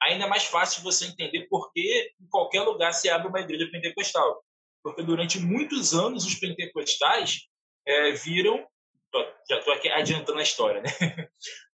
ainda 0.00 0.26
mais 0.26 0.44
fácil 0.44 0.82
você 0.82 1.06
entender 1.06 1.46
por 1.48 1.72
que 1.72 2.12
em 2.20 2.28
qualquer 2.28 2.62
lugar 2.62 2.92
se 2.92 3.08
abre 3.08 3.28
uma 3.28 3.40
igreja 3.40 3.68
pentecostal. 3.70 4.42
Porque 4.82 5.02
durante 5.02 5.38
muitos 5.38 5.94
anos 5.94 6.24
os 6.24 6.34
pentecostais 6.34 7.48
é, 7.86 8.12
viram, 8.12 8.66
já 9.48 9.58
estou 9.58 9.74
aqui 9.74 9.88
adiantando 9.88 10.38
a 10.38 10.42
história, 10.42 10.82
né? 10.82 10.88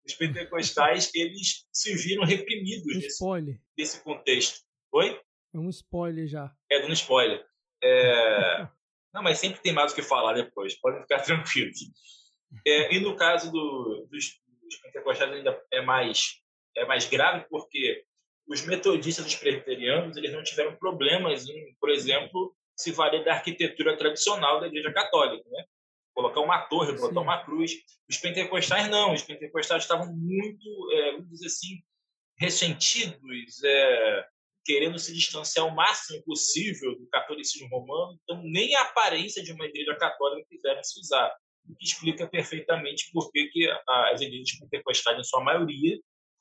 Os 0.06 0.14
pentecostais 0.14 1.10
eles 1.14 1.66
se 1.72 1.94
viram 1.94 2.24
reprimidos 2.24 2.96
um 2.96 3.00
desse, 3.00 3.60
desse 3.76 4.04
contexto. 4.04 4.60
Oi? 4.92 5.20
É 5.54 5.58
um 5.58 5.70
spoiler 5.70 6.26
já. 6.26 6.52
É 6.70 6.80
dando 6.80 6.92
spoiler. 6.92 7.44
É... 7.82 8.68
Não, 9.14 9.22
mas 9.22 9.38
sempre 9.38 9.60
tem 9.60 9.72
mais 9.72 9.92
o 9.92 9.94
que 9.94 10.02
falar 10.02 10.34
depois. 10.34 10.74
Podem 10.80 11.00
ficar 11.02 11.20
tranquilos. 11.22 11.78
É, 12.66 12.94
e 12.94 13.00
no 13.00 13.16
caso 13.16 13.50
do, 13.50 14.06
dos, 14.10 14.40
dos 14.62 14.76
pentecostais 14.76 15.32
ainda 15.32 15.60
é 15.72 15.80
mais 15.80 16.40
é 16.76 16.84
mais 16.84 17.06
grave 17.06 17.46
porque 17.48 18.04
os 18.46 18.64
metodistas 18.66 19.26
os 19.26 19.34
presbiterianos 19.36 20.16
eles 20.16 20.32
não 20.32 20.42
tiveram 20.42 20.76
problemas 20.76 21.48
em, 21.48 21.74
por 21.80 21.90
exemplo, 21.90 22.54
se 22.76 22.92
valer 22.92 23.24
da 23.24 23.34
arquitetura 23.34 23.96
tradicional 23.96 24.60
da 24.60 24.66
Igreja 24.66 24.92
Católica, 24.92 25.48
né? 25.50 25.64
Colocar 26.14 26.40
uma 26.40 26.62
torre, 26.66 26.92
botar 26.92 27.08
Sim. 27.08 27.18
uma 27.18 27.44
cruz. 27.44 27.72
Os 28.08 28.16
pentecostais 28.16 28.88
não, 28.88 29.12
os 29.12 29.22
pentecostais 29.22 29.82
estavam 29.82 30.14
muito, 30.14 30.92
é, 30.92 31.12
vamos 31.12 31.30
dizer 31.30 31.46
assim, 31.46 31.82
ressentidos, 32.38 33.62
é, 33.64 34.26
querendo 34.64 34.98
se 34.98 35.12
distanciar 35.12 35.66
o 35.66 35.74
máximo 35.74 36.22
possível 36.24 36.96
do 36.98 37.06
catolicismo 37.08 37.68
romano, 37.68 38.18
então 38.22 38.42
nem 38.44 38.74
a 38.74 38.82
aparência 38.82 39.42
de 39.42 39.52
uma 39.52 39.66
igreja 39.66 39.94
católica 39.96 40.46
quiseram 40.48 40.82
se 40.82 41.00
usar, 41.00 41.34
o 41.68 41.76
que 41.76 41.84
explica 41.84 42.26
perfeitamente 42.26 43.10
por 43.12 43.30
que, 43.30 43.46
que 43.48 43.68
as 43.88 44.20
igrejas 44.20 44.58
pentecostais, 44.58 45.18
em 45.18 45.24
sua 45.24 45.42
maioria, 45.42 45.98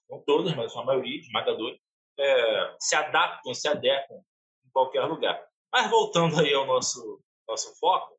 não 0.10 0.22
todas, 0.26 0.56
mas 0.56 0.76
a 0.76 0.84
maioria, 0.84 1.20
esmagadora, 1.20 1.78
é, 2.20 2.76
se 2.80 2.96
adaptam, 2.96 3.54
se 3.54 3.68
adequam 3.68 4.18
em 4.66 4.70
qualquer 4.72 5.04
lugar. 5.06 5.44
Mas 5.72 5.90
voltando 5.90 6.40
aí 6.40 6.54
ao 6.54 6.66
nosso, 6.66 7.22
nosso 7.48 7.74
foco, 7.80 8.16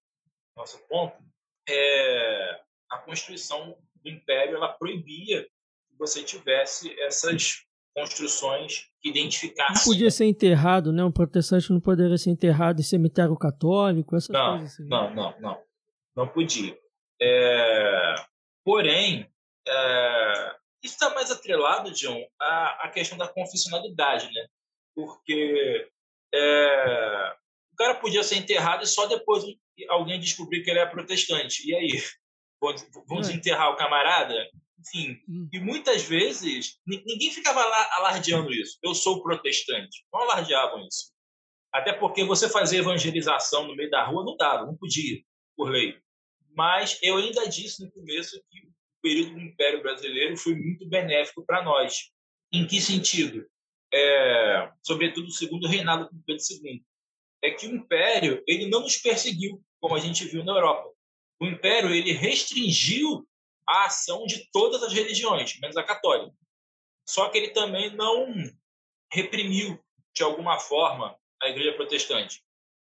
nosso 0.56 0.86
ponto, 0.88 1.16
é, 1.68 2.60
a 2.90 2.98
Constituição 2.98 3.76
do 4.02 4.08
Império 4.10 4.56
ela 4.56 4.68
proibia 4.68 5.42
que 5.42 5.96
você 5.98 6.22
tivesse 6.22 6.98
essas 7.00 7.64
construções 7.94 8.90
que 9.00 9.10
identificassem... 9.10 9.74
Não 9.74 9.84
podia 9.84 10.10
ser 10.10 10.26
enterrado, 10.26 10.92
né? 10.92 11.04
Um 11.04 11.12
protestante 11.12 11.72
não 11.72 11.80
poderia 11.80 12.18
ser 12.18 12.30
enterrado 12.30 12.80
em 12.80 12.84
cemitério 12.84 13.36
católico, 13.36 14.16
essas 14.16 14.30
não, 14.30 14.50
coisas 14.58 14.72
assim. 14.72 14.88
Não, 14.88 15.14
não, 15.14 15.40
não. 15.40 15.62
Não 16.16 16.28
podia. 16.28 16.76
É, 17.20 18.14
porém, 18.64 19.30
é, 19.66 20.56
isso 20.82 20.94
está 20.94 21.14
mais 21.14 21.30
atrelado, 21.30 21.92
John, 21.92 22.20
à, 22.40 22.86
à 22.86 22.90
questão 22.90 23.16
da 23.16 23.28
confessionalidade, 23.28 24.26
né? 24.32 24.46
Porque 24.94 25.88
é, 26.34 27.36
o 27.74 27.76
cara 27.76 27.96
podia 27.96 28.22
ser 28.22 28.36
enterrado 28.36 28.84
e 28.84 28.86
só 28.86 29.06
depois 29.06 29.44
alguém 29.88 30.20
descobrir 30.20 30.62
que 30.62 30.70
ele 30.70 30.78
é 30.78 30.86
protestante. 30.86 31.68
E 31.68 31.74
aí? 31.74 32.02
Vamos 33.08 33.28
é. 33.28 33.32
enterrar 33.32 33.72
o 33.72 33.76
camarada? 33.76 34.34
Enfim, 34.78 35.20
hum. 35.28 35.48
e 35.52 35.58
muitas 35.58 36.02
vezes 36.04 36.78
ninguém 36.86 37.32
ficava 37.32 37.64
lá 37.64 37.96
alardeando 37.96 38.52
isso. 38.52 38.78
Eu 38.82 38.94
sou 38.94 39.22
protestante. 39.22 40.04
Não 40.12 40.22
alardeavam 40.22 40.86
isso. 40.86 41.12
Até 41.72 41.92
porque 41.92 42.22
você 42.22 42.48
fazer 42.48 42.78
evangelização 42.78 43.66
no 43.66 43.74
meio 43.74 43.90
da 43.90 44.04
rua 44.04 44.24
não 44.24 44.36
dava, 44.36 44.66
não 44.66 44.76
podia, 44.76 45.20
por 45.56 45.68
lei. 45.68 45.98
Mas 46.56 46.98
eu 47.02 47.16
ainda 47.16 47.48
disse 47.48 47.84
no 47.84 47.90
começo 47.90 48.40
que 48.48 48.68
período 49.02 49.34
do 49.34 49.40
Império 49.40 49.82
Brasileiro 49.82 50.36
foi 50.36 50.54
muito 50.54 50.88
benéfico 50.88 51.44
para 51.44 51.62
nós. 51.62 52.12
Em 52.52 52.64
que 52.66 52.80
sentido? 52.80 53.44
É, 53.92 54.70
sobretudo 54.80 55.26
o 55.26 55.32
segundo 55.32 55.66
reinado 55.66 56.08
com 56.08 56.22
Pedro 56.24 56.42
II. 56.48 56.84
É 57.44 57.50
que 57.50 57.66
o 57.66 57.74
Império 57.74 58.42
ele 58.48 58.70
não 58.70 58.80
nos 58.80 58.96
perseguiu, 58.96 59.62
como 59.78 59.94
a 59.94 60.00
gente 60.00 60.24
viu 60.24 60.42
na 60.42 60.52
Europa. 60.52 60.90
O 61.38 61.44
Império 61.44 61.94
ele 61.94 62.10
restringiu 62.10 63.28
a 63.68 63.84
ação 63.84 64.24
de 64.24 64.50
todas 64.50 64.82
as 64.82 64.94
religiões, 64.94 65.60
menos 65.60 65.76
a 65.76 65.82
católica. 65.82 66.34
Só 67.06 67.28
que 67.28 67.36
ele 67.36 67.50
também 67.50 67.94
não 67.94 68.32
reprimiu, 69.12 69.78
de 70.14 70.22
alguma 70.22 70.58
forma, 70.58 71.18
a 71.42 71.50
Igreja 71.50 71.76
Protestante. 71.76 72.42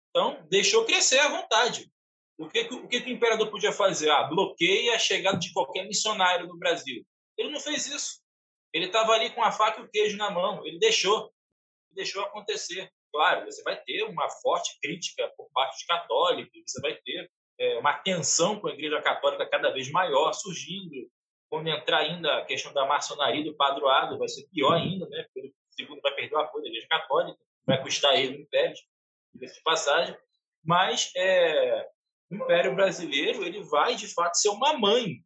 Então, 0.09 0.43
deixou 0.49 0.87
crescer 0.87 1.19
à 1.19 1.29
vontade. 1.29 1.93
O 2.39 2.49
que, 2.49 2.61
o 2.61 2.89
que 2.89 2.97
o 2.97 3.09
imperador 3.11 3.51
podia 3.51 3.73
fazer? 3.73 4.11
Ah, 4.11 4.25
bloqueia 4.25 4.95
a 4.95 4.99
chegada 4.99 5.39
de 5.39 5.53
qualquer 5.53 5.87
missionário 5.87 6.47
no 6.47 6.57
Brasil. 6.57 7.07
Ele 7.37 7.51
não 7.51 7.61
fez 7.61 7.87
isso. 7.87 8.23
Ele 8.73 8.87
estava 8.87 9.13
ali 9.13 9.31
com 9.35 9.43
a 9.43 9.53
faca 9.53 9.81
e 9.81 9.85
o 9.85 9.91
queijo 9.91 10.17
na 10.17 10.31
mão. 10.31 10.65
Ele 10.67 10.79
deixou. 10.79 11.31
Deixou 11.93 12.23
acontecer. 12.23 12.91
Claro, 13.17 13.47
você 13.47 13.62
vai 13.62 13.83
ter 13.83 14.03
uma 14.03 14.29
forte 14.29 14.79
crítica 14.79 15.27
por 15.39 15.49
parte 15.51 15.73
dos 15.73 15.85
católicos, 15.85 16.62
você 16.67 16.81
vai 16.83 16.95
ter 16.97 17.31
é, 17.59 17.79
uma 17.79 17.95
tensão 17.95 18.61
com 18.61 18.69
a 18.69 18.75
Igreja 18.75 19.01
Católica 19.01 19.49
cada 19.49 19.71
vez 19.71 19.91
maior 19.91 20.35
surgindo. 20.35 21.11
Quando 21.49 21.67
entrar 21.69 22.01
ainda 22.01 22.37
a 22.37 22.45
questão 22.45 22.75
da 22.75 22.85
maçonaria 22.85 23.43
do 23.43 23.57
padroado, 23.57 24.19
vai 24.19 24.29
ser 24.29 24.47
pior 24.53 24.75
ainda, 24.75 25.09
né? 25.09 25.25
Porque 25.33 25.49
o 25.49 25.53
segundo 25.71 26.03
vai 26.03 26.14
perder 26.14 26.35
o 26.35 26.41
apoio 26.41 26.64
da 26.64 26.69
Igreja 26.69 26.87
Católica, 26.91 27.39
vai 27.64 27.83
custar 27.83 28.21
ele 28.21 28.37
o 28.37 28.41
império, 28.43 28.77
de 29.35 29.62
passagem. 29.62 30.14
Mas 30.62 31.11
é, 31.17 31.89
o 32.31 32.35
Império 32.35 32.75
Brasileiro 32.75 33.45
ele 33.45 33.62
vai, 33.62 33.95
de 33.95 34.09
fato, 34.09 34.35
ser 34.35 34.51
uma 34.51 34.75
mãe 34.75 35.25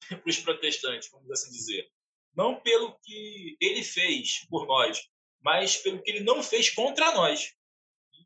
para 0.08 0.22
os 0.30 0.38
protestantes, 0.38 1.10
vamos 1.10 1.30
assim 1.30 1.50
dizer. 1.50 1.90
Não 2.34 2.58
pelo 2.58 2.98
que 3.02 3.54
ele 3.60 3.82
fez 3.82 4.46
por 4.48 4.66
nós, 4.66 4.98
mas 5.42 5.76
pelo 5.76 6.02
que 6.02 6.10
ele 6.10 6.24
não 6.24 6.42
fez 6.42 6.70
contra 6.70 7.14
nós. 7.14 7.54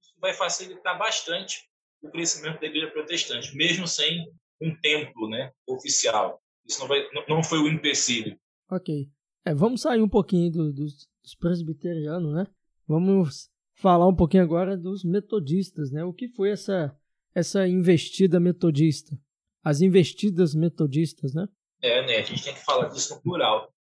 Isso 0.01 0.15
vai 0.21 0.33
facilitar 0.33 0.99
bastante 0.99 1.69
o 2.03 2.11
crescimento 2.11 2.61
da 2.61 2.67
igreja 2.67 2.91
protestante, 2.91 3.55
mesmo 3.57 3.87
sem 3.87 4.27
um 4.61 4.75
templo 4.81 5.29
né, 5.29 5.53
oficial. 5.67 6.43
Isso 6.67 6.81
não, 6.81 6.89
vai, 6.89 7.05
não 7.29 7.43
foi 7.43 7.59
o 7.59 7.69
empecilho. 7.69 8.39
Ok. 8.71 9.09
É, 9.45 9.55
vamos 9.55 9.83
sair 9.83 10.01
um 10.01 10.09
pouquinho 10.09 10.51
do, 10.51 10.73
dos, 10.73 11.09
dos 11.23 11.35
presbiterianos, 11.35 12.33
né? 12.35 12.47
Vamos 12.87 13.51
falar 13.75 14.07
um 14.07 14.15
pouquinho 14.15 14.43
agora 14.43 14.77
dos 14.77 15.05
metodistas, 15.05 15.91
né? 15.91 16.05
O 16.05 16.13
que 16.13 16.29
foi 16.29 16.51
essa 16.51 16.97
essa 17.35 17.67
investida 17.67 18.39
metodista? 18.39 19.19
As 19.65 19.81
investidas 19.81 20.55
metodistas, 20.55 21.35
né? 21.35 21.47
É, 21.81 22.07
né? 22.07 22.17
A 22.19 22.23
gente 22.23 22.45
tem 22.45 22.55
que 22.55 22.65
falar 22.65 22.89
disso 22.89 23.15
no 23.15 23.23
plural. 23.23 23.73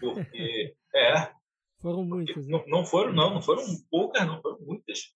Porque, 0.00 0.74
é. 0.94 1.32
Foram 1.80 2.04
muitas, 2.04 2.36
né? 2.36 2.52
não, 2.52 2.66
não, 2.66 2.84
foram, 2.84 3.12
não, 3.12 3.34
não 3.34 3.42
foram 3.42 3.62
poucas, 3.90 4.26
não, 4.26 4.40
foram 4.42 4.58
muitas. 4.60 5.14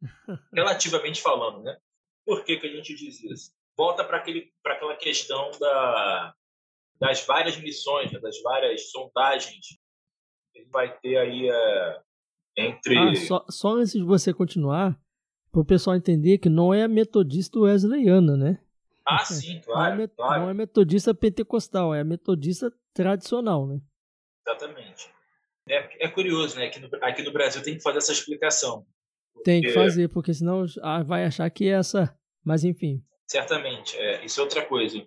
Relativamente 0.54 1.20
falando, 1.20 1.62
né? 1.62 1.76
Por 2.24 2.44
que, 2.44 2.56
que 2.56 2.66
a 2.66 2.70
gente 2.70 2.94
diz 2.94 3.22
isso? 3.22 3.52
Volta 3.76 4.04
para 4.04 4.18
aquela 4.18 4.96
questão 4.96 5.50
da, 5.58 6.34
das 7.00 7.26
várias 7.26 7.56
missões, 7.56 8.12
né? 8.12 8.20
das 8.20 8.40
várias 8.42 8.90
sondagens 8.90 9.78
que 10.52 10.64
vai 10.66 10.96
ter 11.00 11.16
aí 11.16 11.48
é, 11.48 12.02
entre. 12.56 12.96
Ah, 12.96 13.14
só, 13.16 13.44
só 13.48 13.68
antes 13.70 13.92
de 13.92 14.04
você 14.04 14.32
continuar, 14.32 14.98
para 15.50 15.60
o 15.60 15.64
pessoal 15.64 15.96
entender 15.96 16.38
que 16.38 16.48
não 16.48 16.72
é 16.72 16.84
a 16.84 16.88
metodista 16.88 17.58
wesleyana, 17.58 18.36
né? 18.36 18.60
Ah, 19.06 19.24
sim, 19.24 19.60
claro 19.66 19.96
não 19.96 20.04
é, 20.04 20.08
claro. 20.08 20.42
não 20.42 20.50
é 20.50 20.54
metodista 20.54 21.14
pentecostal, 21.14 21.94
é 21.94 22.00
a 22.00 22.04
metodista 22.04 22.72
tradicional, 22.92 23.66
né? 23.66 23.80
Exatamente. 24.46 25.13
É, 25.68 26.06
é 26.06 26.08
curioso, 26.08 26.56
né? 26.56 26.66
Aqui 26.66 26.80
no, 26.80 26.88
aqui 27.00 27.22
no 27.22 27.32
Brasil 27.32 27.62
tem 27.62 27.76
que 27.76 27.82
fazer 27.82 27.98
essa 27.98 28.12
explicação. 28.12 28.86
Porque... 29.32 29.50
Tem 29.50 29.62
que 29.62 29.70
fazer, 29.70 30.08
porque 30.08 30.32
senão 30.32 30.64
vai 31.06 31.24
achar 31.24 31.48
que 31.50 31.68
é 31.68 31.72
essa. 31.72 32.14
Mas 32.44 32.64
enfim. 32.64 33.02
Certamente. 33.26 33.96
É, 33.96 34.24
isso 34.24 34.40
é 34.40 34.42
outra 34.42 34.64
coisa. 34.64 34.98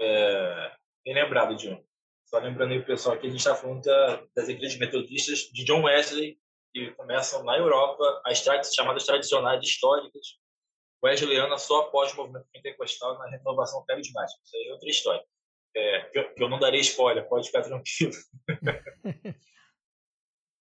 É, 0.00 0.72
bem 1.04 1.14
lembrado, 1.14 1.56
John. 1.56 1.82
Só 2.26 2.38
lembrando 2.38 2.72
aí 2.72 2.78
o 2.78 2.86
pessoal 2.86 3.18
que 3.18 3.26
a 3.26 3.30
gente 3.30 3.38
está 3.38 3.54
falando 3.54 3.82
da, 3.82 4.22
das 4.34 4.48
igrejas 4.48 4.78
metodistas 4.78 5.40
de 5.52 5.64
John 5.64 5.84
Wesley 5.84 6.38
que 6.72 6.90
começam 6.92 7.42
na 7.44 7.56
Europa, 7.56 8.04
as 8.26 8.42
chamadas 8.74 9.04
tradicionais 9.04 9.64
históricas, 9.64 10.38
wesleyana 11.02 11.56
só 11.56 11.82
após 11.82 12.12
o 12.12 12.16
movimento 12.16 12.46
pentecostal 12.52 13.18
na 13.18 13.30
renovação 13.30 13.84
carismática. 13.86 14.40
Isso 14.44 14.56
aí 14.56 14.68
é 14.68 14.72
outra 14.72 14.88
história. 14.88 15.24
É, 15.74 16.00
que, 16.10 16.18
eu, 16.18 16.34
que 16.34 16.42
eu 16.42 16.48
não 16.48 16.58
darei 16.58 16.80
spoiler, 16.80 17.28
pode 17.28 17.46
ficar 17.46 17.62
tranquilo. 17.62 18.12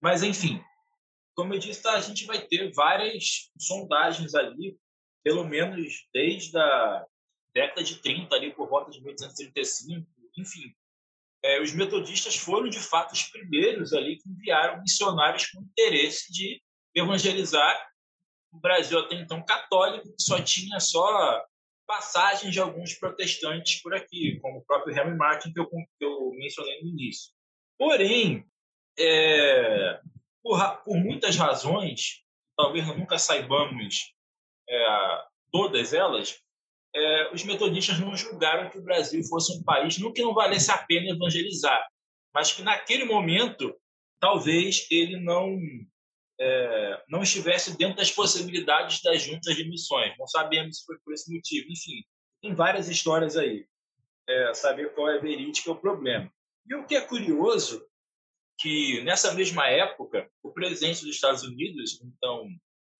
Mas, 0.08 0.24
enfim, 0.24 0.64
como 1.36 1.54
eu 1.54 1.60
disse, 1.60 1.84
tá, 1.84 1.92
a 1.92 2.00
gente 2.00 2.26
vai 2.26 2.40
ter 2.40 2.72
várias 2.72 3.52
sondagens 3.60 4.34
ali, 4.34 4.80
pelo 5.22 5.44
menos 5.44 6.08
desde 6.14 6.58
a 6.58 7.06
década 7.54 7.84
de 7.84 7.98
30, 7.98 8.34
ali 8.34 8.54
por 8.54 8.70
volta 8.70 8.90
de 8.90 9.04
1835, 9.04 10.08
enfim. 10.38 10.74
É, 11.44 11.62
os 11.62 11.74
metodistas 11.74 12.38
foram, 12.38 12.70
de 12.70 12.80
fato, 12.80 13.12
os 13.12 13.24
primeiros 13.24 13.92
ali 13.92 14.16
que 14.18 14.30
enviaram 14.30 14.82
missionários 14.82 15.48
com 15.48 15.60
interesse 15.62 16.32
de 16.32 16.64
evangelizar 16.96 17.78
o 18.54 18.62
Brasil 18.62 18.98
até 19.00 19.16
então 19.16 19.44
católico, 19.44 20.08
que 20.08 20.24
só 20.24 20.42
tinha 20.42 20.80
só 20.80 21.46
passagens 21.86 22.54
de 22.54 22.62
alguns 22.62 22.94
protestantes 22.94 23.82
por 23.82 23.94
aqui, 23.94 24.40
como 24.40 24.60
o 24.60 24.66
próprio 24.66 24.98
Henry 24.98 25.18
Martin, 25.18 25.52
que 25.52 25.60
eu, 25.60 25.68
que 25.68 26.06
eu 26.06 26.32
mencionei 26.38 26.82
no 26.82 26.88
início. 26.88 27.34
Porém, 27.78 28.50
é, 29.00 30.00
por, 30.44 30.78
por, 30.84 30.98
muitas 30.98 31.36
razões, 31.36 32.24
talvez 32.56 32.86
nunca 32.88 33.18
saibamos 33.18 34.14
é, 34.70 35.24
todas 35.52 35.94
elas, 35.94 36.40
é, 36.96 37.34
os 37.34 37.44
metodistas 37.44 38.00
não 38.00 38.16
julgaram 38.16 38.70
que 38.70 38.80
o 38.80 38.84
Brasil 38.84 39.24
fosse 39.24 39.58
um 39.58 39.64
país, 39.64 39.98
não 39.98 40.12
que 40.12 40.22
não 40.22 40.34
valesse 40.34 40.72
a 40.72 40.78
pena 40.78 41.12
evangelizar, 41.12 41.86
mas 42.34 42.52
que 42.52 42.62
naquele 42.62 43.06
momento 43.06 43.76
talvez 44.20 44.88
ele 44.90 45.20
não 45.20 45.58
é, 46.40 47.04
não 47.08 47.24
estivesse 47.24 47.78
dentro 47.78 47.98
das 47.98 48.12
possibilidades 48.12 49.02
das 49.02 49.22
juntas 49.22 49.56
de 49.56 49.68
missões. 49.68 50.14
Não 50.18 50.28
sabemos 50.28 50.80
se 50.80 50.86
foi 50.86 50.98
por 51.00 51.14
esse 51.14 51.34
motivo. 51.34 51.68
Enfim, 51.72 52.04
tem 52.42 52.54
várias 52.54 52.88
histórias 52.90 53.36
aí. 53.36 53.66
É, 54.30 54.54
saber 54.54 54.94
qual 54.94 55.10
é 55.10 55.20
verídica 55.20 55.70
é 55.70 55.74
o 55.74 55.78
problema. 55.78 56.32
E 56.66 56.76
o 56.76 56.86
que 56.86 56.96
é 56.96 57.02
curioso 57.02 57.86
que 58.58 59.02
nessa 59.04 59.34
mesma 59.34 59.68
época 59.68 60.30
o 60.44 60.52
presidente 60.52 61.06
dos 61.06 61.16
Estados 61.16 61.44
Unidos, 61.44 62.02
então 62.02 62.48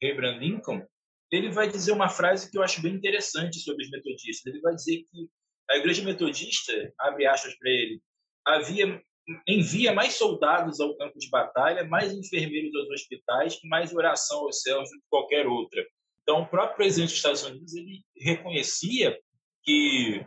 Abraham 0.04 0.38
Lincoln, 0.38 0.86
ele 1.32 1.50
vai 1.50 1.70
dizer 1.70 1.92
uma 1.92 2.10
frase 2.10 2.50
que 2.50 2.58
eu 2.58 2.64
acho 2.64 2.82
bem 2.82 2.94
interessante 2.94 3.60
sobre 3.60 3.84
os 3.84 3.90
metodistas. 3.90 4.46
Ele 4.46 4.62
vai 4.62 4.76
dizer 4.76 5.04
que 5.12 5.30
a 5.70 5.78
igreja 5.78 6.04
metodista, 6.04 6.72
abre 7.00 7.26
aspas 7.26 7.58
para 7.58 7.70
ele, 7.70 8.02
havia 8.46 9.02
envia 9.48 9.94
mais 9.94 10.14
soldados 10.14 10.80
ao 10.80 10.96
campo 10.96 11.18
de 11.20 11.30
batalha, 11.30 11.84
mais 11.84 12.14
enfermeiros 12.14 12.74
aos 12.76 12.90
hospitais 12.90 13.60
e 13.62 13.68
mais 13.68 13.94
oração 13.94 14.40
aos 14.40 14.62
céus 14.62 14.90
do 14.90 14.98
que 14.98 15.06
qualquer 15.10 15.46
outra. 15.46 15.86
Então, 16.22 16.42
o 16.42 16.48
próprio 16.48 16.78
presidente 16.78 17.10
dos 17.10 17.18
Estados 17.18 17.44
Unidos 17.44 17.76
ele 17.76 18.04
reconhecia 18.16 19.18
que 19.64 20.26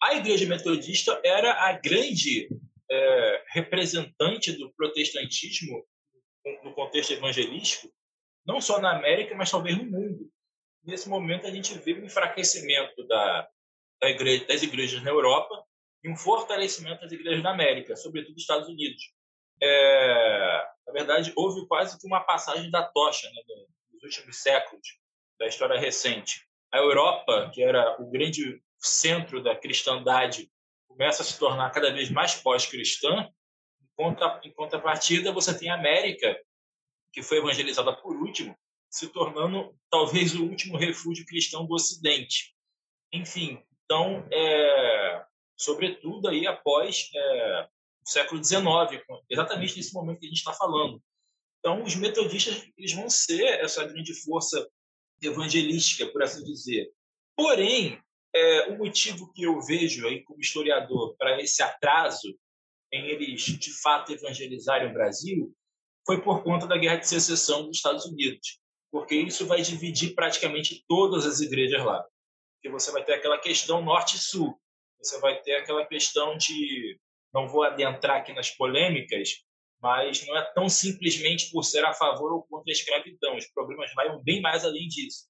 a 0.00 0.14
igreja 0.14 0.46
metodista 0.46 1.20
era 1.24 1.52
a 1.68 1.72
grande 1.72 2.48
é, 2.90 3.44
representante 3.48 4.52
do 4.52 4.72
protestantismo 4.72 5.86
no 6.64 6.72
contexto 6.72 7.12
evangelístico, 7.12 7.92
não 8.46 8.60
só 8.60 8.80
na 8.80 8.96
América, 8.96 9.34
mas 9.34 9.50
talvez 9.50 9.76
no 9.76 9.84
mundo. 9.84 10.30
Nesse 10.84 11.08
momento, 11.08 11.46
a 11.46 11.50
gente 11.50 11.76
vê 11.78 11.94
um 11.94 12.04
enfraquecimento 12.04 13.06
da, 13.06 13.48
da 14.00 14.08
igreja, 14.08 14.46
das 14.46 14.62
igrejas 14.62 15.02
na 15.02 15.10
Europa 15.10 15.62
e 16.02 16.08
um 16.08 16.16
fortalecimento 16.16 17.02
das 17.02 17.12
igrejas 17.12 17.42
da 17.42 17.50
América, 17.50 17.96
sobretudo 17.96 18.34
dos 18.34 18.42
Estados 18.42 18.68
Unidos. 18.68 19.12
É, 19.60 20.66
na 20.86 20.92
verdade, 20.92 21.32
houve 21.36 21.66
quase 21.66 21.98
que 21.98 22.06
uma 22.06 22.20
passagem 22.20 22.70
da 22.70 22.82
tocha 22.82 23.28
né, 23.28 23.42
nos 23.92 24.02
últimos 24.04 24.36
séculos 24.38 24.98
da 25.38 25.46
história 25.46 25.78
recente. 25.78 26.46
A 26.72 26.78
Europa, 26.78 27.50
que 27.52 27.62
era 27.62 28.00
o 28.00 28.10
grande 28.10 28.62
centro 28.78 29.42
da 29.42 29.56
cristandade, 29.56 30.50
começa 30.98 31.22
a 31.22 31.24
se 31.24 31.38
tornar 31.38 31.70
cada 31.70 31.92
vez 31.92 32.10
mais 32.10 32.34
pós-cristã. 32.34 33.30
Em 34.42 34.52
contrapartida, 34.52 35.32
você 35.32 35.56
tem 35.56 35.70
a 35.70 35.74
América, 35.74 36.36
que 37.12 37.22
foi 37.22 37.38
evangelizada 37.38 37.92
por 37.92 38.16
último, 38.16 38.58
se 38.90 39.06
tornando 39.08 39.76
talvez 39.88 40.34
o 40.34 40.44
último 40.44 40.76
refúgio 40.76 41.24
cristão 41.24 41.64
do 41.64 41.74
Ocidente. 41.74 42.52
Enfim, 43.12 43.62
então, 43.84 44.26
é, 44.32 45.24
sobretudo 45.56 46.28
aí 46.28 46.48
após 46.48 47.10
é, 47.14 47.68
o 48.04 48.10
século 48.10 48.42
XIX, 48.42 48.60
exatamente 49.30 49.76
nesse 49.76 49.94
momento 49.94 50.18
que 50.18 50.26
a 50.26 50.28
gente 50.28 50.38
está 50.38 50.52
falando. 50.52 51.00
Então, 51.60 51.84
os 51.84 51.94
metodistas 51.94 52.68
eles 52.76 52.92
vão 52.92 53.08
ser 53.08 53.44
essa 53.60 53.84
grande 53.84 54.14
força 54.14 54.68
evangelística, 55.22 56.06
por 56.06 56.22
assim 56.24 56.42
dizer. 56.44 56.90
Porém, 57.36 58.02
é, 58.38 58.68
o 58.68 58.78
motivo 58.78 59.32
que 59.32 59.42
eu 59.42 59.60
vejo 59.60 60.06
aí 60.06 60.22
como 60.22 60.40
historiador 60.40 61.16
para 61.16 61.40
esse 61.40 61.62
atraso 61.62 62.38
em 62.92 63.06
eles 63.06 63.42
de 63.42 63.72
fato 63.82 64.12
evangelizarem 64.12 64.88
o 64.88 64.92
Brasil 64.92 65.54
foi 66.06 66.22
por 66.22 66.42
conta 66.42 66.66
da 66.66 66.78
Guerra 66.78 66.96
de 66.96 67.08
Secessão 67.08 67.66
dos 67.66 67.76
Estados 67.76 68.06
Unidos, 68.06 68.58
porque 68.90 69.14
isso 69.14 69.46
vai 69.46 69.60
dividir 69.60 70.14
praticamente 70.14 70.82
todas 70.88 71.26
as 71.26 71.40
igrejas 71.40 71.84
lá. 71.84 72.02
Porque 72.54 72.70
você 72.70 72.90
vai 72.90 73.04
ter 73.04 73.12
aquela 73.12 73.38
questão 73.38 73.82
norte-sul, 73.82 74.58
você 74.98 75.20
vai 75.20 75.40
ter 75.42 75.56
aquela 75.56 75.86
questão 75.86 76.36
de. 76.36 76.98
Não 77.32 77.46
vou 77.46 77.62
adentrar 77.62 78.16
aqui 78.16 78.32
nas 78.32 78.50
polêmicas, 78.50 79.44
mas 79.82 80.26
não 80.26 80.36
é 80.36 80.42
tão 80.54 80.66
simplesmente 80.68 81.50
por 81.50 81.62
ser 81.62 81.84
a 81.84 81.92
favor 81.92 82.32
ou 82.32 82.42
contra 82.44 82.72
a 82.72 82.72
escravidão. 82.72 83.36
Os 83.36 83.46
problemas 83.48 83.92
vão 83.94 84.22
bem 84.22 84.40
mais 84.40 84.64
além 84.64 84.88
disso. 84.88 85.26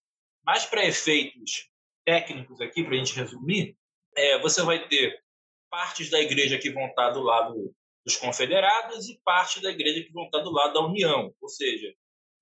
Mas, 0.47 0.65
para 0.65 0.87
efeitos 0.87 1.69
técnicos 2.09 2.59
aqui, 2.63 2.83
para 2.83 2.95
a 2.95 2.97
gente 2.97 3.15
resumir, 3.15 3.77
é, 4.17 4.39
você 4.39 4.63
vai 4.63 4.89
ter 4.89 5.23
partes 5.69 6.09
da 6.09 6.19
igreja 6.19 6.57
que 6.57 6.71
vão 6.71 6.87
estar 6.87 7.11
do 7.11 7.21
lado 7.21 7.71
dos 8.03 8.17
confederados 8.17 9.11
e 9.11 9.21
parte 9.23 9.61
da 9.61 9.71
igreja 9.71 10.03
que 10.03 10.11
vão 10.11 10.25
estar 10.25 10.39
do 10.39 10.51
lado 10.51 10.73
da 10.73 10.87
União, 10.87 11.31
ou 11.39 11.49
seja, 11.51 11.93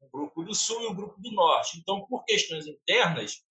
o 0.01 0.09
grupo 0.09 0.45
do 0.45 0.55
Sul 0.55 0.85
e 0.85 0.87
o 0.87 0.95
grupo 0.95 1.21
do 1.21 1.33
Norte. 1.33 1.81
Então, 1.81 2.07
por 2.07 2.25
questões 2.25 2.69
internas, 2.69 3.43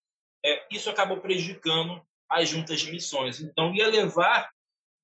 é, 0.46 0.66
isso 0.72 0.90
acabou 0.90 1.20
prejudicando 1.20 2.02
as 2.30 2.48
juntas 2.48 2.80
de 2.80 2.90
missões. 2.90 3.42
Então, 3.42 3.76
ia 3.76 3.88
levar 3.90 4.50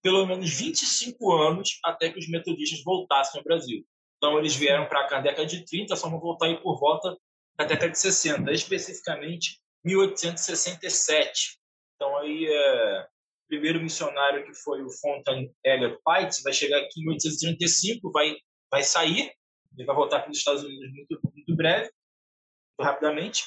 pelo 0.01 0.26
menos 0.26 0.49
25 0.49 1.30
anos 1.34 1.78
até 1.84 2.09
que 2.09 2.20
os 2.20 2.30
metodistas 2.30 2.82
voltassem 2.86 3.38
ao 3.38 3.43
Brasil. 3.43 3.86
Então, 4.16 4.39
eles 4.39 4.55
vieram 4.55 4.88
para 4.88 5.09
na 5.09 5.20
década 5.20 5.45
de 5.45 5.66
30, 5.66 5.93
só 5.97 6.07
vão 6.07 6.22
voltar 6.22 6.45
aí 6.45 6.57
por 6.62 6.80
volta 6.80 7.18
da 7.57 7.66
década 7.66 7.91
de 7.91 7.99
60, 7.99 8.49
especificamente 8.53 9.59
1867. 9.84 11.58
Então, 11.96 12.18
aí, 12.18 12.46
é, 12.46 13.02
o 13.02 13.48
primeiro 13.48 13.82
missionário, 13.82 14.46
que 14.46 14.54
foi 14.54 14.82
o 14.82 14.90
Fontaine 14.90 15.52
Elliot 15.64 15.98
Pites, 16.06 16.42
vai 16.44 16.54
chegar 16.54 16.80
aqui 16.80 17.02
em 17.02 17.06
1835, 17.06 18.12
vai, 18.12 18.36
vai 18.70 18.84
sair, 18.84 19.34
ele 19.78 19.86
vai 19.86 19.96
voltar 19.96 20.22
para 20.22 20.32
os 20.32 20.38
Estados 20.38 20.64
Unidos 20.64 20.92
muito, 20.92 21.20
muito 21.34 21.56
breve, 21.56 21.84
muito 21.84 22.88
rapidamente, 22.88 23.46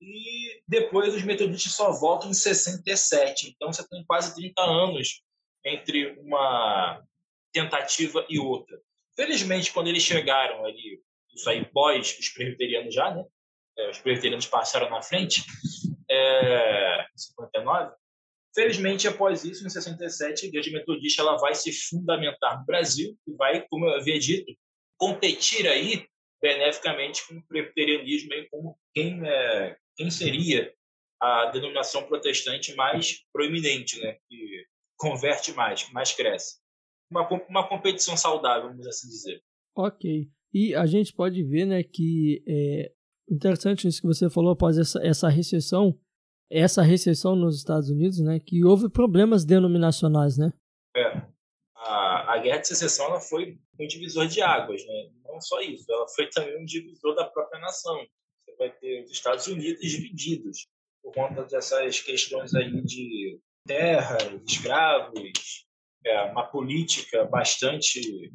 e 0.00 0.60
depois 0.66 1.14
os 1.14 1.22
metodistas 1.22 1.72
só 1.74 1.92
voltam 1.92 2.30
em 2.30 2.34
67. 2.34 3.50
Então 3.54 3.72
você 3.72 3.86
tem 3.88 4.04
quase 4.04 4.34
30 4.34 4.60
anos 4.60 5.22
entre 5.64 6.18
uma 6.18 7.00
tentativa 7.52 8.26
e 8.28 8.38
outra. 8.38 8.80
Felizmente, 9.14 9.72
quando 9.72 9.88
eles 9.88 10.02
chegaram 10.02 10.64
ali, 10.64 11.00
isso 11.32 11.48
aí 11.48 11.64
pós 11.64 12.18
os 12.18 12.28
presbiterianos 12.30 12.94
já, 12.94 13.14
né? 13.14 13.24
É, 13.78 13.90
os 13.90 13.98
presbiterianos 13.98 14.46
passaram 14.46 14.90
na 14.90 15.02
frente, 15.02 15.42
é, 16.10 17.06
59. 17.16 17.94
Felizmente, 18.54 19.08
após 19.08 19.44
isso, 19.44 19.66
em 19.66 19.70
67, 19.70 20.44
a 20.44 20.48
Igreja 20.48 20.70
Metodista 20.70 21.22
ela 21.22 21.38
vai 21.38 21.54
se 21.54 21.72
fundamentar 21.72 22.58
no 22.58 22.66
Brasil 22.66 23.16
e 23.26 23.32
vai, 23.34 23.66
como 23.68 23.86
eu 23.86 23.94
havia 23.94 24.18
dito, 24.18 24.52
competir 24.98 25.66
aí 25.66 26.06
beneficamente 26.40 27.26
com 27.26 27.36
o 27.36 27.46
presbiterianismo 27.46 28.32
aí 28.32 28.48
como 28.50 28.76
quem 28.92 29.26
é, 29.26 29.76
quem 29.96 30.10
seria 30.10 30.72
a 31.20 31.46
denominação 31.46 32.02
protestante 32.02 32.74
mais 32.74 33.24
proeminente, 33.32 34.00
né? 34.00 34.16
que 34.28 34.66
converte 34.96 35.52
mais, 35.52 35.84
que 35.84 35.92
mais 35.92 36.12
cresce. 36.12 36.60
Uma, 37.10 37.28
uma 37.48 37.68
competição 37.68 38.16
saudável, 38.16 38.68
vamos 38.68 38.86
assim 38.86 39.08
dizer. 39.08 39.40
Ok. 39.76 40.28
E 40.52 40.74
a 40.74 40.84
gente 40.84 41.12
pode 41.12 41.42
ver 41.44 41.64
né, 41.64 41.82
que 41.82 42.42
é 42.46 42.92
interessante 43.32 43.88
isso 43.88 44.00
que 44.00 44.06
você 44.06 44.28
falou 44.28 44.52
após 44.52 44.78
essa, 44.78 45.00
essa 45.04 45.28
recessão, 45.28 45.98
essa 46.50 46.82
recessão 46.82 47.34
nos 47.34 47.56
Estados 47.56 47.88
Unidos, 47.88 48.20
né, 48.20 48.38
que 48.38 48.64
houve 48.64 48.88
problemas 48.88 49.44
denominacionais, 49.44 50.36
né? 50.36 50.52
É. 50.96 51.26
A, 51.74 52.34
a 52.34 52.38
Guerra 52.38 52.58
de 52.58 52.68
Secessão 52.68 53.06
ela 53.06 53.20
foi 53.20 53.58
um 53.80 53.86
divisor 53.86 54.26
de 54.26 54.40
águas, 54.42 54.84
né? 54.86 55.10
Não 55.24 55.40
só 55.40 55.60
isso, 55.60 55.84
ela 55.90 56.06
foi 56.08 56.28
também 56.28 56.60
um 56.60 56.64
divisor 56.64 57.14
da 57.14 57.24
própria 57.24 57.60
nação 57.60 57.96
vai 58.62 58.70
ter 58.70 59.02
os 59.02 59.10
Estados 59.10 59.46
Unidos 59.46 59.80
divididos 59.80 60.66
por 61.02 61.12
conta 61.12 61.44
dessas 61.44 62.00
questões 62.00 62.54
aí 62.54 62.80
de 62.82 63.40
terra, 63.66 64.18
escravos, 64.46 65.66
é, 66.04 66.22
uma 66.30 66.46
política 66.46 67.24
bastante 67.24 68.32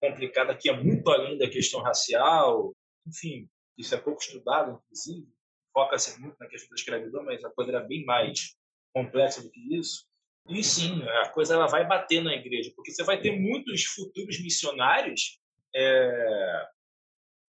complicada 0.00 0.56
que 0.56 0.68
é 0.68 0.76
muito 0.76 1.08
além 1.10 1.38
da 1.38 1.48
questão 1.48 1.80
racial, 1.80 2.72
enfim, 3.06 3.48
isso 3.76 3.94
é 3.94 3.98
pouco 3.98 4.20
estudado, 4.20 4.72
inclusive, 4.72 5.28
foca-se 5.72 6.18
muito 6.20 6.36
na 6.38 6.48
questão 6.48 6.70
da 6.70 6.76
escravidão, 6.76 7.24
mas 7.24 7.44
a 7.44 7.50
coisa 7.50 7.70
era 7.72 7.80
bem 7.80 8.04
mais 8.04 8.56
complexa 8.94 9.42
do 9.42 9.50
que 9.50 9.76
isso. 9.76 10.06
E 10.48 10.62
sim, 10.62 11.02
a 11.02 11.28
coisa 11.30 11.54
ela 11.54 11.66
vai 11.66 11.86
bater 11.86 12.22
na 12.22 12.34
igreja, 12.34 12.72
porque 12.74 12.92
você 12.92 13.02
vai 13.02 13.20
ter 13.20 13.32
muitos 13.32 13.84
futuros 13.84 14.40
missionários. 14.40 15.40
É... 15.74 16.66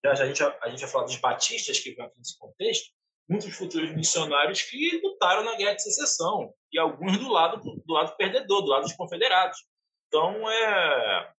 Já, 0.04 0.12
a, 0.12 0.26
gente, 0.26 0.42
a 0.42 0.68
gente 0.68 0.86
dos 0.86 1.16
batistas 1.16 1.78
que 1.78 1.94
vão 1.94 2.06
aqui 2.06 2.18
nesse 2.18 2.38
contexto, 2.38 2.90
muitos 3.28 3.54
futuros 3.54 3.94
missionários 3.94 4.62
que 4.62 5.00
lutaram 5.02 5.44
na 5.44 5.56
guerra 5.56 5.74
de 5.74 5.82
secessão 5.82 6.52
e 6.72 6.78
alguns 6.78 7.18
do 7.18 7.28
lado 7.28 7.58
do 7.58 7.92
lado 7.92 8.16
perdedor, 8.16 8.62
do 8.62 8.68
lado 8.68 8.82
dos 8.82 8.92
confederados. 8.94 9.58
Então 10.06 10.48
é 10.50 11.32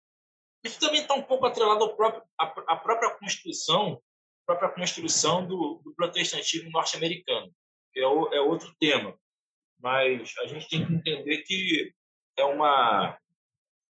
isso 0.65 0.81
também 0.81 1.01
está 1.01 1.15
um 1.15 1.23
pouco 1.23 1.47
atrelado 1.47 1.85
ao 1.85 1.97
próprio 1.97 2.23
à, 2.39 2.77
própria 2.77 3.11
construção, 3.19 4.03
própria 4.47 4.71
construção 4.71 5.47
do, 5.47 5.81
do 5.85 5.95
protestantismo 5.95 6.71
norte-americano, 6.71 7.53
que 7.93 8.01
é, 8.01 8.07
o, 8.07 8.33
é 8.33 8.41
outro 8.41 8.75
tema 8.79 9.19
mas 9.79 10.35
a 10.43 10.47
gente 10.47 10.69
tem 10.69 10.87
que 10.87 10.93
entender 10.93 11.43
que 11.43 11.93
é 12.37 12.45
uma 12.45 13.19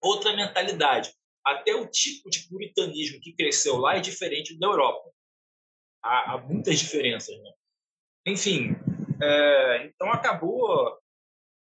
outra 0.01 0.35
mentalidade. 0.35 1.13
Até 1.45 1.75
o 1.75 1.87
tipo 1.87 2.29
de 2.29 2.47
puritanismo 2.49 3.21
que 3.21 3.35
cresceu 3.35 3.77
lá 3.77 3.97
é 3.97 4.01
diferente 4.01 4.59
da 4.59 4.67
Europa. 4.67 5.11
Há, 6.03 6.33
há 6.33 6.39
muitas 6.39 6.79
diferenças. 6.79 7.37
Né? 7.41 7.53
Enfim, 8.27 8.77
é, 9.23 9.87
então 9.87 10.13
acabou 10.13 10.99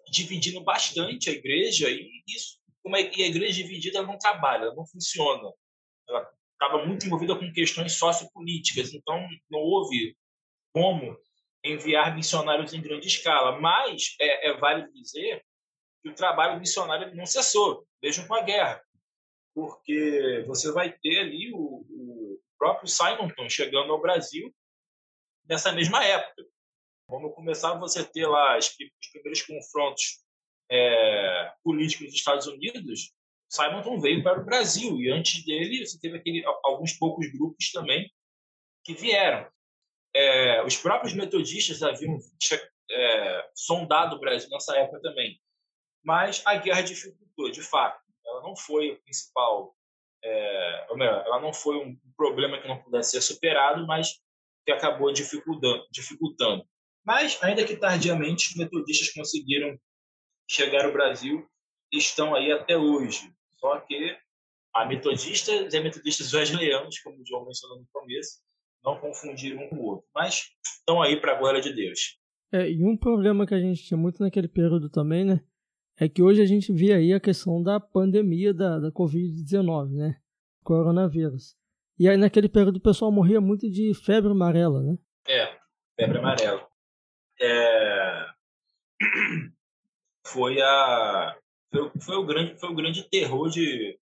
dividindo 0.10 0.64
bastante 0.64 1.30
a 1.30 1.34
igreja 1.34 1.90
e 1.90 2.24
isso, 2.28 2.58
como 2.82 2.96
é, 2.96 3.02
a 3.02 3.04
igreja 3.04 3.62
dividida 3.62 4.02
não 4.02 4.18
trabalha, 4.18 4.74
não 4.74 4.88
funciona. 4.88 5.52
Ela 6.08 6.32
estava 6.60 6.86
muito 6.86 7.06
envolvida 7.06 7.36
com 7.36 7.54
questões 7.54 7.94
sociopolíticas, 7.94 8.94
então 8.94 9.28
não 9.50 9.60
houve 9.60 10.18
como 10.74 11.18
enviar 11.64 12.16
missionários 12.16 12.74
em 12.74 12.82
grande 12.82 13.08
escala, 13.08 13.60
mas 13.60 14.16
é, 14.20 14.50
é 14.50 14.58
válido 14.58 14.92
dizer 14.94 15.44
que 16.02 16.10
o 16.10 16.16
trabalho 16.16 16.60
missionário 16.60 17.16
não 17.16 17.26
cessou, 17.26 17.88
mesmo 18.02 18.28
com 18.28 18.36
a 18.36 18.42
guerra, 18.42 18.82
porque 19.54 20.44
você 20.48 20.72
vai 20.72 20.92
ter 20.92 21.20
ali 21.20 21.52
o, 21.54 21.86
o 21.90 22.40
próprio 22.58 22.88
Simonton 22.88 23.50
chegando 23.50 23.92
ao 23.92 24.02
Brasil 24.02 24.54
nessa 25.48 25.72
mesma 25.72 26.04
época. 26.04 26.46
Quando 27.08 27.32
começar 27.32 27.74
você 27.76 28.04
ter 28.04 28.28
lá 28.28 28.58
os 28.58 28.70
primeiros 29.12 29.42
confrontos 29.44 30.24
é, 30.70 31.54
políticos 31.64 32.08
dos 32.08 32.16
Estados 32.16 32.48
Unidos, 32.48 33.14
Simonton 33.50 34.00
veio 34.00 34.24
para 34.24 34.42
o 34.42 34.46
Brasil 34.46 35.00
e 35.00 35.12
antes 35.12 35.44
dele 35.46 35.86
você 35.86 36.00
teve 36.00 36.18
aquele, 36.18 36.44
alguns 36.64 36.94
poucos 36.94 37.32
grupos 37.32 37.72
também 37.72 38.12
que 38.84 38.94
vieram 38.94 39.50
é, 40.18 40.64
os 40.64 40.76
próprios 40.76 41.14
metodistas 41.14 41.84
haviam 41.84 42.18
é, 42.90 43.50
sondado 43.54 44.16
o 44.16 44.20
Brasil 44.20 44.50
nessa 44.50 44.76
época 44.78 45.00
também. 45.02 45.40
Mas 46.04 46.42
a 46.46 46.56
guerra 46.56 46.82
dificultou, 46.82 47.52
de 47.52 47.62
fato. 47.62 48.02
Ela 48.26 48.42
não 48.42 48.56
foi 48.56 48.92
o 48.92 49.02
principal, 49.04 49.76
é, 50.24 50.96
melhor, 50.96 51.24
ela 51.26 51.40
não 51.40 51.54
foi 51.54 51.78
um 51.78 51.96
problema 52.16 52.60
que 52.60 52.68
não 52.68 52.82
pudesse 52.82 53.12
ser 53.12 53.22
superado, 53.22 53.86
mas 53.86 54.20
que 54.66 54.72
acabou 54.72 55.14
dificultando. 55.14 55.86
dificultando. 55.92 56.66
Mas, 57.06 57.42
ainda 57.42 57.64
que 57.64 57.78
tardiamente, 57.78 58.50
os 58.50 58.56
metodistas 58.56 59.14
conseguiram 59.14 59.78
chegar 60.50 60.86
ao 60.86 60.92
Brasil 60.92 61.48
estão 61.92 62.36
aí 62.36 62.52
até 62.52 62.76
hoje. 62.76 63.34
Só 63.60 63.80
que 63.82 64.18
há 64.74 64.86
metodistas 64.86 65.74
e 65.74 65.80
metodistas 65.80 66.34
wesleyanos, 66.34 67.00
como 67.00 67.22
o 67.22 67.26
João 67.26 67.46
mencionou 67.46 67.80
no 67.80 67.88
começo, 67.92 68.40
não 68.84 69.00
confundir 69.00 69.58
um 69.58 69.70
com 69.70 69.76
o 69.78 69.86
outro. 69.86 70.08
Mas 70.14 70.44
estão 70.64 71.02
aí 71.02 71.20
para 71.20 71.34
a 71.34 71.40
glória 71.40 71.62
de 71.62 71.74
Deus. 71.74 72.18
É, 72.52 72.70
e 72.70 72.84
um 72.86 72.96
problema 72.96 73.46
que 73.46 73.54
a 73.54 73.60
gente 73.60 73.84
tinha 73.84 73.98
muito 73.98 74.22
naquele 74.22 74.48
período 74.48 74.90
também, 74.90 75.26
né? 75.26 75.44
É 76.00 76.08
que 76.08 76.22
hoje 76.22 76.42
a 76.42 76.46
gente 76.46 76.72
vê 76.72 76.94
aí 76.94 77.12
a 77.12 77.20
questão 77.20 77.62
da 77.62 77.80
pandemia 77.80 78.54
da, 78.54 78.80
da 78.80 78.92
Covid-19, 78.92 79.96
né? 79.96 80.22
Coronavírus. 80.64 81.56
E 82.00 82.08
aí 82.08 82.16
naquele 82.16 82.48
período 82.48 82.78
o 82.78 82.82
pessoal 82.82 83.12
morria 83.12 83.42
muito 83.42 83.70
de 83.70 83.94
febre 83.94 84.32
amarela, 84.32 84.82
né? 84.84 84.98
É, 85.28 85.58
febre 86.00 86.20
amarela. 86.20 86.68
É... 87.42 88.26
Foi 90.26 90.62
a 90.62 91.36
foi, 91.72 91.92
foi, 92.02 92.16
o 92.16 92.26
grande 92.26 92.60
foi 92.60 92.70
o 92.70 92.76
grande 92.76 93.04
terror 93.10 93.50
de, 93.50 94.00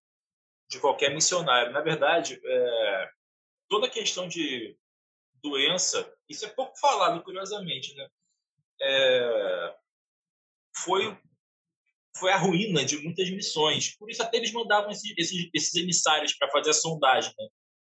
de 0.70 0.80
qualquer 0.80 1.14
missionário. 1.14 1.72
Na 1.74 1.82
verdade, 1.82 2.40
é 2.44 3.10
toda 3.68 3.88
a 3.88 3.90
questão 3.90 4.28
de 4.28 4.78
doença, 5.42 6.12
isso 6.30 6.46
é 6.46 6.50
pouco 6.50 6.78
falado, 6.80 7.24
curiosamente, 7.24 7.94
né? 7.96 8.08
É, 8.82 9.76
foi 10.78 11.18
foi 12.18 12.32
a 12.32 12.38
ruína 12.38 12.86
de 12.86 12.98
muitas 12.98 13.30
missões. 13.30 13.96
Por 13.98 14.10
isso 14.10 14.24
até 14.24 14.38
eles 14.38 14.54
mandavam 14.54 14.90
esses, 14.90 15.14
esses, 15.18 15.50
esses 15.54 15.76
emissários 15.76 16.34
para 16.34 16.50
fazer 16.50 16.70
a 16.70 16.74
sondagem, 16.74 17.34
né? 17.38 17.48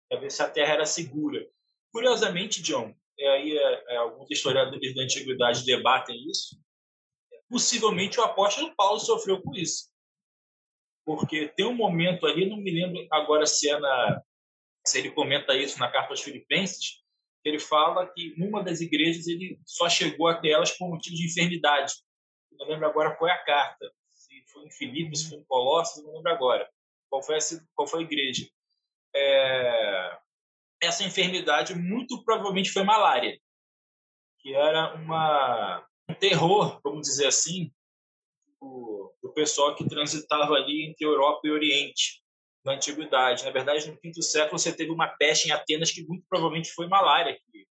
para 0.09 0.19
ver 0.19 0.31
se 0.31 0.41
a 0.41 0.49
Terra 0.49 0.73
era 0.73 0.85
segura. 0.85 1.47
Curiosamente, 1.93 2.61
John, 2.61 2.93
aí 3.19 3.57
é, 3.57 3.93
é, 3.93 3.97
alguns 3.97 4.29
historiadores 4.29 4.93
da 4.93 5.03
antiguidade 5.03 5.65
debatem 5.65 6.29
isso. 6.29 6.59
Possivelmente 7.49 8.19
o 8.19 8.23
apóstolo 8.23 8.73
Paulo 8.75 8.99
sofreu 8.99 9.41
com 9.41 9.55
isso, 9.55 9.89
porque 11.05 11.47
tem 11.47 11.65
um 11.65 11.73
momento 11.73 12.27
ali, 12.27 12.47
não 12.47 12.57
me 12.57 12.71
lembro 12.71 13.07
agora 13.11 13.45
se 13.45 13.69
é 13.69 13.79
na 13.79 14.21
se 14.85 14.97
ele 14.97 15.11
comenta 15.11 15.55
isso 15.55 15.77
na 15.79 15.91
carta 15.91 16.13
aos 16.13 16.21
Filipenses, 16.21 17.03
ele 17.43 17.59
fala 17.59 18.07
que 18.07 18.33
numa 18.37 18.63
das 18.63 18.81
igrejas 18.81 19.27
ele 19.27 19.59
só 19.65 19.89
chegou 19.89 20.27
até 20.27 20.49
elas 20.49 20.71
por 20.71 20.89
motivo 20.89 21.15
de 21.15 21.25
enfermidade. 21.27 21.93
Não 22.51 22.67
lembro 22.67 22.87
agora 22.87 23.15
qual 23.15 23.29
é 23.29 23.33
a 23.33 23.43
carta, 23.43 23.91
se 24.09 24.43
foi 24.47 24.65
em 24.65 24.71
Filipos, 24.71 25.21
se 25.21 25.29
foi 25.29 25.37
em 25.37 25.43
Colossos, 25.45 26.03
não 26.03 26.15
lembro 26.15 26.31
agora 26.31 26.69
qual 27.09 27.23
foi, 27.23 27.37
essa, 27.37 27.65
qual 27.75 27.87
foi 27.87 28.01
a 28.01 28.03
igreja. 28.03 28.47
É... 29.15 30.17
Essa 30.81 31.03
enfermidade 31.03 31.75
muito 31.75 32.23
provavelmente 32.23 32.71
foi 32.71 32.83
malária, 32.83 33.37
que 34.39 34.53
era 34.53 34.95
uma, 34.95 35.79
um 35.79 35.88
terror, 36.15 36.79
vamos 36.83 37.07
dizer 37.07 37.27
assim, 37.27 37.71
do, 38.59 39.13
do 39.21 39.33
pessoal 39.33 39.75
que 39.75 39.87
transitava 39.87 40.53
ali 40.53 40.85
entre 40.85 41.05
Europa 41.05 41.41
e 41.45 41.51
Oriente 41.51 42.21
na 42.63 42.73
antiguidade. 42.73 43.45
Na 43.45 43.51
verdade, 43.51 43.89
no 43.89 43.97
quinto 43.97 44.21
século 44.21 44.59
você 44.59 44.73
teve 44.73 44.91
uma 44.91 45.07
peste 45.07 45.47
em 45.47 45.51
Atenas 45.51 45.91
que 45.91 46.03
muito 46.05 46.25
provavelmente 46.29 46.71
foi 46.71 46.87
malária, 46.87 47.35
que 47.35 47.67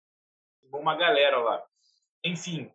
uma 0.72 0.96
galera 0.96 1.38
lá. 1.38 1.64
Enfim, 2.26 2.72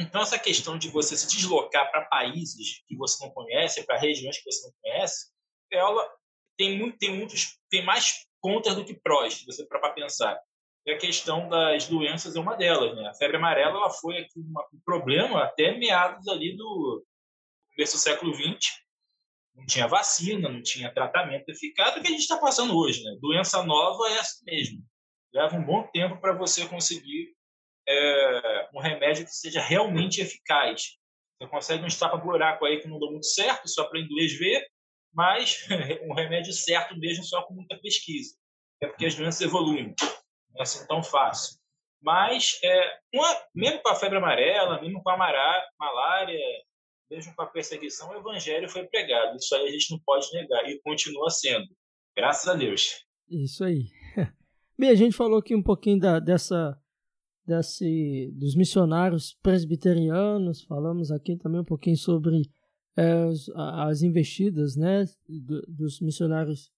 então 0.00 0.22
essa 0.22 0.38
questão 0.38 0.78
de 0.78 0.88
você 0.88 1.16
se 1.16 1.28
deslocar 1.28 1.90
para 1.90 2.06
países 2.06 2.82
que 2.86 2.96
você 2.96 3.24
não 3.24 3.32
conhece, 3.32 3.84
para 3.84 3.98
regiões 3.98 4.38
que 4.38 4.50
você 4.50 4.66
não 4.66 4.74
conhece, 4.82 5.30
ela 5.70 6.10
tem 6.56 6.78
muito, 6.78 6.98
tem 6.98 7.14
muitos, 7.16 7.58
tem 7.70 7.84
mais 7.84 8.26
contras 8.40 8.76
do 8.76 8.84
que 8.84 8.94
prós, 8.94 9.34
se 9.34 9.46
você 9.46 9.66
para 9.66 9.92
pensar. 9.92 10.40
E 10.86 10.92
a 10.92 10.98
questão 10.98 11.48
das 11.48 11.88
doenças 11.88 12.36
é 12.36 12.40
uma 12.40 12.56
delas, 12.56 12.94
né? 12.94 13.08
A 13.08 13.14
febre 13.14 13.36
amarela 13.36 13.78
ela 13.78 13.90
foi 13.90 14.18
aqui 14.18 14.38
um 14.38 14.80
problema 14.84 15.44
até 15.44 15.76
meados 15.76 16.28
ali 16.28 16.56
do 16.56 17.04
começo 17.74 17.96
do 17.96 18.00
século 18.00 18.34
XX 18.34 18.84
não 19.54 19.66
tinha 19.66 19.86
vacina, 19.86 20.48
não 20.48 20.62
tinha 20.62 20.92
tratamento 20.92 21.48
eficaz, 21.48 21.96
o 21.96 22.02
que 22.02 22.08
a 22.08 22.10
gente 22.10 22.20
está 22.20 22.36
passando 22.38 22.76
hoje. 22.76 23.02
Né? 23.02 23.16
Doença 23.20 23.62
nova 23.62 24.08
é 24.08 24.14
essa 24.14 24.42
mesmo. 24.44 24.82
Leva 25.32 25.56
um 25.56 25.64
bom 25.64 25.86
tempo 25.92 26.20
para 26.20 26.32
você 26.32 26.66
conseguir 26.66 27.34
é, 27.88 28.68
um 28.74 28.80
remédio 28.80 29.24
que 29.24 29.30
seja 29.30 29.60
realmente 29.60 30.20
eficaz. 30.20 30.96
Você 31.38 31.48
consegue 31.48 31.84
um 31.84 31.88
estapa-buraco 31.88 32.64
aí 32.64 32.80
que 32.80 32.88
não 32.88 32.98
deu 32.98 33.10
muito 33.10 33.26
certo, 33.26 33.68
só 33.68 33.84
para 33.84 34.00
inglês 34.00 34.36
ver, 34.38 34.66
mas 35.12 35.66
um 36.02 36.14
remédio 36.14 36.52
certo 36.52 36.96
mesmo 36.98 37.24
só 37.24 37.42
com 37.42 37.54
muita 37.54 37.78
pesquisa. 37.78 38.36
É 38.80 38.86
porque 38.86 39.06
as 39.06 39.14
doenças 39.14 39.40
evoluem. 39.40 39.94
Não 40.54 40.60
é 40.60 40.62
assim 40.62 40.86
tão 40.86 41.02
fácil. 41.02 41.58
Mas, 42.00 42.58
é, 42.62 42.98
uma, 43.14 43.28
mesmo 43.54 43.82
com 43.82 43.88
a 43.88 43.94
febre 43.94 44.18
amarela, 44.18 44.80
mesmo 44.80 45.02
com 45.02 45.10
a 45.10 45.16
malária, 45.16 46.38
mesmo 47.10 47.34
com 47.34 47.42
a 47.42 47.46
perseguição, 47.46 48.10
o 48.10 48.16
evangelho 48.16 48.68
foi 48.68 48.86
pregado. 48.86 49.36
Isso 49.36 49.54
aí 49.54 49.66
a 49.66 49.70
gente 49.70 49.90
não 49.90 49.98
pode 50.04 50.30
negar 50.32 50.68
e 50.68 50.80
continua 50.80 51.30
sendo. 51.30 51.66
Graças 52.16 52.46
a 52.46 52.54
Deus. 52.54 53.04
Isso 53.28 53.64
aí. 53.64 53.86
Bem, 54.78 54.90
a 54.90 54.94
gente 54.94 55.16
falou 55.16 55.38
aqui 55.38 55.54
um 55.54 55.62
pouquinho 55.62 55.98
da, 55.98 56.18
dessa, 56.18 56.78
desse, 57.46 58.30
dos 58.34 58.54
missionários 58.54 59.36
presbiterianos, 59.42 60.62
falamos 60.64 61.10
aqui 61.10 61.36
também 61.36 61.60
um 61.60 61.64
pouquinho 61.64 61.96
sobre 61.96 62.42
é, 62.96 63.12
as, 63.24 63.48
as, 63.88 64.02
investidas 64.02 64.76
né, 64.76 65.04
dos 65.68 66.00
missionários 66.00 66.70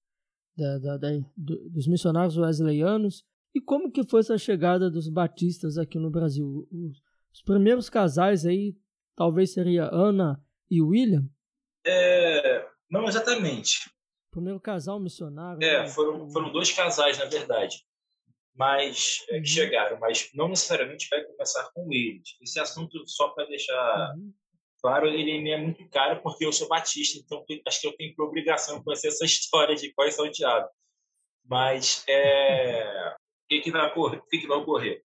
da, 0.57 0.79
da, 0.79 0.97
da, 0.99 1.09
dos 1.37 1.87
missionários 1.87 2.37
wesleyanos 2.37 3.25
e 3.57 3.61
como 3.63 3.91
que 3.91 4.05
foi 4.05 4.21
essa 4.21 4.37
chegada 4.37 4.91
dos 4.91 5.09
batistas 5.09 5.79
aqui 5.79 5.99
no 5.99 6.11
Brasil. 6.11 6.69
Os, 6.71 7.01
os 7.33 7.43
primeiros 7.43 7.89
casais 7.89 8.45
aí 8.45 8.77
talvez 9.17 9.55
seria 9.55 9.89
Ana 9.91 10.39
e 10.71 10.83
William? 10.83 11.27
É, 11.87 12.69
não 12.91 13.07
exatamente. 13.09 13.91
primeiro 14.31 14.61
casal 14.61 15.01
missionário. 15.01 15.67
É, 15.67 15.85
né? 15.85 15.89
foram, 15.89 16.29
foram 16.29 16.53
dois 16.53 16.71
casais, 16.71 17.17
na 17.17 17.25
verdade, 17.25 17.79
mas 18.55 19.25
é, 19.31 19.37
que 19.37 19.39
uhum. 19.39 19.47
chegaram, 19.47 19.99
mas 19.99 20.29
não 20.35 20.49
necessariamente 20.49 21.09
vai 21.09 21.25
começar 21.25 21.71
com 21.73 21.91
eles. 21.91 22.37
Esse 22.43 22.61
assunto, 22.61 23.03
só 23.07 23.29
para 23.29 23.47
deixar 23.47 24.15
uhum. 24.17 24.35
claro, 24.83 25.07
ele 25.07 25.41
me 25.41 25.51
é 25.51 25.57
muito 25.57 25.89
caro 25.89 26.21
porque 26.23 26.45
eu 26.45 26.53
sou 26.53 26.69
batista, 26.69 27.19
então 27.19 27.43
acho 27.67 27.81
que 27.81 27.87
eu 27.87 27.97
tenho 27.97 28.15
por 28.15 28.27
obrigação 28.27 28.85
conhecer 28.85 29.09
essa 29.09 29.25
história 29.25 29.75
de 29.75 29.95
quais 29.95 30.15
são 30.15 30.27
salteado. 30.27 30.69
Mas 31.49 32.05
é, 32.07 33.15
o 33.15 33.26
que, 33.49 33.61
que, 33.61 33.71
vai 33.71 33.87
ocorrer? 33.89 34.21
O 34.21 34.27
que, 34.27 34.39
que 34.39 34.47
vai 34.47 34.59
ocorrer? 34.59 35.05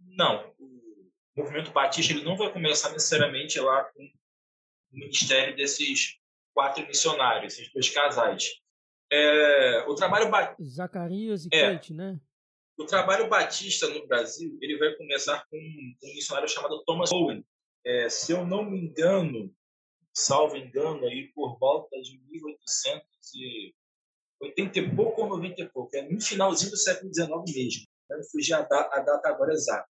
Não, 0.00 0.52
o 0.58 0.92
movimento 1.36 1.72
batista 1.72 2.12
ele 2.12 2.24
não 2.24 2.36
vai 2.36 2.52
começar 2.52 2.90
necessariamente 2.90 3.58
lá 3.60 3.84
com 3.84 4.02
o 4.02 4.96
ministério 4.96 5.56
desses 5.56 6.18
quatro 6.52 6.86
missionários, 6.86 7.54
esses 7.54 7.72
dois 7.72 7.88
casais. 7.90 8.60
É, 9.12 9.84
o 9.88 9.94
trabalho 9.94 10.30
Zacarias 10.62 11.46
e 11.46 11.48
é, 11.52 11.74
Kate, 11.74 11.92
né? 11.92 12.20
O 12.78 12.86
trabalho 12.86 13.28
batista 13.28 13.88
no 13.88 14.06
Brasil 14.06 14.56
ele 14.60 14.78
vai 14.78 14.94
começar 14.94 15.44
com 15.50 15.56
um 15.56 16.14
missionário 16.14 16.48
chamado 16.48 16.82
Thomas 16.84 17.10
Owen. 17.12 17.44
É, 17.84 18.08
se 18.08 18.32
eu 18.32 18.46
não 18.46 18.64
me 18.64 18.78
engano, 18.78 19.54
salvo 20.14 20.56
engano, 20.56 21.06
aí 21.06 21.28
por 21.34 21.58
volta 21.58 22.00
de 22.00 22.18
1880 22.30 23.04
e 23.34 23.74
pouco 24.96 25.22
ou 25.22 25.28
90 25.28 25.62
e 25.62 25.68
pouco, 25.68 25.96
é 25.96 26.02
no 26.02 26.20
finalzinho 26.20 26.70
do 26.70 26.76
século 26.76 27.12
XIX 27.12 27.28
mesmo. 27.54 27.86
Não 28.08 28.22
fugir 28.24 28.54
a, 28.54 28.62
da, 28.62 28.80
a 28.92 29.00
data 29.00 29.28
agora 29.28 29.52
exata. 29.52 29.88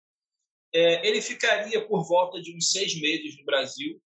É, 0.73 1.07
ele 1.07 1.23
ficaria 1.23 1.87
por 1.87 2.07
volta 2.07 2.41
de 2.43 2.55
uns 2.55 2.71
seis 2.71 2.99
meses 3.01 3.39
no 3.39 3.45
Brasil, 3.45 4.01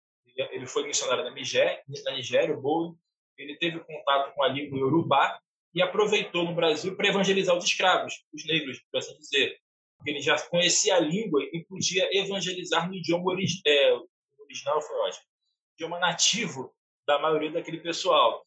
ele 0.50 0.66
foi 0.66 0.86
missionário 0.86 1.24
na 1.24 1.30
Nigéria, 1.30 1.82
na 2.04 2.12
Nigéria, 2.12 2.54
o 2.54 2.60
Bowen. 2.60 2.94
Ele 3.36 3.56
teve 3.56 3.80
contato 3.80 4.34
com 4.34 4.42
a 4.42 4.48
língua 4.48 4.78
iorubá 4.78 5.38
e 5.74 5.82
aproveitou 5.82 6.44
no 6.44 6.54
Brasil 6.54 6.96
para 6.96 7.08
evangelizar 7.08 7.56
os 7.56 7.64
escravos, 7.64 8.24
os 8.32 8.44
negros, 8.46 8.80
por 8.90 8.98
assim 8.98 9.16
dizer. 9.18 9.58
Ele 10.06 10.20
já 10.20 10.40
conhecia 10.48 10.96
a 10.96 11.00
língua 11.00 11.42
e 11.52 11.64
podia 11.64 12.08
evangelizar 12.16 12.88
no 12.88 12.94
idioma 12.94 13.32
orig 13.32 13.60
é, 13.66 13.92
original, 14.38 14.80
foi 14.80 14.96
ótimo, 14.96 15.24
idioma 15.74 15.98
nativo 15.98 16.72
da 17.06 17.18
maioria 17.18 17.50
daquele 17.50 17.80
pessoal. 17.80 18.44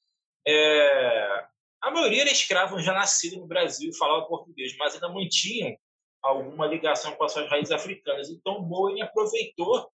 É, 0.48 1.46
a 1.82 1.92
maioria 1.92 2.22
era 2.22 2.32
escravo 2.32 2.80
já 2.80 2.94
nascido 2.94 3.38
no 3.38 3.48
Brasil 3.48 3.90
e 3.90 3.98
falava 3.98 4.28
português, 4.28 4.76
mas 4.78 4.94
ainda 4.94 5.10
mantinham 5.10 5.76
alguma 6.22 6.68
ligação 6.68 7.16
com 7.16 7.24
as 7.24 7.32
suas 7.32 7.50
raízes 7.50 7.72
africanas. 7.72 8.30
Então, 8.30 8.62
Bowen 8.64 9.02
aproveitou 9.02 9.92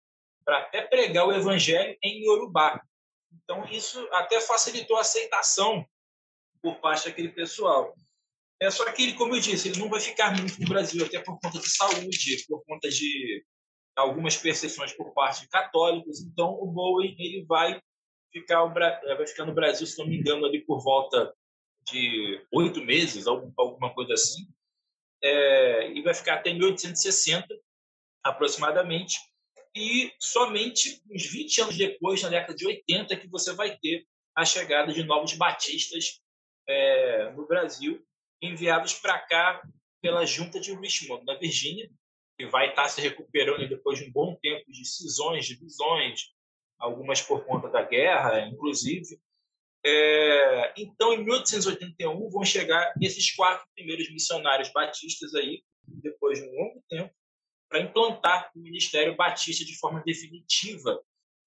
para 0.46 0.60
até 0.60 0.82
pregar 0.82 1.28
o 1.28 1.34
evangelho 1.34 1.98
em 2.02 2.26
Yorubá. 2.26 2.82
Então, 3.44 3.66
isso 3.66 4.08
até 4.14 4.40
facilitou 4.40 4.96
a 4.98 5.02
aceitação 5.02 5.86
por 6.62 6.76
parte 6.80 7.10
daquele 7.10 7.30
pessoal. 7.30 7.94
É 8.62 8.72
só 8.72 8.90
que 8.92 9.04
ele, 9.04 9.14
como 9.16 9.36
eu 9.36 9.42
disse, 9.42 9.68
ele 9.68 9.80
não 9.80 9.90
vai 9.90 10.00
ficar 10.00 10.32
muito 10.38 10.60
no 10.62 10.68
Brasil, 10.68 11.06
até 11.06 11.20
por 11.20 11.38
conta 11.40 11.60
de 11.60 11.70
saúde, 11.70 12.46
por 12.48 12.64
conta 12.64 12.88
de 12.88 13.44
algumas 13.96 14.38
percepções 14.38 14.94
por 14.94 15.14
parte 15.14 15.42
de 15.42 15.50
católicos. 15.50 16.22
Então, 16.22 16.54
o 16.54 16.66
Bowen 16.68 17.14
ele 17.20 17.44
vai 17.46 17.82
ficar, 18.32 18.64
vai 18.66 19.28
ficar 19.28 19.46
no 19.46 19.54
Brasil, 19.54 19.86
se 19.86 19.98
não 20.00 20.08
me 20.08 20.18
engano, 20.18 20.46
ali 20.46 20.64
por 20.66 20.82
volta 20.82 21.34
de 21.86 22.46
oito 22.52 22.82
meses, 22.84 23.28
alguma 23.28 23.94
coisa 23.94 24.14
assim, 24.14 24.48
é, 25.22 25.92
e 25.92 26.02
vai 26.02 26.14
ficar 26.14 26.36
até 26.36 26.54
1860, 26.54 27.48
aproximadamente 28.24 29.20
e 29.76 30.12
somente 30.20 31.02
uns 31.10 31.26
20 31.26 31.62
anos 31.62 31.78
depois, 31.78 32.22
na 32.22 32.30
década 32.30 32.54
de 32.54 32.66
80, 32.66 33.16
que 33.18 33.28
você 33.28 33.54
vai 33.54 33.78
ter 33.78 34.06
a 34.36 34.46
chegada 34.46 34.94
de 34.94 35.04
novos 35.04 35.34
batistas 35.34 36.22
é, 36.68 37.32
no 37.32 37.48
Brasil, 37.48 38.06
enviados 38.42 38.94
para 38.94 39.20
cá 39.20 39.62
pela 40.02 40.26
junta 40.26 40.60
de 40.60 40.76
Richmond, 40.76 41.24
na 41.26 41.36
Virgínia, 41.36 41.90
que 42.38 42.46
vai 42.48 42.70
estar 42.70 42.84
tá 42.84 42.90
se 42.90 43.02
recuperando 43.02 43.68
depois 43.68 44.00
de 44.00 44.06
um 44.06 44.12
bom 44.12 44.36
tempo 44.42 44.72
de 44.72 44.86
cisões, 44.86 45.46
divisões, 45.46 46.34
algumas 46.78 47.22
por 47.22 47.46
conta 47.46 47.70
da 47.70 47.82
guerra, 47.82 48.42
inclusive. 48.48 49.20
É, 49.86 50.74
então, 50.78 51.14
em 51.14 51.24
1881, 51.24 52.30
vão 52.30 52.46
chegar 52.46 52.94
esses 53.02 53.36
quatro 53.36 53.66
primeiros 53.76 54.10
missionários 54.12 54.72
batistas 54.72 55.34
aí, 55.36 55.62
depois 55.88 56.40
de 56.40 56.48
um 56.48 56.52
longo 56.52 56.84
tempo, 56.90 57.14
para 57.70 57.82
implantar 57.82 58.52
o 58.56 58.60
Ministério 58.60 59.16
Batista 59.16 59.66
de 59.66 59.78
forma 59.78 60.02
definitiva 60.06 61.02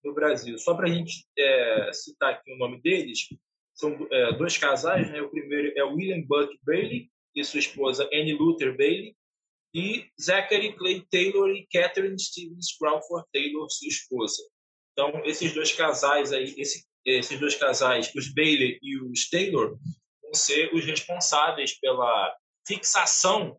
no 0.05 0.15
Brasil. 0.15 0.59
Só 0.59 0.75
para 0.75 0.87
a 0.87 0.91
gente 0.91 1.25
é, 1.39 1.91
citar 1.93 2.35
aqui 2.35 2.53
o 2.53 2.59
nome 2.59 2.81
deles, 2.81 3.29
são 3.75 4.07
é, 4.11 4.33
dois 4.33 4.57
casais, 4.59 5.11
né? 5.11 5.21
O 5.23 5.31
primeiro 5.31 5.73
é 5.77 5.85
William 5.85 6.23
Buck 6.23 6.59
Bailey 6.63 7.11
e 7.35 7.45
sua 7.45 7.61
esposa 7.61 8.09
Annie 8.13 8.35
Luther 8.35 8.77
Bailey, 8.77 9.15
e 9.75 10.11
Zachary 10.19 10.75
Clay 10.75 11.05
Taylor 11.11 11.51
e 11.51 11.67
Catherine 11.71 12.19
Stevens 12.19 12.75
Crawford 12.79 13.27
Taylor, 13.31 13.69
sua 13.71 13.89
esposa. 13.89 14.43
Então, 14.93 15.23
esses 15.27 15.53
dois 15.53 15.73
casais 15.73 16.33
aí, 16.33 16.55
esse, 16.57 16.86
esses 17.07 17.39
dois 17.39 17.55
casais, 17.55 18.13
os 18.15 18.33
Bailey 18.33 18.79
e 18.83 19.01
os 19.01 19.29
Taylor, 19.31 19.79
vão 20.23 20.35
ser 20.35 20.75
os 20.75 20.85
responsáveis 20.85 21.79
pela 21.79 22.35
fixação 22.67 23.57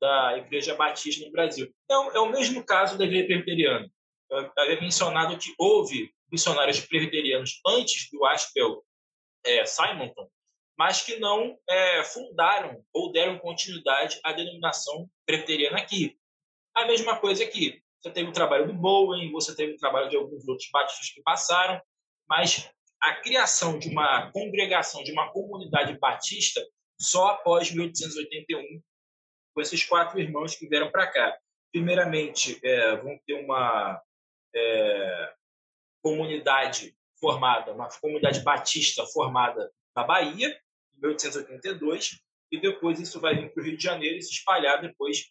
da 0.00 0.38
Igreja 0.38 0.74
Batista 0.74 1.24
no 1.24 1.32
Brasil. 1.32 1.72
Então, 1.84 2.10
é 2.12 2.20
o 2.20 2.30
mesmo 2.30 2.64
caso 2.64 2.98
da 2.98 3.04
Igreja 3.04 3.26
Presbiteriana. 3.26 3.90
Eu 4.30 4.52
havia 4.56 4.80
mencionado 4.80 5.36
que 5.38 5.52
houve 5.58 6.12
missionários 6.30 6.80
presbiterianos 6.80 7.60
antes 7.66 8.08
do 8.10 8.24
Aspel 8.24 8.84
é, 9.44 9.64
Simonton, 9.64 10.30
mas 10.78 11.02
que 11.02 11.18
não 11.18 11.58
é, 11.68 12.04
fundaram 12.04 12.82
ou 12.92 13.12
deram 13.12 13.38
continuidade 13.38 14.20
à 14.24 14.32
denominação 14.32 15.08
presbiteriana 15.26 15.78
aqui. 15.78 16.16
A 16.74 16.86
mesma 16.86 17.18
coisa 17.18 17.44
aqui. 17.44 17.82
Você 18.00 18.10
teve 18.10 18.30
o 18.30 18.32
trabalho 18.32 18.66
do 18.66 18.72
Bowen, 18.72 19.30
você 19.32 19.54
teve 19.54 19.74
o 19.74 19.76
trabalho 19.76 20.08
de 20.08 20.16
alguns 20.16 20.48
outros 20.48 20.70
batistas 20.72 21.10
que 21.10 21.22
passaram, 21.22 21.80
mas 22.26 22.70
a 23.00 23.14
criação 23.14 23.78
de 23.78 23.88
uma 23.88 24.30
congregação, 24.30 25.02
de 25.02 25.12
uma 25.12 25.30
comunidade 25.32 25.98
batista, 25.98 26.60
só 26.98 27.28
após 27.28 27.70
1881 27.70 28.82
com 29.54 29.60
esses 29.60 29.84
quatro 29.84 30.20
irmãos 30.20 30.54
que 30.54 30.68
vieram 30.68 30.90
para 30.90 31.06
cá. 31.06 31.38
Primeiramente, 31.72 32.60
é, 32.62 32.96
vão 32.96 33.18
ter 33.26 33.34
uma 33.34 34.00
é, 34.54 35.34
comunidade 36.02 36.94
formada, 37.18 37.72
uma 37.72 37.88
comunidade 38.00 38.40
batista 38.40 39.04
formada 39.06 39.70
na 39.94 40.04
Bahia, 40.04 40.48
em 40.96 41.00
1882, 41.00 42.20
e 42.52 42.60
depois 42.60 42.98
isso 42.98 43.20
vai 43.20 43.36
vir 43.36 43.52
para 43.52 43.62
o 43.62 43.64
Rio 43.64 43.76
de 43.76 43.82
Janeiro 43.82 44.16
e 44.16 44.22
se 44.22 44.32
espalhar 44.32 44.80
depois 44.80 45.30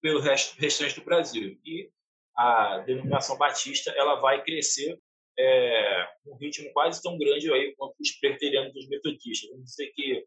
pelo 0.00 0.20
resto, 0.20 0.58
restante 0.58 0.94
do 0.96 1.04
Brasil. 1.04 1.58
E 1.64 1.90
a 2.36 2.78
denominação 2.78 3.36
batista 3.36 3.90
ela 3.96 4.16
vai 4.16 4.42
crescer 4.42 4.98
é, 5.40 6.08
um 6.26 6.36
ritmo 6.36 6.70
quase 6.72 7.02
tão 7.02 7.16
grande 7.16 7.50
aí 7.52 7.74
quanto 7.76 7.94
os 7.98 8.10
presbiterianos 8.12 8.74
dos 8.74 8.88
metodistas. 8.88 9.50
Vamos 9.50 9.70
dizer 9.70 9.90
que 9.94 10.24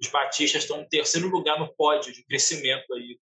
os 0.00 0.08
batistas 0.08 0.62
estão 0.62 0.78
no 0.78 0.88
terceiro 0.88 1.28
lugar 1.28 1.58
no 1.58 1.72
pódio 1.74 2.12
de 2.12 2.24
crescimento 2.24 2.92
aí, 2.94 3.18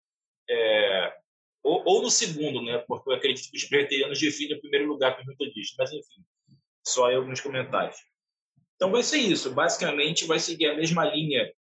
é, 0.49 1.17
ou, 1.63 1.83
ou, 1.85 2.03
no 2.03 2.11
segundo, 2.11 2.63
né? 2.63 2.79
Porque 2.87 3.11
eu 3.11 3.15
acredito 3.15 3.51
que 3.51 3.57
os 3.57 3.65
presbiterianos 3.65 4.19
dividem 4.19 4.57
o 4.57 4.61
primeiro 4.61 4.87
lugar 4.87 5.15
com 5.15 5.23
os 5.23 5.27
metodistas, 5.27 5.77
mas 5.79 5.93
enfim, 5.93 6.25
só 6.87 7.07
aí 7.07 7.15
alguns 7.15 7.41
comentários. 7.41 7.99
Então 8.77 8.91
vai 8.91 9.03
ser 9.03 9.19
isso, 9.19 9.53
basicamente 9.53 10.27
vai 10.27 10.39
seguir 10.39 10.67
a 10.67 10.77
mesma 10.77 11.05
linha 11.05 11.53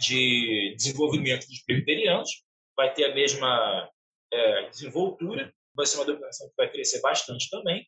de 0.00 0.74
desenvolvimento 0.76 1.46
dos 1.46 1.62
presbiterianos, 1.62 2.30
vai 2.76 2.92
ter 2.92 3.04
a 3.04 3.14
mesma 3.14 3.90
é, 4.32 4.68
desenvoltura, 4.68 5.52
vai 5.74 5.86
ser 5.86 5.96
uma 5.98 6.06
denominação 6.06 6.48
que 6.48 6.54
vai 6.56 6.70
crescer 6.70 7.00
bastante 7.00 7.48
também, 7.48 7.86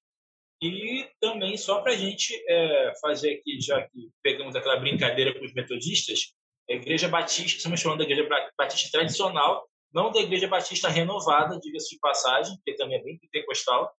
e 0.62 1.06
também, 1.20 1.56
só 1.56 1.80
para 1.80 1.92
a 1.92 1.96
gente 1.96 2.34
é, 2.48 2.92
fazer 3.00 3.34
aqui, 3.34 3.60
já 3.60 3.82
que 3.82 4.10
pegamos 4.22 4.56
aquela 4.56 4.78
brincadeira 4.78 5.36
com 5.38 5.44
os 5.44 5.52
metodistas, 5.52 6.32
a 6.70 6.74
Igreja 6.74 7.08
Batista, 7.08 7.58
estamos 7.58 7.82
falando 7.82 7.98
da 7.98 8.04
Igreja 8.04 8.26
Batista 8.56 8.90
tradicional, 8.90 9.68
não 9.92 10.10
da 10.10 10.20
Igreja 10.20 10.48
Batista 10.48 10.88
renovada, 10.88 11.58
diga-se 11.60 11.90
de 11.90 11.98
passagem, 11.98 12.56
que 12.64 12.74
também 12.74 12.98
é 12.98 13.02
bem 13.02 13.18
pentecostal. 13.18 13.92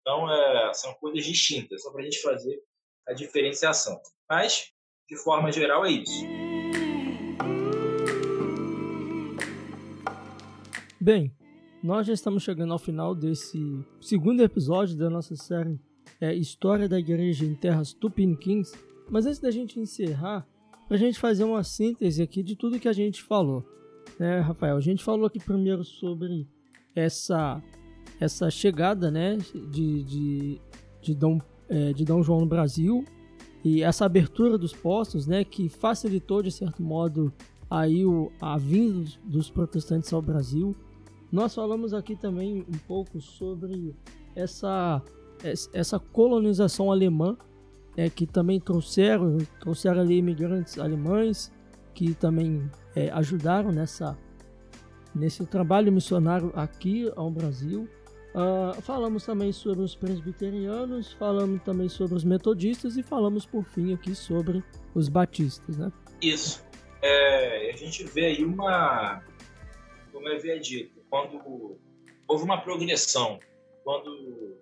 Então, 0.00 0.32
é, 0.32 0.72
são 0.74 0.94
coisas 0.94 1.24
distintas, 1.24 1.82
só 1.82 1.90
para 1.92 2.00
a 2.00 2.04
gente 2.04 2.20
fazer 2.22 2.58
a 3.06 3.12
diferenciação. 3.12 4.00
Mas, 4.28 4.72
de 5.08 5.16
forma 5.16 5.52
geral, 5.52 5.84
é 5.84 5.90
isso. 5.90 6.24
Bem, 11.00 11.30
nós 11.82 12.06
já 12.06 12.12
estamos 12.12 12.42
chegando 12.42 12.72
ao 12.72 12.78
final 12.78 13.14
desse 13.14 13.58
segundo 14.00 14.42
episódio 14.42 14.96
da 14.96 15.10
nossa 15.10 15.36
série 15.36 15.78
é, 16.20 16.34
História 16.34 16.88
da 16.88 16.98
Igreja 16.98 17.44
em 17.44 17.54
Terras 17.54 17.92
Tupiniquins. 17.92 18.72
Mas 19.10 19.26
antes 19.26 19.38
da 19.38 19.50
gente 19.50 19.78
encerrar, 19.78 20.46
para 20.86 20.96
a 20.96 21.00
gente 21.00 21.18
fazer 21.18 21.44
uma 21.44 21.62
síntese 21.62 22.22
aqui 22.22 22.42
de 22.42 22.56
tudo 22.56 22.78
que 22.78 22.88
a 22.88 22.92
gente 22.92 23.22
falou. 23.22 23.64
Né, 24.18 24.40
Rafael? 24.40 24.76
A 24.76 24.80
gente 24.80 25.02
falou 25.02 25.26
aqui 25.26 25.38
primeiro 25.38 25.84
sobre 25.84 26.46
essa, 26.94 27.62
essa 28.20 28.50
chegada 28.50 29.10
né, 29.10 29.36
de, 29.70 30.02
de, 30.04 30.60
de, 31.02 31.14
Dom, 31.14 31.40
é, 31.68 31.92
de 31.92 32.04
Dom 32.04 32.22
João 32.22 32.40
no 32.40 32.46
Brasil 32.46 33.04
e 33.64 33.82
essa 33.82 34.04
abertura 34.04 34.56
dos 34.56 34.72
postos, 34.72 35.26
né, 35.26 35.44
que 35.44 35.68
facilitou 35.68 36.40
de 36.40 36.52
certo 36.52 36.82
modo 36.82 37.32
aí 37.68 38.06
o, 38.06 38.30
a 38.40 38.56
vinda 38.56 39.10
dos 39.24 39.50
protestantes 39.50 40.12
ao 40.12 40.22
Brasil. 40.22 40.74
Nós 41.32 41.54
falamos 41.54 41.92
aqui 41.92 42.14
também 42.14 42.60
um 42.60 42.78
pouco 42.86 43.20
sobre 43.20 43.94
essa 44.36 45.02
essa 45.72 45.98
colonização 45.98 46.90
alemã, 46.90 47.36
é, 47.96 48.10
que 48.10 48.26
também 48.26 48.60
trouxeram 48.60 49.38
trouxeram 49.58 50.00
ali 50.00 50.18
imigrantes 50.18 50.78
alemães 50.78 51.50
que 51.94 52.14
também 52.14 52.70
é, 52.94 53.10
ajudaram 53.10 53.72
nessa 53.72 54.16
nesse 55.14 55.46
trabalho 55.46 55.90
missionário 55.90 56.52
aqui 56.54 57.10
ao 57.16 57.30
Brasil. 57.30 57.88
Uh, 58.34 58.78
falamos 58.82 59.24
também 59.24 59.50
sobre 59.50 59.82
os 59.82 59.96
presbiterianos, 59.96 61.14
falamos 61.14 61.62
também 61.62 61.88
sobre 61.88 62.14
os 62.14 62.22
metodistas 62.22 62.98
e 62.98 63.02
falamos 63.02 63.46
por 63.46 63.64
fim 63.64 63.94
aqui 63.94 64.14
sobre 64.14 64.62
os 64.94 65.08
batistas, 65.08 65.78
né? 65.78 65.90
Isso. 66.20 66.62
É, 67.00 67.70
a 67.72 67.76
gente 67.76 68.04
vê 68.04 68.26
aí 68.26 68.44
uma, 68.44 69.22
como 70.12 70.28
eu 70.28 70.36
havia 70.36 70.60
dito, 70.60 71.00
quando 71.08 71.78
houve 72.28 72.44
uma 72.44 72.60
progressão, 72.60 73.38
quando 73.82 74.58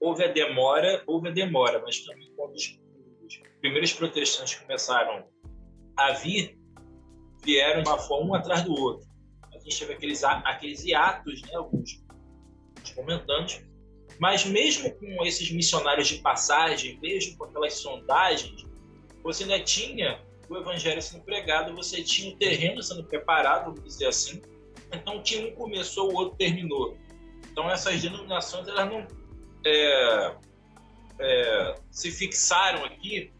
houve 0.00 0.24
a 0.24 0.28
demora, 0.28 1.02
houve 1.06 1.28
a 1.28 1.32
demora, 1.32 1.80
mas 1.84 2.00
também 2.04 2.32
quando 2.36 2.54
os, 2.54 2.78
os 3.24 3.40
primeiros 3.60 3.92
protestantes 3.92 4.54
começaram 4.56 5.26
a 5.96 6.12
vir, 6.12 6.58
vieram 7.44 7.82
de 7.82 7.88
uma 7.88 7.98
forma 7.98 8.30
um 8.30 8.34
atrás 8.34 8.62
do 8.62 8.72
outro. 8.72 9.08
A 9.54 9.58
gente 9.58 9.78
teve 9.78 9.92
aqueles, 9.94 10.24
aqueles 10.24 10.84
hiatos, 10.84 11.42
né, 11.42 11.54
alguns 11.54 12.04
momentâneos, 12.96 13.60
mas 14.18 14.44
mesmo 14.44 14.94
com 14.94 15.24
esses 15.24 15.50
missionários 15.50 16.08
de 16.08 16.18
passagem, 16.18 16.98
mesmo 17.00 17.36
com 17.36 17.44
aquelas 17.44 17.74
sondagens, 17.74 18.64
você 19.22 19.42
ainda 19.42 19.60
tinha 19.60 20.20
o 20.48 20.56
evangelho 20.56 21.02
sendo 21.02 21.24
pregado, 21.24 21.74
você 21.74 22.02
tinha 22.02 22.32
o 22.32 22.36
terreno 22.36 22.82
sendo 22.82 23.04
preparado, 23.04 23.66
vamos 23.66 23.82
dizer 23.82 24.06
assim. 24.06 24.40
Então, 24.92 25.22
tinha 25.22 25.48
um 25.48 25.54
começou, 25.54 26.12
o 26.12 26.14
outro 26.14 26.36
terminou. 26.36 26.96
Então, 27.50 27.68
essas 27.70 28.00
denominações 28.00 28.68
elas 28.68 28.88
não 28.88 29.06
é, 29.66 30.34
é, 31.18 31.74
se 31.90 32.10
fixaram 32.10 32.84
aqui 32.84 33.32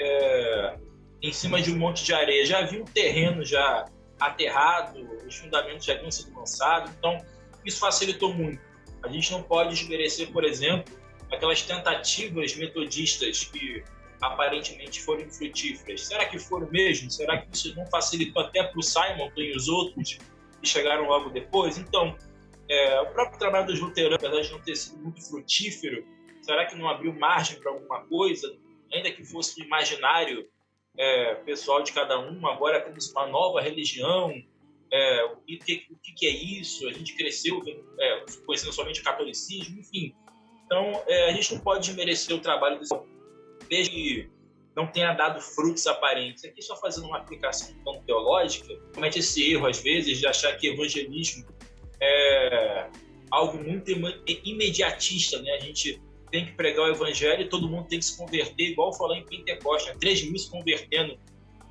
é, 0.00 0.76
em 1.22 1.32
cima 1.32 1.60
de 1.60 1.70
um 1.70 1.78
monte 1.78 2.02
de 2.04 2.14
areia. 2.14 2.46
Já 2.46 2.60
havia 2.60 2.80
um 2.80 2.84
terreno 2.84 3.44
já 3.44 3.84
aterrado, 4.18 4.98
os 5.26 5.36
fundamentos 5.36 5.84
já 5.84 5.94
haviam 5.94 6.10
sido 6.10 6.34
lançados. 6.34 6.90
Então, 6.98 7.18
isso 7.64 7.78
facilitou 7.78 8.32
muito. 8.32 8.60
A 9.02 9.08
gente 9.08 9.30
não 9.30 9.42
pode 9.42 9.70
desmerecer, 9.70 10.32
por 10.32 10.44
exemplo, 10.44 10.94
aquelas 11.30 11.60
tentativas 11.62 12.56
metodistas 12.56 13.44
que 13.44 13.84
aparentemente 14.20 15.02
foram 15.02 15.22
infrutíferas. 15.22 16.06
Será 16.06 16.24
que 16.24 16.38
foram 16.38 16.70
mesmo? 16.70 17.10
Será 17.10 17.38
que 17.38 17.48
isso 17.54 17.74
não 17.76 17.86
facilitou 17.86 18.42
até 18.42 18.62
para 18.62 18.78
o 18.78 18.82
Simon 18.82 19.30
e 19.36 19.54
os 19.54 19.68
outros 19.68 20.18
que 20.60 20.68
chegaram 20.68 21.06
logo 21.06 21.28
depois? 21.30 21.76
Então, 21.76 22.16
é, 22.68 23.00
o 23.00 23.06
próprio 23.12 23.38
trabalho 23.38 23.66
dos 23.66 23.80
luteranos, 23.80 24.16
apesar 24.16 24.40
de 24.40 24.52
não 24.52 24.60
ter 24.60 24.76
sido 24.76 24.98
muito 24.98 25.22
frutífero, 25.28 26.04
será 26.42 26.66
que 26.66 26.76
não 26.76 26.88
abriu 26.88 27.12
margem 27.12 27.60
para 27.60 27.70
alguma 27.70 28.04
coisa? 28.06 28.56
Ainda 28.92 29.10
que 29.10 29.24
fosse 29.24 29.58
no 29.58 29.66
imaginário 29.66 30.48
é, 30.96 31.34
pessoal 31.36 31.82
de 31.82 31.92
cada 31.92 32.18
um, 32.18 32.46
agora 32.46 32.80
temos 32.80 33.10
uma 33.10 33.26
nova 33.26 33.60
religião, 33.60 34.32
é, 34.92 35.24
o, 35.24 35.36
que, 35.36 35.86
o 35.90 35.96
que 35.98 36.26
é 36.26 36.30
isso? 36.30 36.88
A 36.88 36.92
gente 36.92 37.14
cresceu 37.14 37.60
é, 37.98 38.24
conhecendo 38.44 38.72
somente 38.72 39.00
o 39.00 39.04
catolicismo, 39.04 39.80
enfim. 39.80 40.14
Então, 40.64 41.02
é, 41.06 41.30
a 41.30 41.32
gente 41.32 41.54
não 41.54 41.60
pode 41.60 41.86
desmerecer 41.86 42.34
o 42.36 42.40
trabalho 42.40 42.78
desse 42.78 42.94
desde 43.68 43.90
que 43.90 44.30
não 44.76 44.86
tenha 44.86 45.12
dado 45.12 45.40
frutos 45.40 45.86
aparentes. 45.86 46.44
Aqui 46.44 46.62
só 46.62 46.76
fazendo 46.76 47.06
uma 47.06 47.18
aplicação 47.18 47.74
tão 47.82 48.02
teológica, 48.02 48.76
comete 48.94 49.18
esse 49.18 49.52
erro 49.52 49.66
às 49.66 49.80
vezes 49.80 50.18
de 50.18 50.26
achar 50.26 50.56
que 50.56 50.68
evangelismo 50.68 51.46
é 52.00 52.88
algo 53.30 53.62
muito 53.62 53.90
imediatista, 54.44 55.40
né? 55.42 55.52
A 55.52 55.60
gente 55.60 56.00
tem 56.30 56.46
que 56.46 56.52
pregar 56.52 56.88
o 56.88 56.92
evangelho 56.92 57.42
e 57.42 57.48
todo 57.48 57.68
mundo 57.68 57.88
tem 57.88 57.98
que 57.98 58.04
se 58.04 58.16
converter, 58.16 58.70
igual 58.70 58.92
falar 58.92 59.18
em 59.18 59.24
Pentecostes, 59.24 59.92
né? 59.92 59.98
3 60.00 60.24
mil 60.24 60.38
se 60.38 60.50
convertendo 60.50 61.18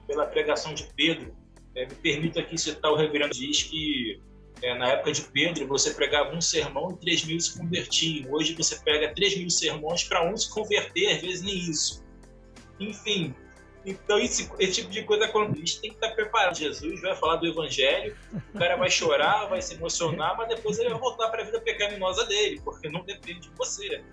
pela 0.07 0.25
pregação 0.25 0.73
de 0.73 0.87
Pedro. 0.95 1.35
É, 1.75 1.85
me 1.85 1.95
permito 1.95 2.39
aqui 2.39 2.57
citar 2.57 2.91
o 2.91 2.95
reverendo 2.95 3.33
diz 3.33 3.63
que 3.63 4.19
é, 4.61 4.77
na 4.77 4.87
época 4.87 5.11
de 5.11 5.21
Pedro 5.21 5.67
você 5.67 5.93
pregava 5.93 6.33
um 6.33 6.41
sermão 6.41 6.91
e 6.91 6.97
3 6.97 7.25
mil 7.25 7.39
se 7.39 7.57
convertiam. 7.57 8.31
Hoje 8.31 8.53
você 8.53 8.79
pega 8.79 9.13
3 9.13 9.37
mil 9.37 9.49
sermões 9.49 10.03
para 10.03 10.27
um 10.27 10.35
se 10.37 10.49
converter, 10.49 11.15
às 11.15 11.21
vezes 11.21 11.41
nem 11.41 11.57
isso. 11.69 12.03
Enfim, 12.79 13.33
então 13.85 14.17
esse, 14.17 14.49
esse 14.59 14.81
tipo 14.81 14.89
de 14.89 15.03
coisa 15.03 15.27
quando 15.27 15.53
a 15.53 15.55
gente 15.57 15.79
tem 15.79 15.91
que 15.91 15.97
estar 15.97 16.09
preparado. 16.15 16.57
Jesus 16.57 17.01
vai 17.01 17.15
falar 17.15 17.35
do 17.37 17.47
evangelho, 17.47 18.17
o 18.53 18.57
cara 18.57 18.75
vai 18.75 18.89
chorar, 18.89 19.45
vai 19.45 19.61
se 19.61 19.75
emocionar, 19.75 20.35
mas 20.37 20.49
depois 20.49 20.79
ele 20.79 20.89
vai 20.89 20.99
voltar 20.99 21.29
para 21.29 21.41
a 21.41 21.45
vida 21.45 21.61
pecaminosa 21.61 22.25
dele, 22.25 22.59
porque 22.63 22.89
não 22.89 23.03
depende 23.03 23.41
de 23.41 23.49
você. 23.55 24.03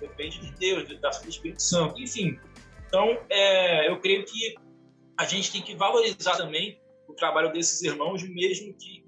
Depende 0.00 0.40
de 0.40 0.52
Deus, 0.52 0.88
do 0.88 1.28
Espírito 1.28 1.60
Santo. 1.60 2.00
Enfim, 2.00 2.38
então 2.86 3.20
é, 3.28 3.88
eu 3.88 3.98
creio 4.00 4.24
que 4.24 4.54
a 5.18 5.24
gente 5.24 5.50
tem 5.50 5.62
que 5.62 5.74
valorizar 5.74 6.36
também 6.36 6.80
o 7.08 7.14
trabalho 7.14 7.52
desses 7.52 7.82
irmãos, 7.82 8.22
mesmo 8.22 8.72
que 8.74 9.02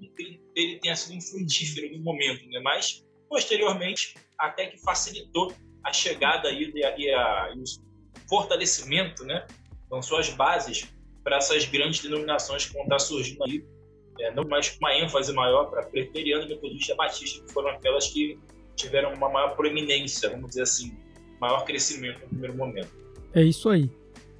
ele 0.55 0.79
tenha 0.79 0.95
sido 0.95 1.15
infrutífero 1.15 1.95
no 1.95 2.03
momento, 2.03 2.45
né? 2.49 2.59
mas 2.59 3.05
posteriormente 3.29 4.15
até 4.37 4.65
que 4.65 4.77
facilitou 4.81 5.53
a 5.83 5.93
chegada 5.93 6.49
aí 6.49 6.71
e, 6.75 6.83
a, 6.83 6.97
e, 6.97 7.13
a, 7.13 7.53
e 7.55 7.59
o 7.59 8.29
fortalecimento, 8.29 9.23
né? 9.23 9.45
Lançou 9.91 10.17
as 10.17 10.29
bases 10.29 10.87
para 11.23 11.37
essas 11.37 11.65
grandes 11.65 12.01
denominações 12.01 12.65
que 12.65 12.73
vão 12.73 12.83
estar 12.83 12.99
surgindo 12.99 13.43
aí, 13.43 13.63
é, 14.19 14.33
não 14.33 14.43
mais 14.45 14.69
com 14.69 14.77
uma 14.85 14.95
ênfase 14.95 15.33
maior 15.33 15.65
para 15.65 15.83
Preteriano, 15.83 16.47
Metodista 16.47 16.95
Batista, 16.95 17.43
que 17.43 17.51
foram 17.51 17.69
aquelas 17.69 18.07
que 18.07 18.39
tiveram 18.75 19.13
uma 19.13 19.29
maior 19.29 19.55
proeminência, 19.55 20.29
vamos 20.29 20.49
dizer 20.49 20.63
assim, 20.63 20.97
maior 21.39 21.65
crescimento 21.65 22.21
no 22.21 22.27
primeiro 22.29 22.55
momento. 22.55 22.89
É 23.33 23.43
isso 23.43 23.69
aí. 23.69 23.89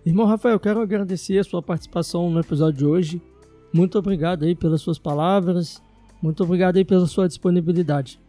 Irmão 0.06 0.26
Rafael, 0.26 0.60
quero 0.60 0.82
agradecer 0.82 1.38
a 1.38 1.44
sua 1.44 1.62
participação 1.62 2.30
no 2.30 2.40
episódio 2.40 2.80
de 2.80 2.86
hoje. 2.86 3.22
Muito 3.72 3.98
obrigado 4.00 4.44
aí 4.44 4.56
pelas 4.56 4.82
suas 4.82 4.98
palavras. 4.98 5.82
Muito 6.22 6.44
obrigado 6.44 6.78
aí 6.78 6.86
pela 6.86 7.06
sua 7.06 7.28
disponibilidade. 7.28 8.20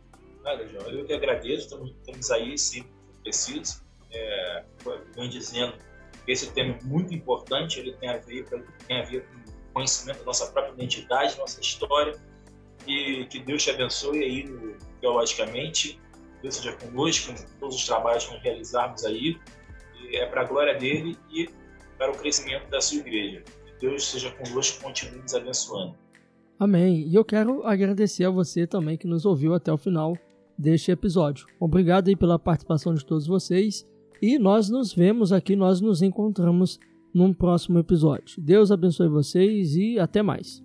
Nada, 0.44 0.66
João. 0.68 0.86
Eu 0.90 1.04
que 1.04 1.12
agradeço. 1.12 1.64
Estamos, 1.64 1.90
estamos 1.90 2.30
aí 2.30 2.58
sempre 2.58 2.90
precisos. 3.22 3.82
É, 4.12 4.64
vem 5.16 5.28
dizendo 5.30 5.74
esse 6.26 6.52
tema 6.52 6.76
é 6.80 6.84
muito 6.84 7.14
importante. 7.14 7.80
Ele 7.80 7.92
tem 7.94 8.08
a 8.08 8.18
ver, 8.18 8.44
tem 8.86 9.00
a 9.00 9.04
ver 9.04 9.26
com 9.26 9.36
o 9.36 9.72
conhecimento 9.74 10.18
da 10.20 10.24
nossa 10.24 10.46
própria 10.50 10.72
identidade, 10.72 11.38
nossa 11.38 11.60
história. 11.60 12.14
E 12.86 13.24
que 13.26 13.38
Deus 13.40 13.62
te 13.62 13.70
abençoe 13.70 14.22
aí 14.22 14.76
teologicamente. 15.00 16.00
Deus 16.42 16.56
seja 16.56 16.72
conosco 16.72 17.30
em 17.30 17.58
todos 17.58 17.76
os 17.76 17.86
trabalhos 17.86 18.26
que 18.26 18.36
realizarmos 18.38 19.04
aí. 19.04 19.38
E 20.00 20.16
é 20.16 20.26
para 20.26 20.42
a 20.42 20.44
glória 20.44 20.74
dele 20.74 21.16
e 21.30 21.48
para 21.98 22.10
o 22.10 22.18
crescimento 22.18 22.68
da 22.68 22.80
sua 22.80 22.98
igreja. 22.98 23.44
Deus 23.80 24.06
seja 24.06 24.30
conosco 24.32 24.82
continue 24.82 25.20
nos 25.20 25.34
abençoando. 25.34 25.96
Amém. 26.58 27.08
E 27.08 27.14
eu 27.14 27.24
quero 27.24 27.66
agradecer 27.66 28.24
a 28.24 28.30
você 28.30 28.66
também 28.66 28.96
que 28.96 29.06
nos 29.06 29.24
ouviu 29.24 29.54
até 29.54 29.72
o 29.72 29.76
final 29.76 30.16
deste 30.56 30.92
episódio. 30.92 31.46
Obrigado 31.58 32.08
aí 32.08 32.14
pela 32.14 32.38
participação 32.38 32.94
de 32.94 33.04
todos 33.04 33.26
vocês 33.26 33.84
e 34.22 34.38
nós 34.38 34.70
nos 34.70 34.94
vemos 34.94 35.32
aqui, 35.32 35.56
nós 35.56 35.80
nos 35.80 36.00
encontramos 36.00 36.78
num 37.12 37.34
próximo 37.34 37.80
episódio. 37.80 38.40
Deus 38.40 38.70
abençoe 38.70 39.08
vocês 39.08 39.74
e 39.74 39.98
até 39.98 40.22
mais. 40.22 40.61